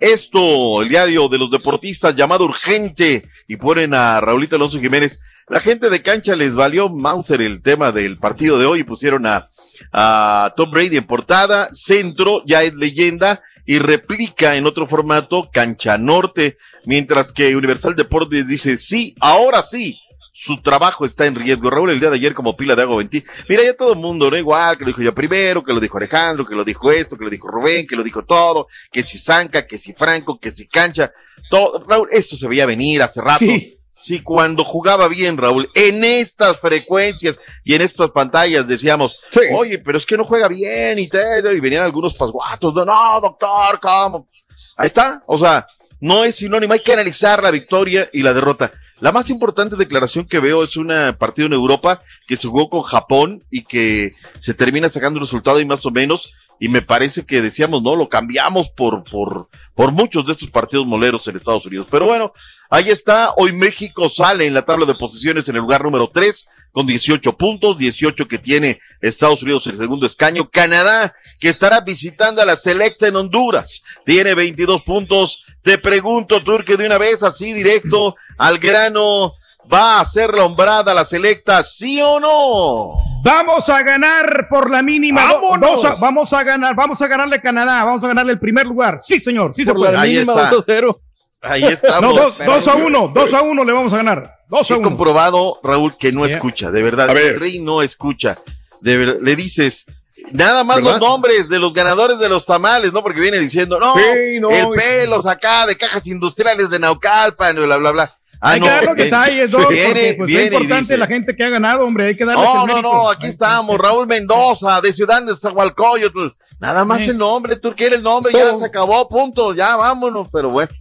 esto, 0.00 0.82
el 0.82 0.88
diario 0.88 1.28
de 1.28 1.38
los 1.38 1.50
deportistas 1.50 2.14
llamado 2.14 2.44
Urgente, 2.44 3.28
y 3.46 3.56
ponen 3.56 3.94
a 3.94 4.20
Raulito 4.20 4.56
Alonso 4.56 4.80
Jiménez. 4.80 5.20
La 5.50 5.60
gente 5.60 5.88
de 5.88 6.02
cancha 6.02 6.36
les 6.36 6.54
valió 6.54 6.90
Mauser 6.90 7.40
el 7.40 7.62
tema 7.62 7.90
del 7.90 8.18
partido 8.18 8.58
de 8.58 8.66
hoy 8.66 8.84
pusieron 8.84 9.26
a, 9.26 9.48
a 9.92 10.52
Tom 10.56 10.70
Brady 10.70 10.98
en 10.98 11.06
portada, 11.06 11.70
centro, 11.72 12.42
ya 12.46 12.62
es 12.62 12.74
leyenda, 12.74 13.42
y 13.64 13.78
replica 13.78 14.56
en 14.56 14.66
otro 14.66 14.86
formato 14.86 15.48
Cancha 15.50 15.96
Norte, 15.96 16.58
mientras 16.84 17.32
que 17.32 17.56
Universal 17.56 17.96
Deportes 17.96 18.46
dice, 18.46 18.76
sí, 18.76 19.14
ahora 19.20 19.62
sí, 19.62 19.98
su 20.32 20.60
trabajo 20.60 21.04
está 21.04 21.26
en 21.26 21.34
riesgo. 21.34 21.68
Raúl 21.68 21.90
el 21.90 22.00
día 22.00 22.10
de 22.10 22.16
ayer 22.16 22.34
como 22.34 22.56
pila 22.56 22.76
de 22.76 22.82
agua 22.82 22.98
20. 22.98 23.24
Mira, 23.48 23.64
ya 23.64 23.74
todo 23.74 23.94
el 23.94 23.98
mundo, 23.98 24.30
¿no? 24.30 24.36
Igual, 24.36 24.76
que 24.76 24.84
lo 24.84 24.88
dijo 24.88 25.02
yo 25.02 25.14
primero, 25.14 25.64
que 25.64 25.72
lo 25.72 25.80
dijo 25.80 25.96
Alejandro, 25.96 26.46
que 26.46 26.54
lo 26.54 26.64
dijo 26.64 26.92
esto, 26.92 27.16
que 27.16 27.24
lo 27.24 27.30
dijo 27.30 27.48
Rubén, 27.48 27.86
que 27.86 27.96
lo 27.96 28.02
dijo 28.02 28.22
todo, 28.24 28.68
que 28.92 29.02
si 29.02 29.18
Zanca, 29.18 29.66
que 29.66 29.78
si 29.78 29.94
Franco, 29.94 30.38
que 30.38 30.50
si 30.50 30.66
Cancha, 30.66 31.10
todo. 31.50 31.84
Raúl, 31.88 32.08
esto 32.10 32.36
se 32.36 32.46
veía 32.46 32.66
venir 32.66 33.02
hace 33.02 33.20
rato. 33.20 33.38
Sí. 33.38 33.77
Sí, 34.00 34.20
cuando 34.22 34.64
jugaba 34.64 35.08
bien, 35.08 35.36
Raúl, 35.36 35.68
en 35.74 36.04
estas 36.04 36.58
frecuencias 36.58 37.38
y 37.64 37.74
en 37.74 37.82
estas 37.82 38.10
pantallas 38.10 38.66
decíamos, 38.66 39.20
oye, 39.54 39.78
pero 39.78 39.98
es 39.98 40.06
que 40.06 40.16
no 40.16 40.24
juega 40.24 40.48
bien 40.48 40.98
y 40.98 41.08
te, 41.08 41.20
y 41.40 41.60
venían 41.60 41.82
algunos 41.82 42.16
pasguatos, 42.16 42.72
no, 42.74 42.84
no, 42.84 43.20
doctor, 43.20 43.80
¿cómo? 43.80 44.28
Ahí 44.76 44.86
está, 44.86 45.22
o 45.26 45.36
sea, 45.36 45.66
no 46.00 46.24
es 46.24 46.36
sinónimo, 46.36 46.72
hay 46.72 46.80
que 46.80 46.92
analizar 46.92 47.42
la 47.42 47.50
victoria 47.50 48.08
y 48.12 48.22
la 48.22 48.32
derrota. 48.32 48.72
La 49.00 49.12
más 49.12 49.30
importante 49.30 49.76
declaración 49.76 50.26
que 50.26 50.40
veo 50.40 50.64
es 50.64 50.76
un 50.76 50.92
partido 51.18 51.46
en 51.46 51.52
Europa 51.52 52.02
que 52.26 52.36
se 52.36 52.48
jugó 52.48 52.68
con 52.68 52.82
Japón 52.82 53.42
y 53.50 53.64
que 53.64 54.12
se 54.40 54.54
termina 54.54 54.90
sacando 54.90 55.18
un 55.18 55.24
resultado 55.24 55.60
y 55.60 55.64
más 55.64 55.84
o 55.86 55.90
menos, 55.90 56.32
y 56.60 56.68
me 56.68 56.82
parece 56.82 57.24
que 57.24 57.40
decíamos, 57.40 57.82
no, 57.82 57.96
lo 57.96 58.08
cambiamos 58.08 58.68
por, 58.70 59.04
por, 59.04 59.48
por 59.74 59.92
muchos 59.92 60.26
de 60.26 60.32
estos 60.32 60.50
partidos 60.50 60.86
moleros 60.86 61.26
en 61.28 61.36
Estados 61.36 61.64
Unidos. 61.66 61.86
Pero 61.90 62.06
bueno, 62.06 62.32
ahí 62.70 62.90
está, 62.90 63.32
hoy 63.36 63.52
México 63.52 64.08
sale 64.08 64.46
en 64.46 64.54
la 64.54 64.62
tabla 64.62 64.86
de 64.86 64.94
posiciones 64.94 65.48
en 65.48 65.56
el 65.56 65.62
lugar 65.62 65.84
número 65.84 66.10
3 66.12 66.48
con 66.72 66.86
18 66.86 67.36
puntos, 67.36 67.78
18 67.78 68.28
que 68.28 68.38
tiene 68.38 68.80
Estados 69.00 69.42
Unidos 69.42 69.66
en 69.66 69.72
el 69.72 69.78
segundo 69.78 70.06
escaño. 70.06 70.50
Canadá, 70.50 71.14
que 71.40 71.48
estará 71.48 71.80
visitando 71.80 72.42
a 72.42 72.46
la 72.46 72.56
selecta 72.56 73.08
en 73.08 73.16
Honduras, 73.16 73.82
tiene 74.04 74.34
22 74.34 74.82
puntos. 74.82 75.44
Te 75.62 75.78
pregunto, 75.78 76.42
Turque, 76.42 76.76
de 76.76 76.86
una 76.86 76.98
vez, 76.98 77.22
así 77.22 77.52
directo 77.52 78.16
al 78.36 78.58
grano, 78.58 79.34
¿va 79.72 80.00
a 80.00 80.04
ser 80.04 80.34
la 80.34 80.44
hombrada 80.44 80.94
la 80.94 81.04
selecta, 81.04 81.64
sí 81.64 82.00
o 82.02 82.18
no? 82.20 82.96
Vamos 83.22 83.68
a 83.68 83.82
ganar 83.82 84.46
por 84.48 84.70
la 84.70 84.82
mínima. 84.82 85.22
dos 85.60 85.84
a- 85.84 85.94
vamos 86.00 86.32
a 86.32 86.42
ganar, 86.44 86.74
vamos 86.74 87.00
a 87.02 87.06
ganarle 87.08 87.36
a 87.36 87.40
Canadá, 87.40 87.84
vamos 87.84 88.02
a 88.04 88.08
ganarle 88.08 88.32
el 88.32 88.38
primer 88.38 88.66
lugar. 88.66 88.98
Sí, 89.00 89.18
señor, 89.20 89.52
sí 89.54 89.66
se 89.66 89.74
puede. 89.74 89.92
la 89.92 90.02
Ahí 90.02 90.14
mínima, 90.14 90.32
está. 90.34 90.50
2 90.50 90.60
a 90.60 90.64
0. 90.66 91.00
Ahí 91.42 91.64
estamos. 91.72 92.00
No, 92.00 92.12
dos, 92.20 92.38
dos 92.44 92.68
a 92.68 92.74
uno, 92.74 93.10
dos 93.14 93.34
a 93.34 93.42
uno 93.42 93.64
le 93.64 93.72
vamos 93.72 93.92
a 93.92 93.96
ganar. 93.98 94.34
Dos 94.48 94.70
a 94.70 94.74
He 94.74 94.78
uno. 94.78 94.88
comprobado, 94.88 95.58
Raúl, 95.62 95.96
que 95.98 96.10
no 96.12 96.24
escucha, 96.26 96.70
de 96.70 96.82
verdad. 96.82 97.10
El 97.16 97.38
rey 97.38 97.58
no 97.60 97.82
escucha. 97.82 98.38
De 98.80 98.96
ver- 98.96 99.16
le 99.20 99.34
dices, 99.36 99.84
nada 100.32 100.62
más 100.64 100.76
¿Verdad? 100.76 100.92
los 100.92 101.00
nombres 101.00 101.48
de 101.48 101.58
los 101.58 101.74
ganadores 101.74 102.18
de 102.20 102.28
los 102.28 102.46
tamales, 102.46 102.92
¿no? 102.92 103.02
Porque 103.02 103.20
viene 103.20 103.38
diciendo, 103.40 103.78
no, 103.80 103.92
Sí, 103.94 104.38
no, 104.40 104.50
el 104.50 104.68
es- 104.76 104.84
pelos 104.84 105.26
acá 105.26 105.66
de 105.66 105.76
cajas 105.76 106.06
industriales 106.06 106.70
de 106.70 106.78
Naucalpan, 106.78 107.56
bla, 107.56 107.76
bla, 107.76 107.90
bla. 107.90 108.14
Ah, 108.40 108.50
hay 108.52 108.60
no, 108.60 108.66
que 108.66 108.72
dar 108.72 108.84
los 108.84 108.96
detalles, 108.96 109.52
Doc, 109.52 109.68
viene- 109.68 109.88
porque 109.88 110.14
pues, 110.16 110.26
viene 110.28 110.42
es 110.42 110.46
importante 110.52 110.80
dice, 110.82 110.96
la 110.98 111.06
gente 111.06 111.34
que 111.36 111.44
ha 111.44 111.48
ganado, 111.48 111.84
hombre, 111.84 112.06
hay 112.06 112.16
que 112.16 112.24
darles 112.24 112.44
no, 112.44 112.52
el 112.52 112.58
no, 112.58 112.66
mérito. 112.74 112.92
no, 112.92 113.10
aquí 113.10 113.26
estamos, 113.26 113.78
Raúl 113.78 114.06
Mendoza, 114.06 114.80
de 114.80 114.92
Ciudad 114.92 115.22
de 115.22 115.34
Zahualcoyotl. 115.36 116.28
Nada 116.60 116.84
más 116.84 117.02
Sí. 117.04 117.10
el 117.10 117.18
nombre, 117.18 117.56
tú 117.56 117.72
quieres 117.76 117.98
el 117.98 118.02
nombre, 118.04 118.32
ya 118.32 118.56
se 118.56 118.64
acabó, 118.66 119.08
punto, 119.08 119.54
ya 119.54 119.76
vámonos, 119.76 120.28
pero 120.32 120.50
bueno. 120.50 120.72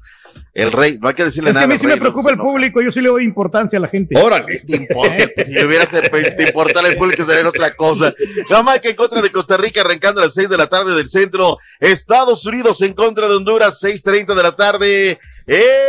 El 0.53 0.71
rey, 0.71 0.97
no 0.99 1.07
hay 1.07 1.13
que 1.15 1.23
decirle 1.25 1.49
Es 1.51 1.55
que 1.55 1.59
nada. 1.61 1.65
a 1.65 1.67
mí 1.67 1.77
sí 1.77 1.85
rey, 1.85 1.93
me 1.93 1.97
no 1.97 2.01
preocupa 2.01 2.31
el 2.31 2.37
público, 2.37 2.81
yo 2.81 2.91
sí 2.91 2.99
le 3.01 3.09
doy 3.09 3.23
importancia 3.23 3.77
a 3.77 3.81
la 3.81 3.87
gente. 3.87 4.19
Órale. 4.19 4.59
te 4.59 4.75
importa, 4.75 5.15
si 5.45 5.53
le 5.53 5.65
hubiera 5.65 5.85
te 5.87 6.43
importara 6.47 6.87
el 6.87 6.97
público 6.97 7.23
sería 7.23 7.47
otra 7.47 7.75
cosa. 7.75 8.13
Jamaica 8.49 8.89
en 8.89 8.95
contra 8.95 9.21
de 9.21 9.31
Costa 9.31 9.55
Rica 9.57 9.81
arrancando 9.81 10.19
a 10.21 10.25
las 10.25 10.33
6 10.33 10.49
de 10.49 10.57
la 10.57 10.67
tarde 10.67 10.95
del 10.95 11.07
centro. 11.09 11.57
Estados 11.79 12.45
Unidos 12.45 12.81
en 12.81 12.93
contra 12.93 13.27
de 13.27 13.35
Honduras, 13.35 13.79
6.30 13.83 14.33
de 14.35 14.43
la 14.43 14.55
tarde. 14.55 15.19
¡Eh! 15.47 15.87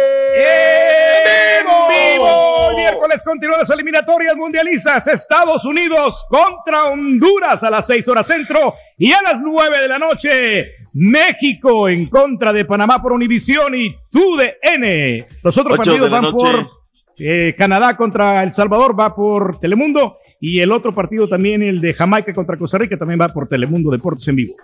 vivo! 2.15 2.71
El 2.71 2.77
miércoles 2.77 3.23
continúan 3.25 3.59
las 3.59 3.71
eliminatorias 3.71 4.37
mundialistas. 4.37 5.09
Estados 5.09 5.65
Unidos 5.65 6.25
contra 6.29 6.85
Honduras 6.85 7.63
a 7.65 7.71
las 7.71 7.87
6 7.87 8.07
horas 8.09 8.27
centro 8.27 8.75
y 8.97 9.13
a 9.13 9.21
las 9.23 9.41
9 9.41 9.81
de 9.81 9.89
la 9.89 9.99
noche. 9.99 10.65
México 10.95 11.89
en 11.89 12.09
contra 12.09 12.53
de 12.53 12.65
Panamá 12.65 13.03
por 13.03 13.13
Univisión 13.13 13.75
y 13.75 13.95
TUDN. 14.11 15.27
Los 15.43 15.59
otros 15.59 15.77
partidos 15.77 16.09
van 16.09 16.23
noche. 16.23 16.53
por 16.53 16.78
eh, 17.19 17.55
Canadá 17.57 17.97
contra 17.97 18.43
El 18.43 18.53
Salvador, 18.53 18.99
va 18.99 19.15
por 19.15 19.59
Telemundo. 19.59 20.19
Y 20.41 20.61
el 20.61 20.71
otro 20.71 20.93
partido 20.93 21.29
también, 21.29 21.63
el 21.63 21.81
de 21.81 21.93
Jamaica 21.93 22.33
contra 22.33 22.57
Costa 22.57 22.79
Rica, 22.79 22.97
también 22.97 23.21
va 23.21 23.29
por 23.29 23.49
Telemundo 23.49 23.91
Deportes 23.91 24.29
en 24.29 24.37
vivo. 24.37 24.55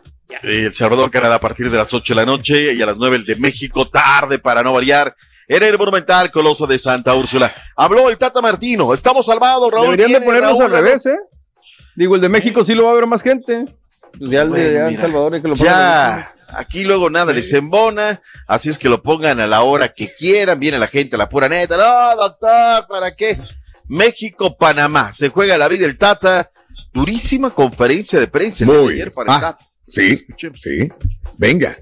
Eh, 0.42 0.66
El 0.66 0.74
Salvador, 0.74 1.11
Canadá 1.11 1.36
a 1.36 1.40
partir 1.40 1.70
de 1.70 1.76
las 1.76 1.92
8 1.92 2.14
de 2.14 2.16
la 2.16 2.26
noche 2.26 2.72
y 2.74 2.80
a 2.80 2.86
las 2.86 2.96
9 2.96 3.16
el 3.16 3.24
de 3.24 3.36
México, 3.36 3.88
tarde 3.88 4.38
para 4.38 4.62
no 4.62 4.72
variar. 4.72 5.14
En 5.46 5.62
el 5.62 5.76
Monumental 5.76 6.30
Coloso 6.30 6.66
de 6.66 6.78
Santa 6.78 7.14
Úrsula. 7.14 7.52
Habló 7.76 8.09
el 8.09 8.16
Tata 8.16 8.40
Martino. 8.40 8.94
Estamos 8.94 9.26
salvados, 9.26 9.70
Raúl. 9.70 9.90
Deberían 9.90 10.22
de 10.22 10.40
Raúl, 10.40 10.62
al 10.62 10.70
revés, 10.70 11.05
¿eh? 11.07 11.18
Digo, 11.96 12.14
el 12.14 12.20
de 12.20 12.28
México 12.28 12.64
sí 12.64 12.74
lo 12.74 12.84
va 12.84 12.92
a 12.92 12.94
ver 12.94 13.07
más 13.07 13.22
gente. 13.22 13.66
Ya 14.18 14.42
el 14.42 14.52
de 14.52 14.88
El 14.88 14.96
Salvador, 14.96 15.42
que 15.42 15.48
lo 15.48 15.55
Ya, 15.55 16.32
aquí 16.57 16.84
luego 16.84 17.11
nada 17.11 17.32
les 17.32 17.52
embona, 17.52 18.20
así 18.46 18.70
es 18.70 18.78
que 18.78 18.88
lo 18.88 19.02
pongan 19.02 19.40
a 19.40 19.46
la 19.46 19.62
hora 19.62 19.92
que 19.94 20.12
quieran, 20.14 20.59
viene 20.61 20.78
la 20.78 20.88
gente 20.88 21.16
a 21.16 21.18
la 21.18 21.28
pura 21.28 21.48
neta, 21.48 21.76
no, 21.76 22.16
doctor, 22.16 22.86
¿para 22.88 23.14
qué? 23.14 23.38
México, 23.88 24.57
Panamá, 24.57 25.12
se 25.12 25.28
juega 25.28 25.59
la 25.59 25.68
vida 25.68 25.84
el 25.86 25.98
Tata, 25.98 26.50
durísima 26.92 27.50
conferencia 27.50 28.18
de 28.18 28.26
prensa 28.28 28.64
Muy. 28.64 28.94
ayer 28.94 29.12
para 29.12 29.32
el 29.32 29.36
Ah, 29.38 29.40
Tata. 29.40 29.66
sí, 29.86 30.26
sí. 30.57 30.88
Venga. 31.36 31.74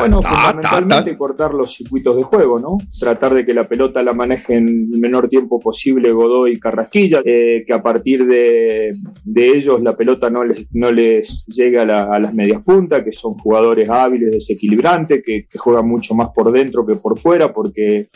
Bueno, 0.00 0.20
fundamentalmente 0.22 1.16
cortar 1.16 1.54
los 1.54 1.74
circuitos 1.74 2.16
de 2.16 2.22
juego, 2.22 2.58
¿no? 2.58 2.78
Tratar 2.98 3.34
de 3.34 3.44
que 3.46 3.54
la 3.54 3.68
pelota 3.68 4.02
la 4.02 4.12
manejen 4.14 4.88
el 4.92 4.98
menor 4.98 5.28
tiempo 5.28 5.60
posible 5.60 6.10
Godoy 6.12 6.52
y 6.54 6.58
Carrasquilla, 6.58 7.20
eh, 7.24 7.62
que 7.66 7.72
a 7.72 7.82
partir 7.82 8.24
de, 8.26 8.90
de 9.24 9.48
ellos 9.48 9.80
la 9.82 9.94
pelota 9.96 10.28
no 10.30 10.44
les, 10.44 10.66
no 10.72 10.90
les 10.90 11.44
llegue 11.46 11.78
a, 11.78 11.84
la- 11.84 12.04
a 12.14 12.18
las 12.18 12.34
medias 12.34 12.62
puntas, 12.62 13.04
que 13.04 13.12
son 13.12 13.34
jugadores 13.34 13.88
hábiles, 13.88 14.32
desequilibrantes, 14.32 15.22
que, 15.24 15.46
que 15.48 15.58
juegan 15.58 15.86
mucho 15.86 16.14
más 16.14 16.30
por 16.34 16.50
dentro 16.50 16.84
que 16.86 16.94
por 16.96 17.18
fuera, 17.18 17.52
porque 17.52 18.08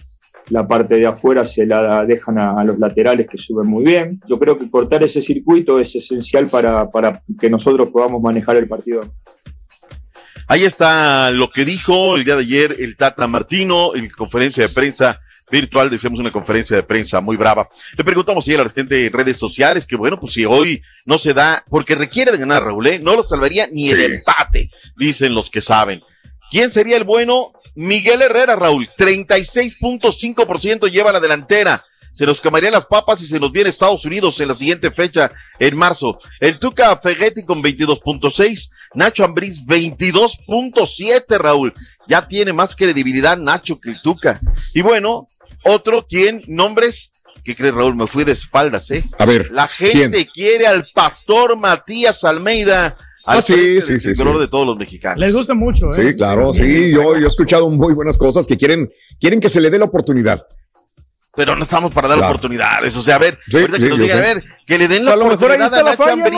la 0.50 0.66
parte 0.66 0.96
de 0.96 1.06
afuera 1.06 1.44
se 1.44 1.64
la 1.66 2.04
dejan 2.04 2.38
a, 2.38 2.58
a 2.60 2.64
los 2.64 2.78
laterales 2.78 3.26
que 3.28 3.38
suben 3.38 3.68
muy 3.68 3.84
bien. 3.84 4.18
Yo 4.26 4.38
creo 4.38 4.58
que 4.58 4.68
cortar 4.68 5.02
ese 5.04 5.20
circuito 5.22 5.78
es 5.78 5.94
esencial 5.94 6.48
para, 6.48 6.88
para 6.90 7.22
que 7.38 7.48
nosotros 7.48 7.90
podamos 7.90 8.20
manejar 8.20 8.56
el 8.56 8.66
partido. 8.68 9.02
Ahí 10.46 10.64
está 10.64 11.30
lo 11.30 11.50
que 11.50 11.64
dijo 11.64 12.16
el 12.16 12.24
día 12.24 12.36
de 12.36 12.42
ayer 12.42 12.76
el 12.80 12.96
Tata 12.96 13.26
Martino 13.26 13.94
en 13.94 14.08
conferencia 14.10 14.66
de 14.66 14.74
prensa 14.74 15.20
virtual, 15.50 15.90
decíamos 15.90 16.20
una 16.20 16.30
conferencia 16.30 16.76
de 16.76 16.82
prensa 16.82 17.20
muy 17.20 17.36
brava. 17.36 17.68
Le 17.96 18.04
preguntamos 18.04 18.46
ayer 18.46 18.60
a 18.60 18.64
la 18.64 18.70
gente 18.70 19.06
en 19.06 19.12
redes 19.12 19.36
sociales 19.36 19.86
que 19.86 19.96
bueno, 19.96 20.18
pues 20.18 20.34
si 20.34 20.44
hoy 20.44 20.82
no 21.04 21.18
se 21.18 21.32
da, 21.32 21.64
porque 21.68 21.94
requiere 21.94 22.32
de 22.32 22.38
ganar 22.38 22.64
Raúl, 22.64 22.86
¿eh? 22.86 22.98
no 22.98 23.14
lo 23.16 23.24
salvaría 23.24 23.66
ni 23.68 23.88
el 23.88 24.00
empate, 24.00 24.70
dicen 24.96 25.34
los 25.34 25.50
que 25.50 25.60
saben. 25.60 26.00
¿Quién 26.50 26.70
sería 26.70 26.96
el 26.96 27.04
bueno? 27.04 27.52
Miguel 27.74 28.22
Herrera, 28.22 28.56
Raúl, 28.56 28.88
36.5% 28.96 30.90
lleva 30.90 31.12
la 31.12 31.20
delantera. 31.20 31.84
Se 32.14 32.24
nos 32.24 32.40
quemarían 32.40 32.72
las 32.72 32.86
papas 32.86 33.20
y 33.22 33.26
se 33.26 33.40
nos 33.40 33.50
viene 33.50 33.70
Estados 33.70 34.04
Unidos 34.04 34.38
en 34.38 34.46
la 34.46 34.54
siguiente 34.54 34.92
fecha, 34.92 35.32
en 35.58 35.76
marzo. 35.76 36.20
El 36.38 36.60
Tuca 36.60 36.96
Fegetti 36.96 37.44
con 37.44 37.60
22.6, 37.60 38.70
Nacho 38.94 39.24
Ambriz 39.24 39.64
22.7, 39.66 41.38
Raúl. 41.38 41.74
Ya 42.06 42.26
tiene 42.28 42.52
más 42.52 42.76
credibilidad 42.76 43.36
Nacho 43.36 43.80
que 43.80 43.90
el 43.90 44.00
Tuca. 44.00 44.40
Y 44.74 44.82
bueno, 44.82 45.26
otro, 45.64 46.06
¿quién? 46.08 46.44
Nombres. 46.46 47.10
¿Qué 47.42 47.56
crees, 47.56 47.74
Raúl? 47.74 47.96
Me 47.96 48.06
fui 48.06 48.22
de 48.22 48.30
espaldas, 48.32 48.92
¿eh? 48.92 49.02
A 49.18 49.26
ver. 49.26 49.50
La 49.50 49.66
gente 49.66 50.28
quiere 50.32 50.68
al 50.68 50.86
pastor 50.94 51.58
Matías 51.58 52.22
Almeida. 52.22 52.96
al 53.24 53.38
Ah, 53.38 53.42
sí, 53.42 53.80
sí, 53.82 53.98
sí, 53.98 54.14
sí. 54.14 54.24
de 54.24 54.48
todos 54.48 54.66
los 54.68 54.76
mexicanos. 54.76 55.18
Les 55.18 55.34
gusta 55.34 55.54
mucho, 55.54 55.90
¿eh? 55.90 55.94
Sí, 55.94 56.14
claro, 56.14 56.52
sí, 56.52 56.92
yo, 56.92 57.18
yo 57.18 57.26
he 57.26 57.28
escuchado 57.28 57.68
muy 57.70 57.92
buenas 57.92 58.16
cosas 58.16 58.46
que 58.46 58.56
quieren, 58.56 58.88
quieren 59.18 59.40
que 59.40 59.48
se 59.48 59.60
le 59.60 59.68
dé 59.68 59.78
la 59.78 59.86
oportunidad. 59.86 60.46
Pero 61.36 61.56
no 61.56 61.64
estamos 61.64 61.92
para 61.92 62.06
dar 62.08 62.18
Claro. 62.18 62.32
oportunidades. 62.32 62.96
O 62.96 63.02
sea, 63.02 63.16
a 63.16 63.18
ver, 63.18 63.38
Sí, 63.48 63.58
ahorita 63.58 63.78
sí, 63.78 63.82
que 63.84 63.88
nos 63.90 63.98
yo 63.98 64.04
digan, 64.04 64.18
a 64.18 64.20
ver, 64.22 64.44
que 64.66 64.78
le 64.78 64.88
den 64.88 65.04
la 65.04 65.12
A 65.12 65.16
lo 65.16 65.26
mejor 65.26 65.50
ahí 65.50 65.60
está 65.62 65.80
a 65.80 65.82
la 65.82 65.96
falla, 65.96 66.30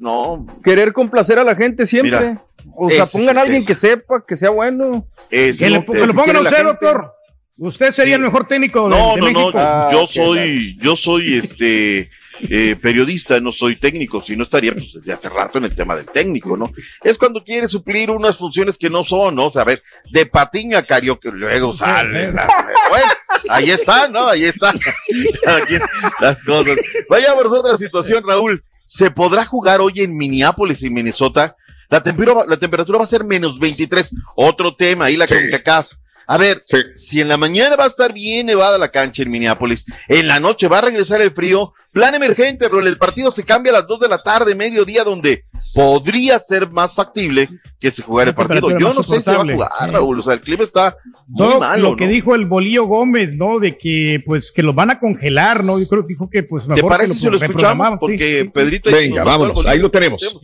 ¿no? 0.00 0.46
Querer 0.64 0.92
complacer 0.92 1.38
a 1.38 1.44
la 1.44 1.54
gente 1.54 1.86
siempre. 1.86 2.18
Mira, 2.20 2.40
o 2.74 2.90
sea, 2.90 3.06
pongan 3.06 3.38
a 3.38 3.42
alguien 3.42 3.64
que 3.64 3.74
sepa, 3.74 4.24
que 4.26 4.36
sea 4.36 4.50
bueno. 4.50 5.06
Es 5.30 5.58
Que, 5.58 5.70
le, 5.70 5.76
lo 5.78 5.86
que 5.86 6.06
lo 6.06 6.14
pongan 6.14 6.36
a 6.36 6.40
usted, 6.40 6.64
doctor. 6.64 7.12
Usted 7.58 7.90
sería 7.90 8.16
el 8.16 8.22
mejor 8.22 8.46
técnico 8.46 8.88
de, 8.88 8.96
No, 8.96 9.14
de 9.14 9.20
no, 9.20 9.26
México. 9.26 9.50
no. 9.52 9.92
yo 9.92 10.06
soy, 10.06 10.78
yo 10.80 10.96
soy 10.96 11.36
este 11.38 12.10
eh, 12.48 12.76
periodista, 12.80 13.38
no 13.40 13.52
soy 13.52 13.78
técnico, 13.78 14.22
si 14.22 14.36
no 14.36 14.44
estaría 14.44 14.72
pues 14.72 14.92
desde 14.94 15.12
hace 15.12 15.28
rato 15.28 15.58
en 15.58 15.64
el 15.64 15.74
tema 15.74 15.94
del 15.96 16.06
técnico, 16.06 16.56
¿no? 16.56 16.70
Es 17.02 17.18
cuando 17.18 17.42
quiere 17.44 17.68
suplir 17.68 18.10
unas 18.10 18.36
funciones 18.36 18.78
que 18.78 18.88
no 18.90 19.04
son, 19.04 19.34
¿no? 19.34 19.48
O 19.48 19.52
sea, 19.52 19.62
a 19.62 19.66
ver, 19.66 19.82
de 20.10 20.26
patín 20.26 20.74
a 20.74 20.82
karaoke, 20.82 21.30
luego 21.30 21.74
sale. 21.74 22.32
la- 22.32 22.46
bueno, 22.88 23.06
ahí 23.50 23.70
está, 23.70 24.08
¿no? 24.08 24.26
Ahí 24.28 24.44
está. 24.44 24.70
Aquí 25.46 25.74
las 26.20 26.42
cosas. 26.42 26.76
Vayamos 27.08 27.44
a 27.44 27.48
otra 27.48 27.78
situación, 27.78 28.24
Raúl. 28.26 28.62
¿Se 28.86 29.10
podrá 29.10 29.44
jugar 29.44 29.80
hoy 29.80 30.00
en 30.00 30.16
Minneapolis 30.16 30.82
y 30.82 30.90
Minnesota? 30.90 31.54
La 31.88 32.02
temperatura, 32.02 32.44
la 32.48 32.56
temperatura 32.56 32.98
va 32.98 33.04
a 33.04 33.06
ser 33.08 33.24
menos 33.24 33.58
23. 33.58 34.14
Otro 34.36 34.74
tema, 34.74 35.06
ahí 35.06 35.16
la 35.16 35.26
CONCACAF. 35.26 35.88
A 36.32 36.38
ver, 36.38 36.62
si 36.96 37.20
en 37.20 37.26
la 37.26 37.36
mañana 37.36 37.74
va 37.74 37.82
a 37.82 37.88
estar 37.88 38.12
bien 38.12 38.46
nevada 38.46 38.78
la 38.78 38.92
cancha 38.92 39.24
en 39.24 39.32
Minneapolis, 39.32 39.84
en 40.06 40.28
la 40.28 40.38
noche 40.38 40.68
va 40.68 40.78
a 40.78 40.82
regresar 40.82 41.20
el 41.20 41.32
frío, 41.32 41.72
plan 41.90 42.14
emergente, 42.14 42.68
Raúl, 42.68 42.86
el 42.86 42.98
partido 42.98 43.32
se 43.32 43.42
cambia 43.42 43.72
a 43.72 43.80
las 43.80 43.88
2 43.88 43.98
de 43.98 44.08
la 44.08 44.22
tarde, 44.22 44.54
mediodía, 44.54 45.02
donde 45.02 45.42
podría 45.74 46.38
ser 46.38 46.70
más 46.70 46.94
factible 46.94 47.48
que 47.80 47.90
se 47.90 48.02
jugara 48.02 48.30
el 48.30 48.36
partido. 48.36 48.70
Yo 48.78 48.92
no 48.94 49.02
sé 49.02 49.22
si 49.22 49.28
va 49.28 49.42
a 49.42 49.44
jugar, 49.44 49.70
Sí. 49.80 49.90
Raúl, 49.90 50.20
o 50.20 50.22
sea, 50.22 50.34
el 50.34 50.40
clima 50.40 50.62
está 50.62 50.96
muy 51.26 51.36
Todo 51.36 51.58
malo, 51.58 51.90
lo 51.90 51.96
que 51.96 52.04
¿no? 52.04 52.12
dijo 52.12 52.36
el 52.36 52.46
Bolillo 52.46 52.84
Gómez, 52.84 53.34
¿no? 53.34 53.58
De 53.58 53.76
que, 53.76 54.22
pues, 54.24 54.52
que 54.52 54.62
los 54.62 54.76
van 54.76 54.92
a 54.92 55.00
congelar, 55.00 55.64
¿no? 55.64 55.80
Yo 55.80 55.88
creo 55.88 56.02
que 56.02 56.12
dijo 56.12 56.30
que, 56.30 56.44
pues, 56.44 56.68
¿Te 56.68 56.74
mejor 56.74 56.92
parece 56.92 57.14
que 57.14 57.18
si 57.18 57.26
lo 57.26 57.38
escuchamos? 57.38 57.98
Porque 57.98 58.42
sí, 58.42 58.44
sí. 58.44 58.50
Pedrito... 58.54 58.88
Venga, 58.88 59.24
vámonos, 59.24 59.66
ahí 59.66 59.80
lo 59.80 59.90
tenemos. 59.90 60.38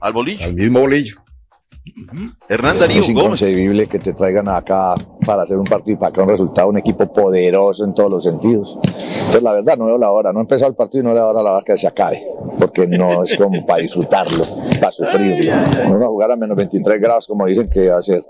Al 0.00 0.12
bolillo. 0.14 0.42
Al 0.42 0.54
mismo 0.54 0.80
bolillo. 0.80 1.16
Hernán 2.48 2.78
Darío 2.78 3.00
Es 3.00 3.08
Gómez. 3.08 3.24
inconcebible 3.24 3.86
que 3.86 3.98
te 3.98 4.12
traigan 4.12 4.48
acá 4.48 4.94
para 5.26 5.42
hacer 5.42 5.56
un 5.58 5.64
partido 5.64 5.94
y 5.94 5.96
para 5.98 6.10
acá 6.10 6.22
un 6.22 6.28
resultado, 6.28 6.68
un 6.68 6.78
equipo 6.78 7.12
poderoso 7.12 7.84
en 7.84 7.94
todos 7.94 8.10
los 8.10 8.22
sentidos. 8.24 8.78
Entonces, 8.84 9.42
la 9.42 9.52
verdad, 9.52 9.76
no 9.76 9.86
veo 9.86 9.98
la 9.98 10.10
hora. 10.10 10.32
No 10.32 10.38
ha 10.38 10.42
empezado 10.42 10.70
el 10.70 10.76
partido 10.76 11.02
y 11.02 11.06
no 11.06 11.14
veo 11.14 11.22
la 11.24 11.28
hora, 11.28 11.42
la 11.42 11.52
hora 11.56 11.64
que 11.64 11.76
se 11.76 11.86
acabe. 11.86 12.22
Porque 12.58 12.86
no 12.86 13.22
es 13.22 13.36
como 13.36 13.64
para 13.66 13.82
disfrutarlo, 13.82 14.44
para 14.80 14.90
sufrirlo. 14.92 15.54
No 15.84 15.90
vamos 15.90 16.02
a 16.02 16.06
jugar 16.08 16.30
a 16.32 16.36
menos 16.36 16.56
23 16.56 17.00
grados, 17.00 17.26
como 17.26 17.46
dicen 17.46 17.68
que 17.68 17.88
va 17.90 17.98
a 17.98 18.02
ser. 18.02 18.22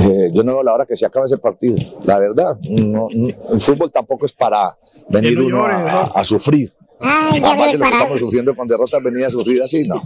Eh, 0.00 0.30
yo 0.32 0.42
no 0.42 0.52
veo 0.54 0.62
la 0.62 0.72
hora 0.74 0.86
que 0.86 0.96
se 0.96 1.04
acabe 1.06 1.26
ese 1.26 1.38
partido. 1.38 1.76
La 2.04 2.18
verdad, 2.18 2.56
no, 2.62 3.08
no- 3.14 3.34
el 3.52 3.60
fútbol 3.60 3.90
tampoco 3.92 4.24
es 4.26 4.32
para 4.32 4.76
venir 5.10 5.38
uno 5.40 5.64
a, 5.66 5.78
¿no? 5.82 5.98
a 6.14 6.24
sufrir. 6.24 6.72
Ay, 7.00 7.40
ya 7.40 7.52
Aparte 7.52 7.72
de 7.72 7.78
lo 7.78 7.84
que 7.84 7.90
estamos 7.90 8.18
sufriendo 8.20 8.56
con 8.56 8.66
derrotas, 8.66 9.02
venir 9.02 9.24
a 9.26 9.30
sufrir 9.30 9.62
así, 9.62 9.86
no. 9.86 10.02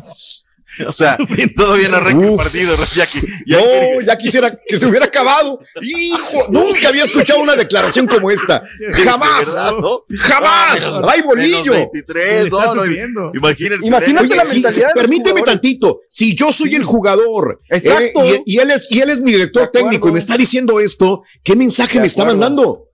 O 0.87 0.93
sea, 0.93 1.19
todavía 1.57 1.89
no 1.89 1.97
arranca 1.97 2.27
el 2.27 2.37
partido, 2.37 2.75
ya 2.95 3.07
que, 3.07 3.21
ya 3.47 3.59
No, 3.59 4.01
ya 4.01 4.17
quisiera 4.17 4.51
que 4.67 4.77
se 4.77 4.87
hubiera 4.87 5.07
acabado. 5.07 5.61
Hijo, 5.83 6.47
nunca 6.51 6.89
había 6.89 7.05
escuchado 7.05 7.41
una 7.41 7.57
declaración 7.57 8.07
como 8.07 8.31
esta. 8.31 8.63
Jamás. 8.93 9.55
¿verdad, 9.55 9.73
no? 9.81 10.05
Jamás. 10.17 11.01
Ah, 11.03 11.11
¡Ay, 11.13 11.23
bolillo! 11.23 11.73
menos 11.73 11.89
23, 11.93 12.51
no, 12.51 12.75
no, 12.75 13.33
imagínate. 13.35 14.21
Oye, 14.21 14.45
sí, 14.45 14.65
sí, 14.71 14.83
permíteme 14.95 15.43
tantito. 15.43 16.01
Si 16.09 16.35
yo 16.35 16.53
soy 16.53 16.75
el 16.75 16.85
jugador 16.85 17.61
Exacto. 17.69 18.23
eh, 18.25 18.43
y, 18.47 18.55
y 18.55 18.59
él 18.59 18.71
es, 18.71 18.87
y 18.91 19.01
él 19.01 19.11
es 19.11 19.21
mi 19.21 19.33
director 19.33 19.69
técnico 19.69 20.09
y 20.09 20.13
me 20.13 20.19
está 20.19 20.37
diciendo 20.37 20.81
esto, 20.81 21.23
¿qué 21.43 21.57
mensaje 21.57 22.01
me 22.01 22.07
está 22.07 22.25
mandando? 22.25 22.88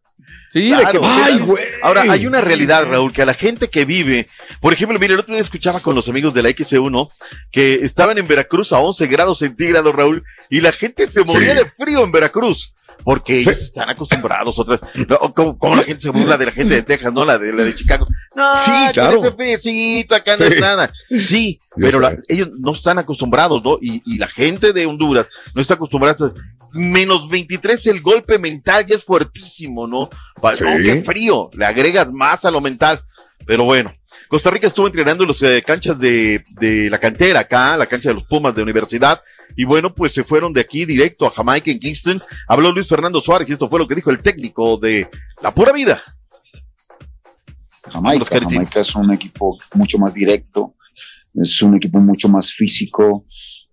Sí, 0.55 0.69
Claro. 0.69 1.01
Ay, 1.03 1.41
güey. 1.41 1.65
Ahora, 1.83 2.03
hay 2.03 2.27
una 2.29 2.41
realidad, 2.41 2.85
Raúl, 2.87 3.13
que 3.13 3.23
a 3.23 3.27
la 3.27 3.35
gente 3.35 3.69
que 3.69 3.85
vive, 3.85 4.29
por 4.61 4.73
ejemplo, 4.73 4.97
mire, 5.01 5.15
el 5.15 5.21
otro 5.21 5.35
día 5.35 5.43
escuchaba 5.43 5.81
con 5.81 5.97
los 5.97 6.09
amigos 6.09 6.33
de 6.33 6.43
la 6.43 6.49
XC1 6.51 7.09
que 7.51 7.81
estaban 7.83 8.19
en 8.19 8.29
Veracruz 8.29 8.73
a 8.73 8.79
11 8.79 9.09
grados 9.09 9.41
centígrados, 9.41 9.93
Raúl, 9.93 10.23
y 10.49 10.61
la 10.61 10.71
gente 10.71 11.07
se 11.07 11.25
moría 11.25 11.57
Sí. 11.57 11.65
de 11.65 11.73
frío 11.85 12.05
en 12.05 12.13
Veracruz. 12.13 12.73
Porque 13.03 13.39
ellos 13.39 13.59
están 13.61 13.91
acostumbrados, 13.91 14.59
otras, 14.59 14.81
como, 15.35 15.59
como 15.59 15.77
la 15.77 15.83
gente 15.83 16.01
se 16.03 16.11
burla 16.11 16.37
de 16.39 16.47
la 16.47 16.53
gente 16.53 16.75
de 16.75 16.83
Texas, 16.83 17.13
¿no? 17.13 17.25
La 17.25 17.39
de, 17.39 17.53
la 17.53 17.65
de 17.65 17.75
Chicago. 17.75 18.07
No, 18.37 18.55
Sí, 18.55 18.71
que 18.87 18.93
claro. 18.93 19.35
friecito, 19.37 20.15
acá 20.15 20.35
no 20.39 20.45
es 20.47 20.61
nada. 20.61 20.93
Sí, 21.17 21.59
Yo 21.77 21.87
pero 21.87 22.01
la- 22.01 22.17
ellos 22.29 22.49
no 22.61 22.73
están 22.73 22.99
acostumbrados, 22.99 23.63
¿no? 23.65 23.79
Y, 23.81 24.03
y 24.07 24.19
la 24.19 24.29
gente 24.29 24.73
de 24.73 24.87
Honduras 24.87 25.27
no 25.55 25.61
está 25.61 25.75
acostumbrada. 25.75 26.33
Menos 26.73 27.29
23 27.29 27.87
el 27.87 28.01
golpe 28.01 28.39
mental 28.39 28.85
ya 28.87 28.97
es 28.97 29.05
fuertísimo, 29.05 29.87
¿no? 29.87 30.09
Sí. 30.53 30.65
oh, 30.65 30.77
qué 30.83 31.03
frío, 31.05 31.51
le 31.53 31.67
agregas 31.67 32.11
más 32.13 32.45
a 32.45 32.51
lo 32.51 32.61
mental. 32.61 33.01
Pero 33.47 33.65
bueno, 33.65 33.93
Costa 34.29 34.51
Rica 34.51 34.67
estuvo 34.67 34.87
entrenando 34.87 35.25
en 35.25 35.29
las 35.29 35.43
eh, 35.43 35.63
canchas 35.67 35.99
de, 35.99 36.43
de 36.61 36.91
la 36.91 36.99
cantera 36.99 37.41
acá, 37.41 37.77
la 37.77 37.87
cancha 37.87 38.09
de 38.09 38.15
los 38.15 38.25
Pumas 38.25 38.55
de 38.55 38.63
universidad. 38.63 39.21
Y 39.57 39.65
bueno, 39.65 39.95
pues 39.95 40.13
se 40.13 40.25
fueron 40.25 40.53
de 40.53 40.61
aquí 40.61 40.85
directo 40.85 41.27
a 41.27 41.31
Jamaica 41.31 41.71
en 41.71 41.79
Kingston. 41.79 42.23
Habló 42.49 42.73
Luis 42.73 42.89
Fernando 42.89 43.21
Suárez 43.21 43.49
y 43.49 43.53
esto 43.53 43.69
fue 43.69 43.79
lo 43.79 43.87
que 43.87 43.95
dijo 43.95 44.11
el 44.11 44.23
técnico 44.23 44.77
de 44.77 45.09
la 45.43 45.55
pura 45.55 45.73
vida. 45.73 46.03
Jamaica. 47.91 48.41
Jamaica 48.41 48.81
es 48.81 48.95
un 48.95 49.13
equipo 49.13 49.59
mucho 49.75 49.99
más 49.99 50.15
directo, 50.15 50.75
es 51.35 51.63
un 51.63 51.77
equipo 51.77 52.01
mucho 52.01 52.29
más 52.29 52.53
físico, 52.53 53.27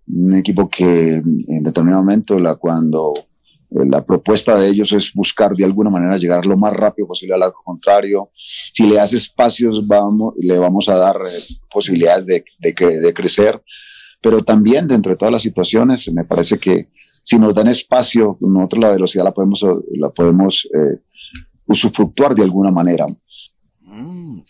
un 0.06 0.34
equipo 0.34 0.68
que 0.68 1.16
en 1.16 1.62
determinado 1.62 2.02
momento, 2.02 2.38
la, 2.38 2.56
cuando 2.56 3.14
la 3.88 4.04
propuesta 4.04 4.54
de 4.56 4.68
ellos 4.68 4.92
es 4.92 5.12
buscar 5.12 5.52
de 5.54 5.64
alguna 5.64 5.90
manera 5.90 6.16
llegar 6.16 6.44
lo 6.46 6.56
más 6.56 6.72
rápido 6.72 7.06
posible 7.08 7.34
al 7.34 7.42
arco 7.42 7.62
contrario. 7.64 8.30
Si 8.36 8.86
le 8.86 8.96
das 8.96 9.12
espacios, 9.12 9.82
le 10.38 10.58
vamos 10.58 10.88
a 10.88 10.96
dar 10.96 11.16
eh, 11.26 11.30
posibilidades 11.70 12.26
de, 12.26 12.44
de, 12.58 12.74
cre- 12.74 13.00
de 13.00 13.12
crecer. 13.14 13.62
Pero 14.20 14.42
también 14.44 14.86
dentro 14.86 15.10
de 15.10 15.16
todas 15.16 15.32
las 15.32 15.42
situaciones, 15.42 16.12
me 16.12 16.24
parece 16.24 16.58
que 16.58 16.88
si 17.24 17.38
nos 17.38 17.54
dan 17.54 17.68
espacio, 17.68 18.36
nosotros 18.40 18.80
la 18.82 18.90
velocidad 18.90 19.24
la 19.24 19.32
podemos, 19.32 19.64
la 19.96 20.10
podemos 20.10 20.68
eh, 20.74 20.98
usufructuar 21.66 22.34
de 22.34 22.42
alguna 22.42 22.70
manera. 22.70 23.06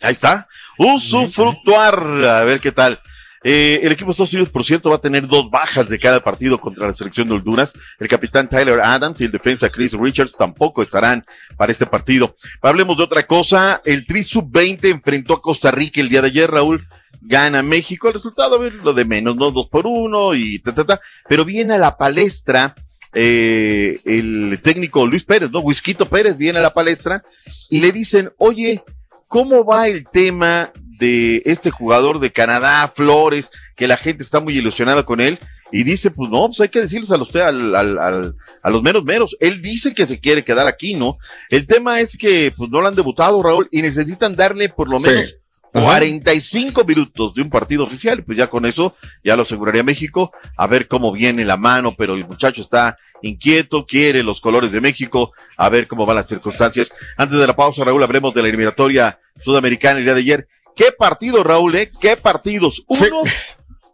Ahí 0.02 0.12
está. 0.12 0.46
Usufructuar. 0.78 1.98
A 2.24 2.44
ver 2.44 2.60
qué 2.60 2.72
tal. 2.72 2.98
Eh, 3.45 3.80
el 3.82 3.93
equipo 3.93 4.07
de 4.07 4.12
Estados 4.12 4.32
Unidos, 4.32 4.51
por 4.51 4.64
cierto, 4.64 4.90
va 4.90 4.97
a 4.97 5.01
tener 5.01 5.26
dos 5.26 5.51
bajas 5.51 5.88
de 5.88 5.99
cada 5.99 6.20
partido 6.20 6.59
contra 6.59 6.86
la 6.86 6.93
selección 6.93 7.28
de 7.28 7.34
Honduras. 7.34 7.72
El 7.99 8.09
capitán 8.09 8.49
Tyler 8.49 8.80
Adams 8.80 9.20
y 9.20 9.24
el 9.24 9.32
defensa 9.32 9.68
Chris 9.68 9.93
Richards 9.93 10.36
tampoco 10.36 10.82
estarán 10.82 11.24
para 11.57 11.72
este 11.72 11.86
partido. 11.86 12.36
Hablemos 12.61 12.97
de 12.97 13.05
otra 13.05 13.26
cosa. 13.26 13.80
El 13.84 14.07
Tri 14.07 14.22
Sub-20 14.22 14.90
enfrentó 14.90 15.34
a 15.34 15.40
Costa 15.40 15.70
Rica 15.70 16.01
el 16.01 16.09
día 16.09 16.22
de 16.22 16.28
ayer, 16.28 16.51
Raúl. 16.51 16.86
Gana 17.20 17.62
México. 17.62 18.09
El 18.09 18.14
resultado, 18.14 18.61
a 18.61 18.70
lo 18.82 18.95
de 18.95 19.05
menos, 19.05 19.36
¿no? 19.36 19.51
Dos 19.51 19.68
por 19.68 19.86
uno 19.86 20.34
y 20.34 20.59
ta, 20.61 20.74
ta, 20.74 20.84
ta. 20.84 21.01
Pero 21.28 21.45
viene 21.45 21.74
a 21.74 21.78
la 21.78 21.97
palestra 21.97 22.74
eh, 23.14 24.01
el 24.05 24.61
técnico 24.62 25.07
Luis 25.07 25.24
Pérez, 25.24 25.51
¿no? 25.51 25.61
Whisquito 25.61 26.09
Pérez 26.09 26.36
viene 26.38 26.59
a 26.59 26.62
la 26.62 26.74
palestra 26.74 27.22
y 27.68 27.80
le 27.80 27.93
dicen, 27.93 28.30
oye, 28.38 28.82
¿cómo 29.28 29.64
va 29.64 29.88
el 29.88 30.07
tema 30.11 30.72
de 31.03 31.42
este 31.44 31.70
jugador 31.70 32.20
de 32.20 32.30
Canadá, 32.32 32.90
Flores, 32.94 33.50
que 33.76 33.88
la 33.88 33.96
gente 33.96 34.22
está 34.22 34.40
muy 34.40 34.57
ilusionada 34.57 35.03
con 35.05 35.20
él? 35.20 35.38
Y 35.74 35.84
dice, 35.84 36.11
pues 36.11 36.30
no, 36.30 36.46
pues 36.48 36.61
hay 36.61 36.68
que 36.68 36.82
decirles 36.82 37.11
a 37.11 37.16
los, 37.16 37.34
al, 37.34 37.74
al, 37.74 37.98
al- 37.98 38.34
a 38.62 38.70
los 38.70 38.82
menos 38.82 39.05
meros. 39.05 39.36
Él 39.40 39.62
dice 39.62 39.94
que 39.94 40.07
se 40.07 40.20
quiere 40.20 40.44
quedar 40.44 40.66
aquí, 40.66 40.94
¿no? 40.94 41.16
El 41.48 41.66
tema 41.66 42.00
es 42.00 42.16
que 42.16 42.53
pues 42.57 42.70
no 42.70 42.80
lo 42.80 42.88
han 42.88 42.94
debutado, 42.94 43.42
Raúl, 43.42 43.68
y 43.72 43.80
necesitan 43.82 44.36
darle 44.36 44.68
por 44.68 44.88
lo 44.88 44.98
menos 44.98 45.34
Ajá. 45.74 45.82
45 45.84 46.84
minutos 46.84 47.34
de 47.34 47.40
un 47.40 47.48
partido 47.48 47.84
oficial, 47.84 48.22
pues 48.22 48.36
ya 48.36 48.48
con 48.48 48.66
eso 48.66 48.94
ya 49.24 49.34
lo 49.36 49.44
aseguraría 49.44 49.82
México, 49.82 50.30
a 50.59 50.66
ver 50.66 50.86
cómo 50.86 51.11
viene 51.11 51.46
la 51.46 51.57
mano, 51.57 51.94
pero 51.96 52.12
el 52.14 52.26
muchacho 52.26 52.61
está 52.61 52.98
inquieto, 53.22 53.86
quiere 53.86 54.22
los 54.22 54.42
colores 54.42 54.70
de 54.70 54.82
México, 54.82 55.32
a 55.57 55.70
ver 55.70 55.86
cómo 55.88 56.05
van 56.05 56.16
las 56.16 56.28
circunstancias. 56.28 56.92
Antes 57.16 57.38
de 57.38 57.46
la 57.46 57.57
pausa, 57.57 57.82
Raúl, 57.82 58.03
hablemos 58.03 58.34
de 58.34 58.42
la 58.42 58.48
eliminatoria 58.48 59.18
sudamericana 59.42 59.98
el 60.00 60.05
día 60.05 60.12
de 60.14 60.20
ayer. 60.20 60.48
¿Qué 60.76 60.86
partido, 60.96 61.42
Raúl, 61.44 61.74
eh? 61.76 61.90
¿Qué 62.00 62.16
partidos? 62.16 62.84
Uno, 62.86 63.22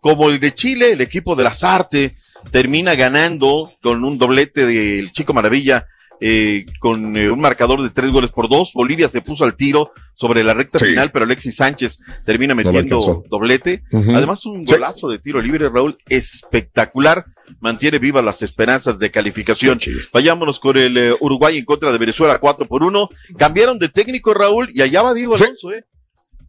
como 0.01 0.29
el 0.31 0.39
de 0.41 0.55
Chile, 0.55 0.93
el 0.93 1.01
equipo 1.01 1.35
de 1.35 1.45
las 1.45 1.64
artes 1.64 2.12
termina 2.53 2.95
ganando 2.95 3.72
con 3.83 4.05
un 4.05 4.16
doblete 4.18 4.64
del 4.66 5.11
Chico 5.12 5.35
Maravilla, 5.35 5.87
eh, 6.20 6.66
con 6.81 7.16
eh, 7.16 7.31
un 7.31 7.41
marcador 7.41 7.83
de 7.83 7.91
tres 7.91 8.11
goles 8.11 8.31
por 8.31 8.49
dos. 8.49 8.72
Bolivia 8.74 9.09
se 9.09 9.20
puso 9.20 9.45
al 9.45 9.57
tiro 9.57 9.93
sobre 10.14 10.43
la 10.45 10.55
recta 10.55 10.79
Sí. 10.79 10.87
final, 10.87 11.11
pero 11.12 11.24
Alexis 11.24 11.57
Sánchez 11.57 12.01
termina 12.24 12.55
metiendo 12.55 13.24
doblete. 13.29 13.83
Además, 13.93 14.45
un 14.47 14.66
Sí. 14.66 14.74
golazo 14.74 15.09
de 15.09 15.18
tiro 15.18 15.41
libre, 15.41 15.68
Raúl, 15.68 15.99
espectacular. 16.09 17.24
Mantiene 17.61 17.99
vivas 17.99 18.24
las 18.24 18.43
esperanzas 18.43 18.99
de 18.99 19.11
calificación. 19.11 19.79
Vayámonos 20.12 20.61
con 20.61 20.76
el 20.76 20.97
eh, 20.97 21.14
Uruguay 21.20 21.59
en 21.59 21.64
contra 21.64 21.91
de 21.93 21.99
Venezuela, 21.99 22.39
4 22.39 22.66
por 22.66 22.83
1. 22.83 23.09
Cambiaron 23.37 23.79
de 23.79 23.89
técnico, 23.89 24.33
Raúl, 24.35 24.70
y 24.74 24.83
allá 24.83 25.03
va 25.03 25.14
Diego 25.14 25.35
Alonso, 25.37 25.72
¿eh? 25.72 25.85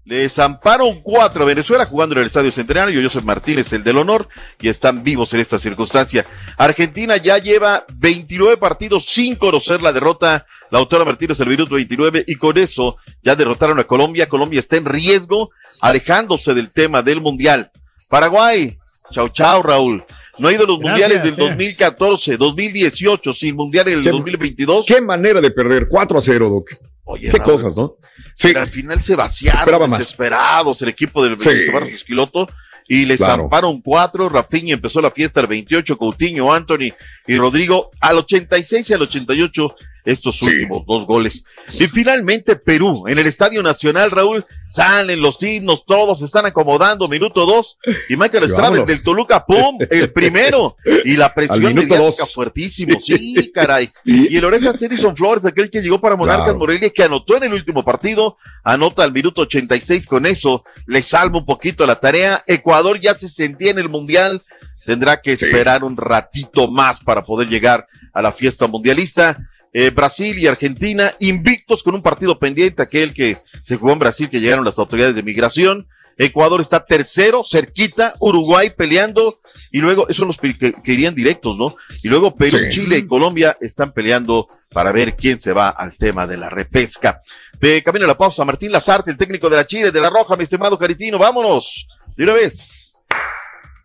Le 0.10 0.28
zamparon 0.28 1.02
cuatro 1.04 1.44
a 1.44 1.46
Venezuela 1.46 1.86
jugando 1.86 2.16
en 2.16 2.22
el 2.22 2.26
Estadio 2.26 2.50
Centenario. 2.52 3.00
Joseph 3.00 3.24
Martínez, 3.24 3.72
el 3.74 3.84
del 3.84 3.96
honor, 4.00 4.28
y 4.60 4.68
están 4.68 5.04
vivos 5.04 5.32
en 5.36 5.40
esta 5.42 5.60
circunstancia. 5.60 6.26
Argentina 6.58 7.16
ya 7.18 7.38
lleva 7.38 7.86
29 7.94 8.58
partidos 8.58 9.06
sin 9.06 9.36
conocer 9.36 9.84
la 9.84 9.94
derrota. 9.94 10.48
Lautaro 10.72 11.06
Martínez, 11.06 11.40
el 11.42 11.50
minuto 11.50 11.76
29, 11.76 12.24
y 12.26 12.34
con 12.38 12.58
eso 12.58 12.98
ya 13.22 13.36
derrotaron 13.36 13.78
a 13.80 13.84
Colombia. 13.84 14.28
Colombia 14.28 14.60
está 14.62 14.78
en 14.78 14.86
riesgo, 14.86 15.52
alejándose 15.80 16.56
del 16.56 16.72
tema 16.72 17.04
del 17.04 17.22
Mundial. 17.22 17.70
Paraguay, 18.08 18.80
chau 19.12 19.30
chau 19.30 19.62
Raúl. 19.62 20.04
No 20.40 20.48
ha 20.48 20.54
ido 20.54 20.64
a 20.64 20.68
los 20.68 20.80
Gracias, 20.80 21.08
mundiales 21.10 21.24
del 21.24 21.36
sí. 21.36 21.50
2014, 21.52 22.38
2018, 22.38 23.32
sin 23.34 23.56
mundial 23.56 23.86
del 23.86 24.02
Qué- 24.02 24.10
2022. 24.10 24.88
Qué 24.88 25.02
manera 25.02 25.40
de 25.40 25.52
perder. 25.52 25.88
4 25.88 26.18
a 26.18 26.22
0, 26.22 26.50
Doc. 26.50 26.89
Oye, 27.12 27.30
Qué 27.30 27.40
cosas, 27.40 27.76
¿no? 27.76 27.96
Sí. 28.34 28.50
Pero 28.50 28.62
al 28.62 28.68
final 28.68 29.02
se 29.02 29.16
vaciaron, 29.16 29.60
Esperaba 29.60 29.88
más. 29.88 30.00
desesperados 30.00 30.82
el 30.84 30.90
equipo 30.90 31.24
del 31.24 31.40
Sí. 31.40 31.50
Esquiloto 31.94 32.48
y 32.88 33.06
les 33.06 33.18
Claro. 33.18 33.44
zamparon 33.44 33.82
cuatro. 33.82 34.30
Rafinha 34.30 34.76
empezó 34.76 35.02
la 35.02 35.10
fiesta 35.10 35.40
al 35.40 35.48
28, 35.48 35.98
Coutinho, 35.98 36.54
Anthony 36.54 36.94
y 37.28 37.38
Rodrigo 37.38 37.90
al 38.00 38.20
86 38.20 38.90
y 38.90 38.94
al 38.94 39.02
88 39.02 39.76
estos 40.06 40.42
últimos 40.42 40.86
dos 40.86 41.06
goles. 41.06 41.44
Y 41.80 41.88
finalmente 41.88 42.56
Perú, 42.56 43.08
en 43.08 43.20
el 43.20 43.28
Estadio 43.28 43.62
Nacional, 43.64 44.12
Raúl, 44.12 44.46
salen 44.68 45.22
los 45.22 45.42
himnos, 45.44 45.84
todos 45.86 46.20
se 46.20 46.26
están 46.26 46.46
acomodando, 46.46 47.08
minuto 47.08 47.46
dos, 47.46 47.78
y 48.08 48.16
Michael 48.16 48.46
Estrada 48.46 48.84
del 48.84 49.04
Toluca, 49.04 49.46
¡pum! 49.46 49.78
El 49.90 50.12
primero, 50.12 50.76
y 51.06 51.16
la 51.16 51.34
presión 51.34 51.88
dos. 51.88 52.34
fuertísimo, 52.34 53.00
sí, 53.02 53.52
caray. 53.54 53.90
Y 54.06 54.36
el 54.38 54.46
Orejas 54.46 54.82
Edison 54.82 55.16
Flores, 55.16 55.46
aquel 55.46 55.70
que 55.70 55.82
llegó 55.82 56.00
para 56.00 56.16
Monarcas 56.16 56.46
Claro. 56.46 56.60
Morelia, 56.60 56.90
que 56.90 57.04
anotó 57.04 57.38
en 57.38 57.44
el 57.44 57.54
último 57.54 57.84
partido, 57.84 58.38
anota 58.64 59.04
al 59.04 59.12
minuto 59.12 59.42
86 59.42 60.06
con 60.08 60.26
eso, 60.26 60.64
le 60.88 61.02
salva 61.02 61.38
un 61.40 61.46
poquito 61.46 61.86
la 61.86 61.96
tarea. 62.00 62.44
Ecuador 62.48 63.00
ya 63.00 63.16
se 63.18 63.28
sentía 63.28 63.72
en 63.72 63.80
el 63.80 63.90
Mundial, 63.90 64.42
tendrá 64.86 65.22
que 65.22 65.34
esperar 65.34 65.84
un 65.84 65.98
ratito 65.98 66.68
más 66.70 67.00
para 67.00 67.24
poder 67.24 67.48
llegar 67.48 67.88
a 68.14 68.22
la 68.22 68.32
fiesta 68.32 68.68
mundialista. 68.68 69.49
Eh, 69.74 69.92
Brasil 69.92 70.38
y 70.40 70.48
Argentina 70.48 71.14
invictos 71.20 71.84
con 71.84 71.94
un 71.96 72.02
partido 72.02 72.40
pendiente, 72.40 72.82
aquel 72.82 73.14
que 73.14 73.38
se 73.64 73.76
jugó 73.78 73.94
en 73.94 74.00
Brasil, 74.00 74.30
que 74.30 74.40
llegaron 74.40 74.66
las 74.66 74.78
autoridades 74.78 75.16
de 75.16 75.24
migración. 75.24 75.88
Ecuador 76.18 76.60
está 76.60 76.86
tercero, 76.86 77.44
cerquita, 77.50 78.14
Uruguay 78.20 78.72
peleando, 78.76 79.40
y 79.72 79.80
luego, 79.80 80.04
esos 80.10 80.18
son 80.18 80.28
los 80.28 80.38
que, 80.38 80.58
que- 80.58 80.92
irían 80.94 81.16
directos, 81.16 81.58
¿no? 81.58 81.76
Y 82.04 82.10
luego 82.10 82.36
Perú, 82.36 82.58
Sí. 82.58 82.70
Chile 82.72 82.98
y 82.98 83.08
Colombia 83.08 83.56
están 83.62 83.94
peleando 83.94 84.48
para 84.70 84.92
ver 84.92 85.16
quién 85.16 85.40
se 85.40 85.54
va 85.54 85.70
al 85.70 85.96
tema 85.96 86.28
de 86.28 86.36
la 86.36 86.50
repesca. 86.50 87.22
De 87.62 87.82
camino 87.84 88.04
a 88.04 88.10
la 88.10 88.18
pausa, 88.18 88.44
Martín 88.44 88.72
Lazarte, 88.72 89.12
el 89.12 89.18
técnico 89.18 89.50
de 89.50 89.56
la 89.56 89.66
Chile, 89.66 89.92
de 89.92 90.02
la 90.02 90.10
Roja, 90.10 90.36
mi 90.36 90.44
estimado 90.44 90.78
Caritino, 90.78 91.18
vámonos, 91.18 91.88
de 92.18 92.24
una 92.24 92.34
vez. 92.34 92.98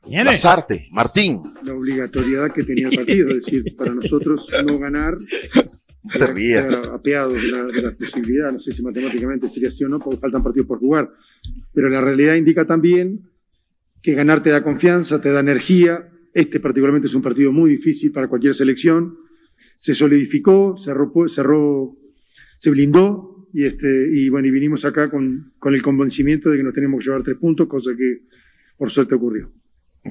Lazarte, 0.07 0.89
Martín. 0.91 1.41
la 1.63 1.73
obligatoriedad 1.73 2.53
que 2.53 2.63
tenía 2.63 2.89
el 2.89 2.97
partido, 2.97 3.29
es 3.31 3.37
decir, 3.45 3.77
para 3.77 3.93
nosotros 3.95 4.47
no 4.67 4.79
ganar 4.79 5.15
Te 6.13 6.27
rías. 6.27 6.67
era 6.67 6.95
apeado 6.95 7.33
de 7.33 7.43
la, 7.51 7.65
de 7.65 7.83
la 7.83 7.93
posibilidad, 7.93 8.53
no 8.53 8.61
sé 8.61 8.73
si 8.73 8.83
matemáticamente 8.83 9.49
sería 9.49 9.71
así 9.71 9.85
o 9.85 9.89
no, 9.89 9.99
porque 9.99 10.21
faltan 10.21 10.43
partidos 10.43 10.69
por 10.69 10.79
jugar, 10.79 11.11
pero 11.73 11.89
la 11.89 12.01
realidad 12.01 12.35
indica 12.35 12.67
también 12.67 13.21
que 14.03 14.13
ganar 14.13 14.43
te 14.43 14.51
da 14.51 14.63
confianza, 14.63 15.21
te 15.21 15.31
da 15.31 15.41
energía, 15.41 16.05
este 16.35 16.61
particularmente 16.61 17.09
es 17.09 17.15
un 17.15 17.23
partido 17.23 17.53
muy 17.53 17.71
difícil 17.71 18.13
para 18.13 18.29
cualquier 18.29 18.55
selección, 18.55 19.17
se 19.79 19.95
solidificó, 19.95 20.77
cerró, 20.77 21.11
cerró 21.29 21.97
se 22.59 22.71
blindó 22.71 23.47
y, 23.53 23.65
este, 23.65 24.09
y 24.13 24.29
bueno, 24.29 24.49
y 24.49 24.51
vinimos 24.51 24.85
acá 24.85 25.11
con, 25.11 25.53
con 25.59 25.75
el 25.75 25.83
convencimiento 25.83 26.51
de 26.51 26.59
que 26.59 26.63
nos 26.63 26.75
tenemos 26.75 26.99
que 26.99 27.05
llevar 27.05 27.23
tres 27.23 27.39
puntos, 27.39 27.69
cosa 27.69 27.91
que 27.97 28.19
por 28.77 28.91
suerte 28.91 29.15
ocurrió. 29.15 29.51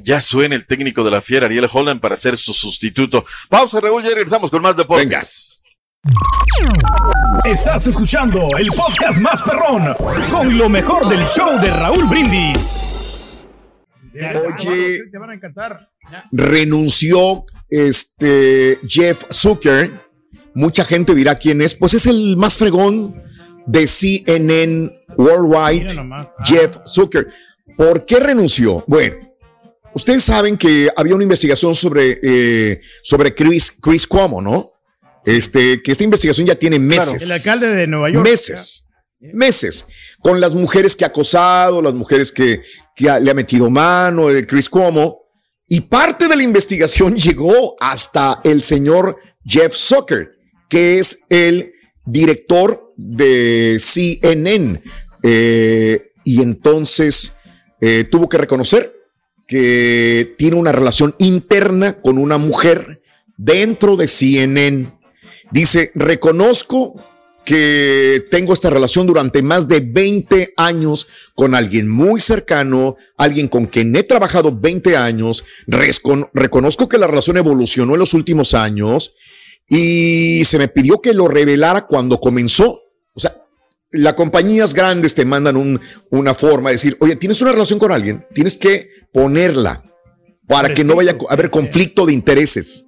Ya 0.04 0.20
suena 0.20 0.56
el 0.56 0.66
técnico 0.66 1.04
de 1.04 1.12
la 1.12 1.22
fiera, 1.22 1.46
Ariel 1.46 1.68
Holland, 1.72 2.00
para 2.00 2.18
ser 2.18 2.38
su 2.38 2.54
sustituto. 2.54 3.26
Pausa, 3.50 3.80
Raúl, 3.80 4.02
ya 4.02 4.10
regresamos 4.10 4.50
con 4.50 4.62
más 4.62 4.76
deportes. 4.76 5.53
Estás 7.46 7.88
escuchando 7.88 8.48
el 8.60 8.68
podcast 8.68 9.20
más 9.20 9.42
perrón 9.42 9.96
con 10.30 10.58
lo 10.58 10.68
mejor 10.70 11.08
del 11.08 11.26
show 11.28 11.60
de 11.62 11.70
Raúl 11.70 12.06
Brindis. 12.06 12.82
Oye, 14.14 15.04
Te 15.12 15.18
van 15.18 15.30
a 15.30 15.34
encantar. 15.34 15.90
Renunció 16.32 17.46
este 17.70 18.80
Jeff 18.86 19.24
Zucker. 19.32 19.92
Mucha 20.54 20.84
gente 20.84 21.16
dirá 21.16 21.36
quién 21.36 21.62
es. 21.62 21.76
Pues 21.76 21.94
es 21.94 22.06
el 22.06 22.38
más 22.38 22.58
fregón 22.58 23.24
de 23.66 23.88
CNN 23.88 24.92
Worldwide. 25.18 25.98
Ah. 25.98 26.28
Jeff 26.44 26.78
Zucker. 26.86 27.28
¿Por 27.78 28.06
qué 28.06 28.20
renunció? 28.20 28.84
Bueno, 28.88 29.16
ustedes 29.94 30.24
saben 30.24 30.58
que 30.58 30.90
había 30.96 31.16
una 31.16 31.24
investigación 31.24 31.74
sobre, 31.74 32.20
eh, 32.22 32.82
sobre 33.02 33.34
Chris, 33.34 33.72
Chris 33.82 34.06
Cuomo, 34.06 34.42
¿no? 34.42 34.73
Este, 35.26 35.82
que 35.82 35.92
esta 35.92 36.04
investigación 36.04 36.48
ya 36.48 36.56
tiene 36.56 36.80
meses. 36.80 37.24
El 37.24 37.32
alcalde 37.32 37.74
de 37.76 37.88
Nueva 37.88 38.10
York. 38.12 38.24
Meses. 38.28 38.86
Meses. 39.20 39.86
Con 40.20 40.42
las 40.42 40.54
mujeres 40.56 40.96
que 40.96 41.06
ha 41.06 41.08
acosado, 41.08 41.82
las 41.82 41.94
mujeres 41.94 42.32
que, 42.32 42.62
que 42.96 43.10
ha- 43.10 43.20
le 43.20 43.32
ha 43.32 43.34
metido 43.34 43.70
mano, 43.70 44.28
de 44.28 44.46
Chris 44.46 44.68
Cuomo. 44.70 45.20
Y 45.70 45.82
parte 45.82 46.28
de 46.28 46.36
la 46.36 46.44
investigación 46.44 47.16
llegó 47.18 47.76
hasta 47.80 48.42
el 48.44 48.62
señor 48.64 49.16
Jeff 49.46 49.74
Zucker, 49.76 50.32
que 50.70 51.00
es 51.00 51.20
el 51.30 51.72
director 52.06 52.94
de 52.98 53.78
CNN. 53.80 54.82
Eh, 55.24 56.12
y 56.26 56.42
entonces 56.42 57.34
eh, 57.80 58.04
tuvo 58.06 58.28
que 58.28 58.38
reconocer 58.38 58.94
que 59.48 60.36
tiene 60.38 60.56
una 60.58 60.72
relación 60.72 61.16
interna 61.20 62.00
con 62.02 62.18
una 62.18 62.38
mujer 62.38 63.02
dentro 63.38 63.96
de 63.96 64.08
CNN. 64.08 64.88
Dice, 65.54 65.92
reconozco 65.94 66.94
que 67.46 68.26
tengo 68.32 68.54
esta 68.54 68.70
relación 68.70 69.06
durante 69.06 69.42
más 69.44 69.68
de 69.68 69.82
20 69.82 70.54
años 70.58 71.08
con 71.36 71.54
alguien 71.56 71.90
muy 71.90 72.20
cercano, 72.22 72.96
alguien 73.18 73.48
con 73.50 73.66
quien 73.68 73.96
he 73.96 74.04
trabajado 74.04 74.58
20 74.58 74.96
años, 74.98 75.44
Rescon- 75.68 76.30
reconozco 76.34 76.88
que 76.90 76.98
la 76.98 77.06
relación 77.08 77.38
evolucionó 77.38 77.94
en 77.94 78.00
los 78.00 78.14
últimos 78.14 78.54
años 78.54 79.14
y 79.70 80.44
se 80.46 80.58
me 80.58 80.70
pidió 80.70 81.02
que 81.02 81.14
lo 81.14 81.28
revelara 81.28 81.86
cuando 81.86 82.20
comenzó. 82.20 82.82
O 83.14 83.20
sea, 83.20 83.36
las 83.92 84.14
compañías 84.14 84.74
grandes 84.74 85.14
te 85.14 85.26
mandan 85.26 85.58
un- 85.58 85.80
una 86.10 86.34
forma 86.34 86.70
de 86.70 86.76
decir, 86.76 86.98
oye, 87.02 87.16
tienes 87.18 87.42
una 87.42 87.52
relación 87.52 87.78
con 87.78 87.92
alguien, 87.92 88.26
tienes 88.34 88.58
que 88.58 88.90
ponerla 89.12 89.84
para 90.48 90.74
que 90.74 90.84
no 90.84 90.96
vaya 90.96 91.16
a 91.30 91.34
haber 91.34 91.50
conflicto 91.52 92.06
de 92.06 92.14
intereses. 92.14 92.86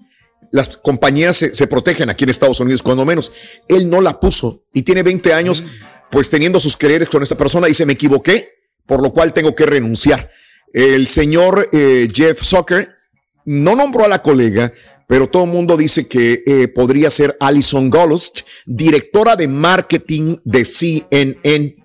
Las 0.55 0.77
compañías 0.77 1.35
se, 1.35 1.53
se 1.53 1.67
protegen 1.67 2.09
aquí 2.09 2.23
en 2.23 2.29
Estados 2.29 2.61
Unidos, 2.61 2.81
cuando 2.81 3.03
menos. 3.03 3.29
Él 3.67 3.89
no 3.89 3.99
la 3.99 4.21
puso 4.21 4.63
y 4.73 4.83
tiene 4.83 5.03
20 5.03 5.33
años, 5.33 5.65
pues 6.09 6.29
teniendo 6.29 6.61
sus 6.61 6.77
quereres 6.77 7.09
con 7.09 7.21
esta 7.21 7.35
persona. 7.35 7.67
Dice, 7.67 7.85
me 7.85 7.91
equivoqué, 7.91 8.53
por 8.85 9.03
lo 9.03 9.11
cual 9.11 9.33
tengo 9.33 9.53
que 9.53 9.65
renunciar. 9.65 10.31
El 10.71 11.07
señor 11.07 11.67
eh, 11.73 12.07
Jeff 12.09 12.41
Zucker 12.41 12.95
no 13.43 13.75
nombró 13.75 14.05
a 14.05 14.07
la 14.07 14.21
colega, 14.21 14.71
pero 15.09 15.29
todo 15.29 15.43
el 15.43 15.49
mundo 15.49 15.75
dice 15.75 16.07
que 16.07 16.41
eh, 16.47 16.69
podría 16.69 17.11
ser 17.11 17.35
Alison 17.41 17.89
Gollust, 17.89 18.43
directora 18.65 19.35
de 19.35 19.49
marketing 19.49 20.37
de 20.45 20.63
CNN, 20.63 21.75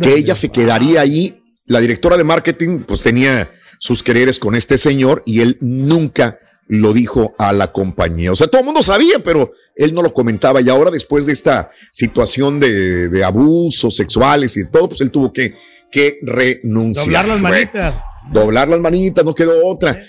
que 0.00 0.14
ella 0.14 0.36
se 0.36 0.50
quedaría 0.50 1.00
ahí. 1.00 1.42
La 1.64 1.80
directora 1.80 2.16
de 2.16 2.22
marketing, 2.22 2.84
pues 2.86 3.02
tenía 3.02 3.50
sus 3.80 4.04
quereres 4.04 4.38
con 4.38 4.54
este 4.54 4.78
señor 4.78 5.24
y 5.26 5.40
él 5.40 5.58
nunca 5.60 6.38
lo 6.70 6.92
dijo 6.92 7.34
a 7.36 7.52
la 7.52 7.72
compañía. 7.72 8.30
O 8.30 8.36
sea, 8.36 8.46
todo 8.46 8.60
el 8.60 8.64
mundo 8.64 8.80
sabía, 8.80 9.18
pero 9.24 9.52
él 9.74 9.92
no 9.92 10.02
lo 10.02 10.12
comentaba. 10.12 10.60
Y 10.60 10.68
ahora, 10.68 10.92
después 10.92 11.26
de 11.26 11.32
esta 11.32 11.68
situación 11.90 12.60
de, 12.60 13.08
de 13.08 13.24
abusos 13.24 13.96
sexuales 13.96 14.56
y 14.56 14.60
de 14.60 14.66
todo, 14.66 14.88
pues 14.88 15.00
él 15.00 15.10
tuvo 15.10 15.32
que, 15.32 15.56
que 15.90 16.20
renunciar. 16.22 17.06
Doblar 17.06 17.26
las 17.26 17.40
manitas. 17.40 17.94
doblar 18.32 18.68
las 18.68 18.78
manitas, 18.78 19.24
no 19.24 19.34
quedó 19.34 19.66
otra. 19.66 20.00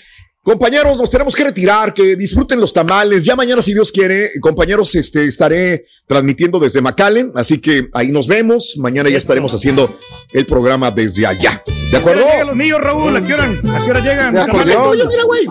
Compañeros, 0.44 0.98
nos 0.98 1.08
tenemos 1.08 1.36
que 1.36 1.44
retirar, 1.44 1.94
que 1.94 2.16
disfruten 2.16 2.58
los 2.58 2.72
tamales. 2.72 3.24
Ya 3.24 3.36
mañana, 3.36 3.62
si 3.62 3.72
Dios 3.72 3.92
quiere, 3.92 4.32
compañeros, 4.40 4.92
este, 4.96 5.24
estaré 5.26 5.84
transmitiendo 6.08 6.58
desde 6.58 6.80
McAllen, 6.80 7.30
así 7.36 7.60
que 7.60 7.88
ahí 7.92 8.08
nos 8.08 8.26
vemos. 8.26 8.74
Mañana 8.78 9.08
ya 9.08 9.18
estaremos 9.18 9.54
haciendo 9.54 9.96
el 10.32 10.44
programa 10.44 10.90
desde 10.90 11.28
allá. 11.28 11.62
¿De 11.92 11.96
acuerdo? 11.96 12.24
Llegan 12.24 12.48
los 12.48 12.56
míos, 12.56 12.80
Raúl. 12.80 13.16
¿A 13.16 13.24
qué 13.24 13.34
hora, 13.34 13.44
a 13.44 13.84
qué 13.84 13.90
hora 13.90 14.00
llegan? 14.00 14.34
De 14.34 14.40
acuerdo. 14.40 14.88
Oye, 14.88 15.04
mira, 15.06 15.22
güey. 15.24 15.46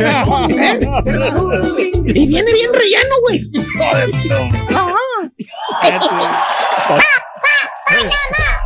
¿Eh? 0.00 0.24
Y 2.08 2.28
viene 2.28 2.52
bien 2.52 2.72
relleno, 2.72 3.16
güey. 3.22 3.50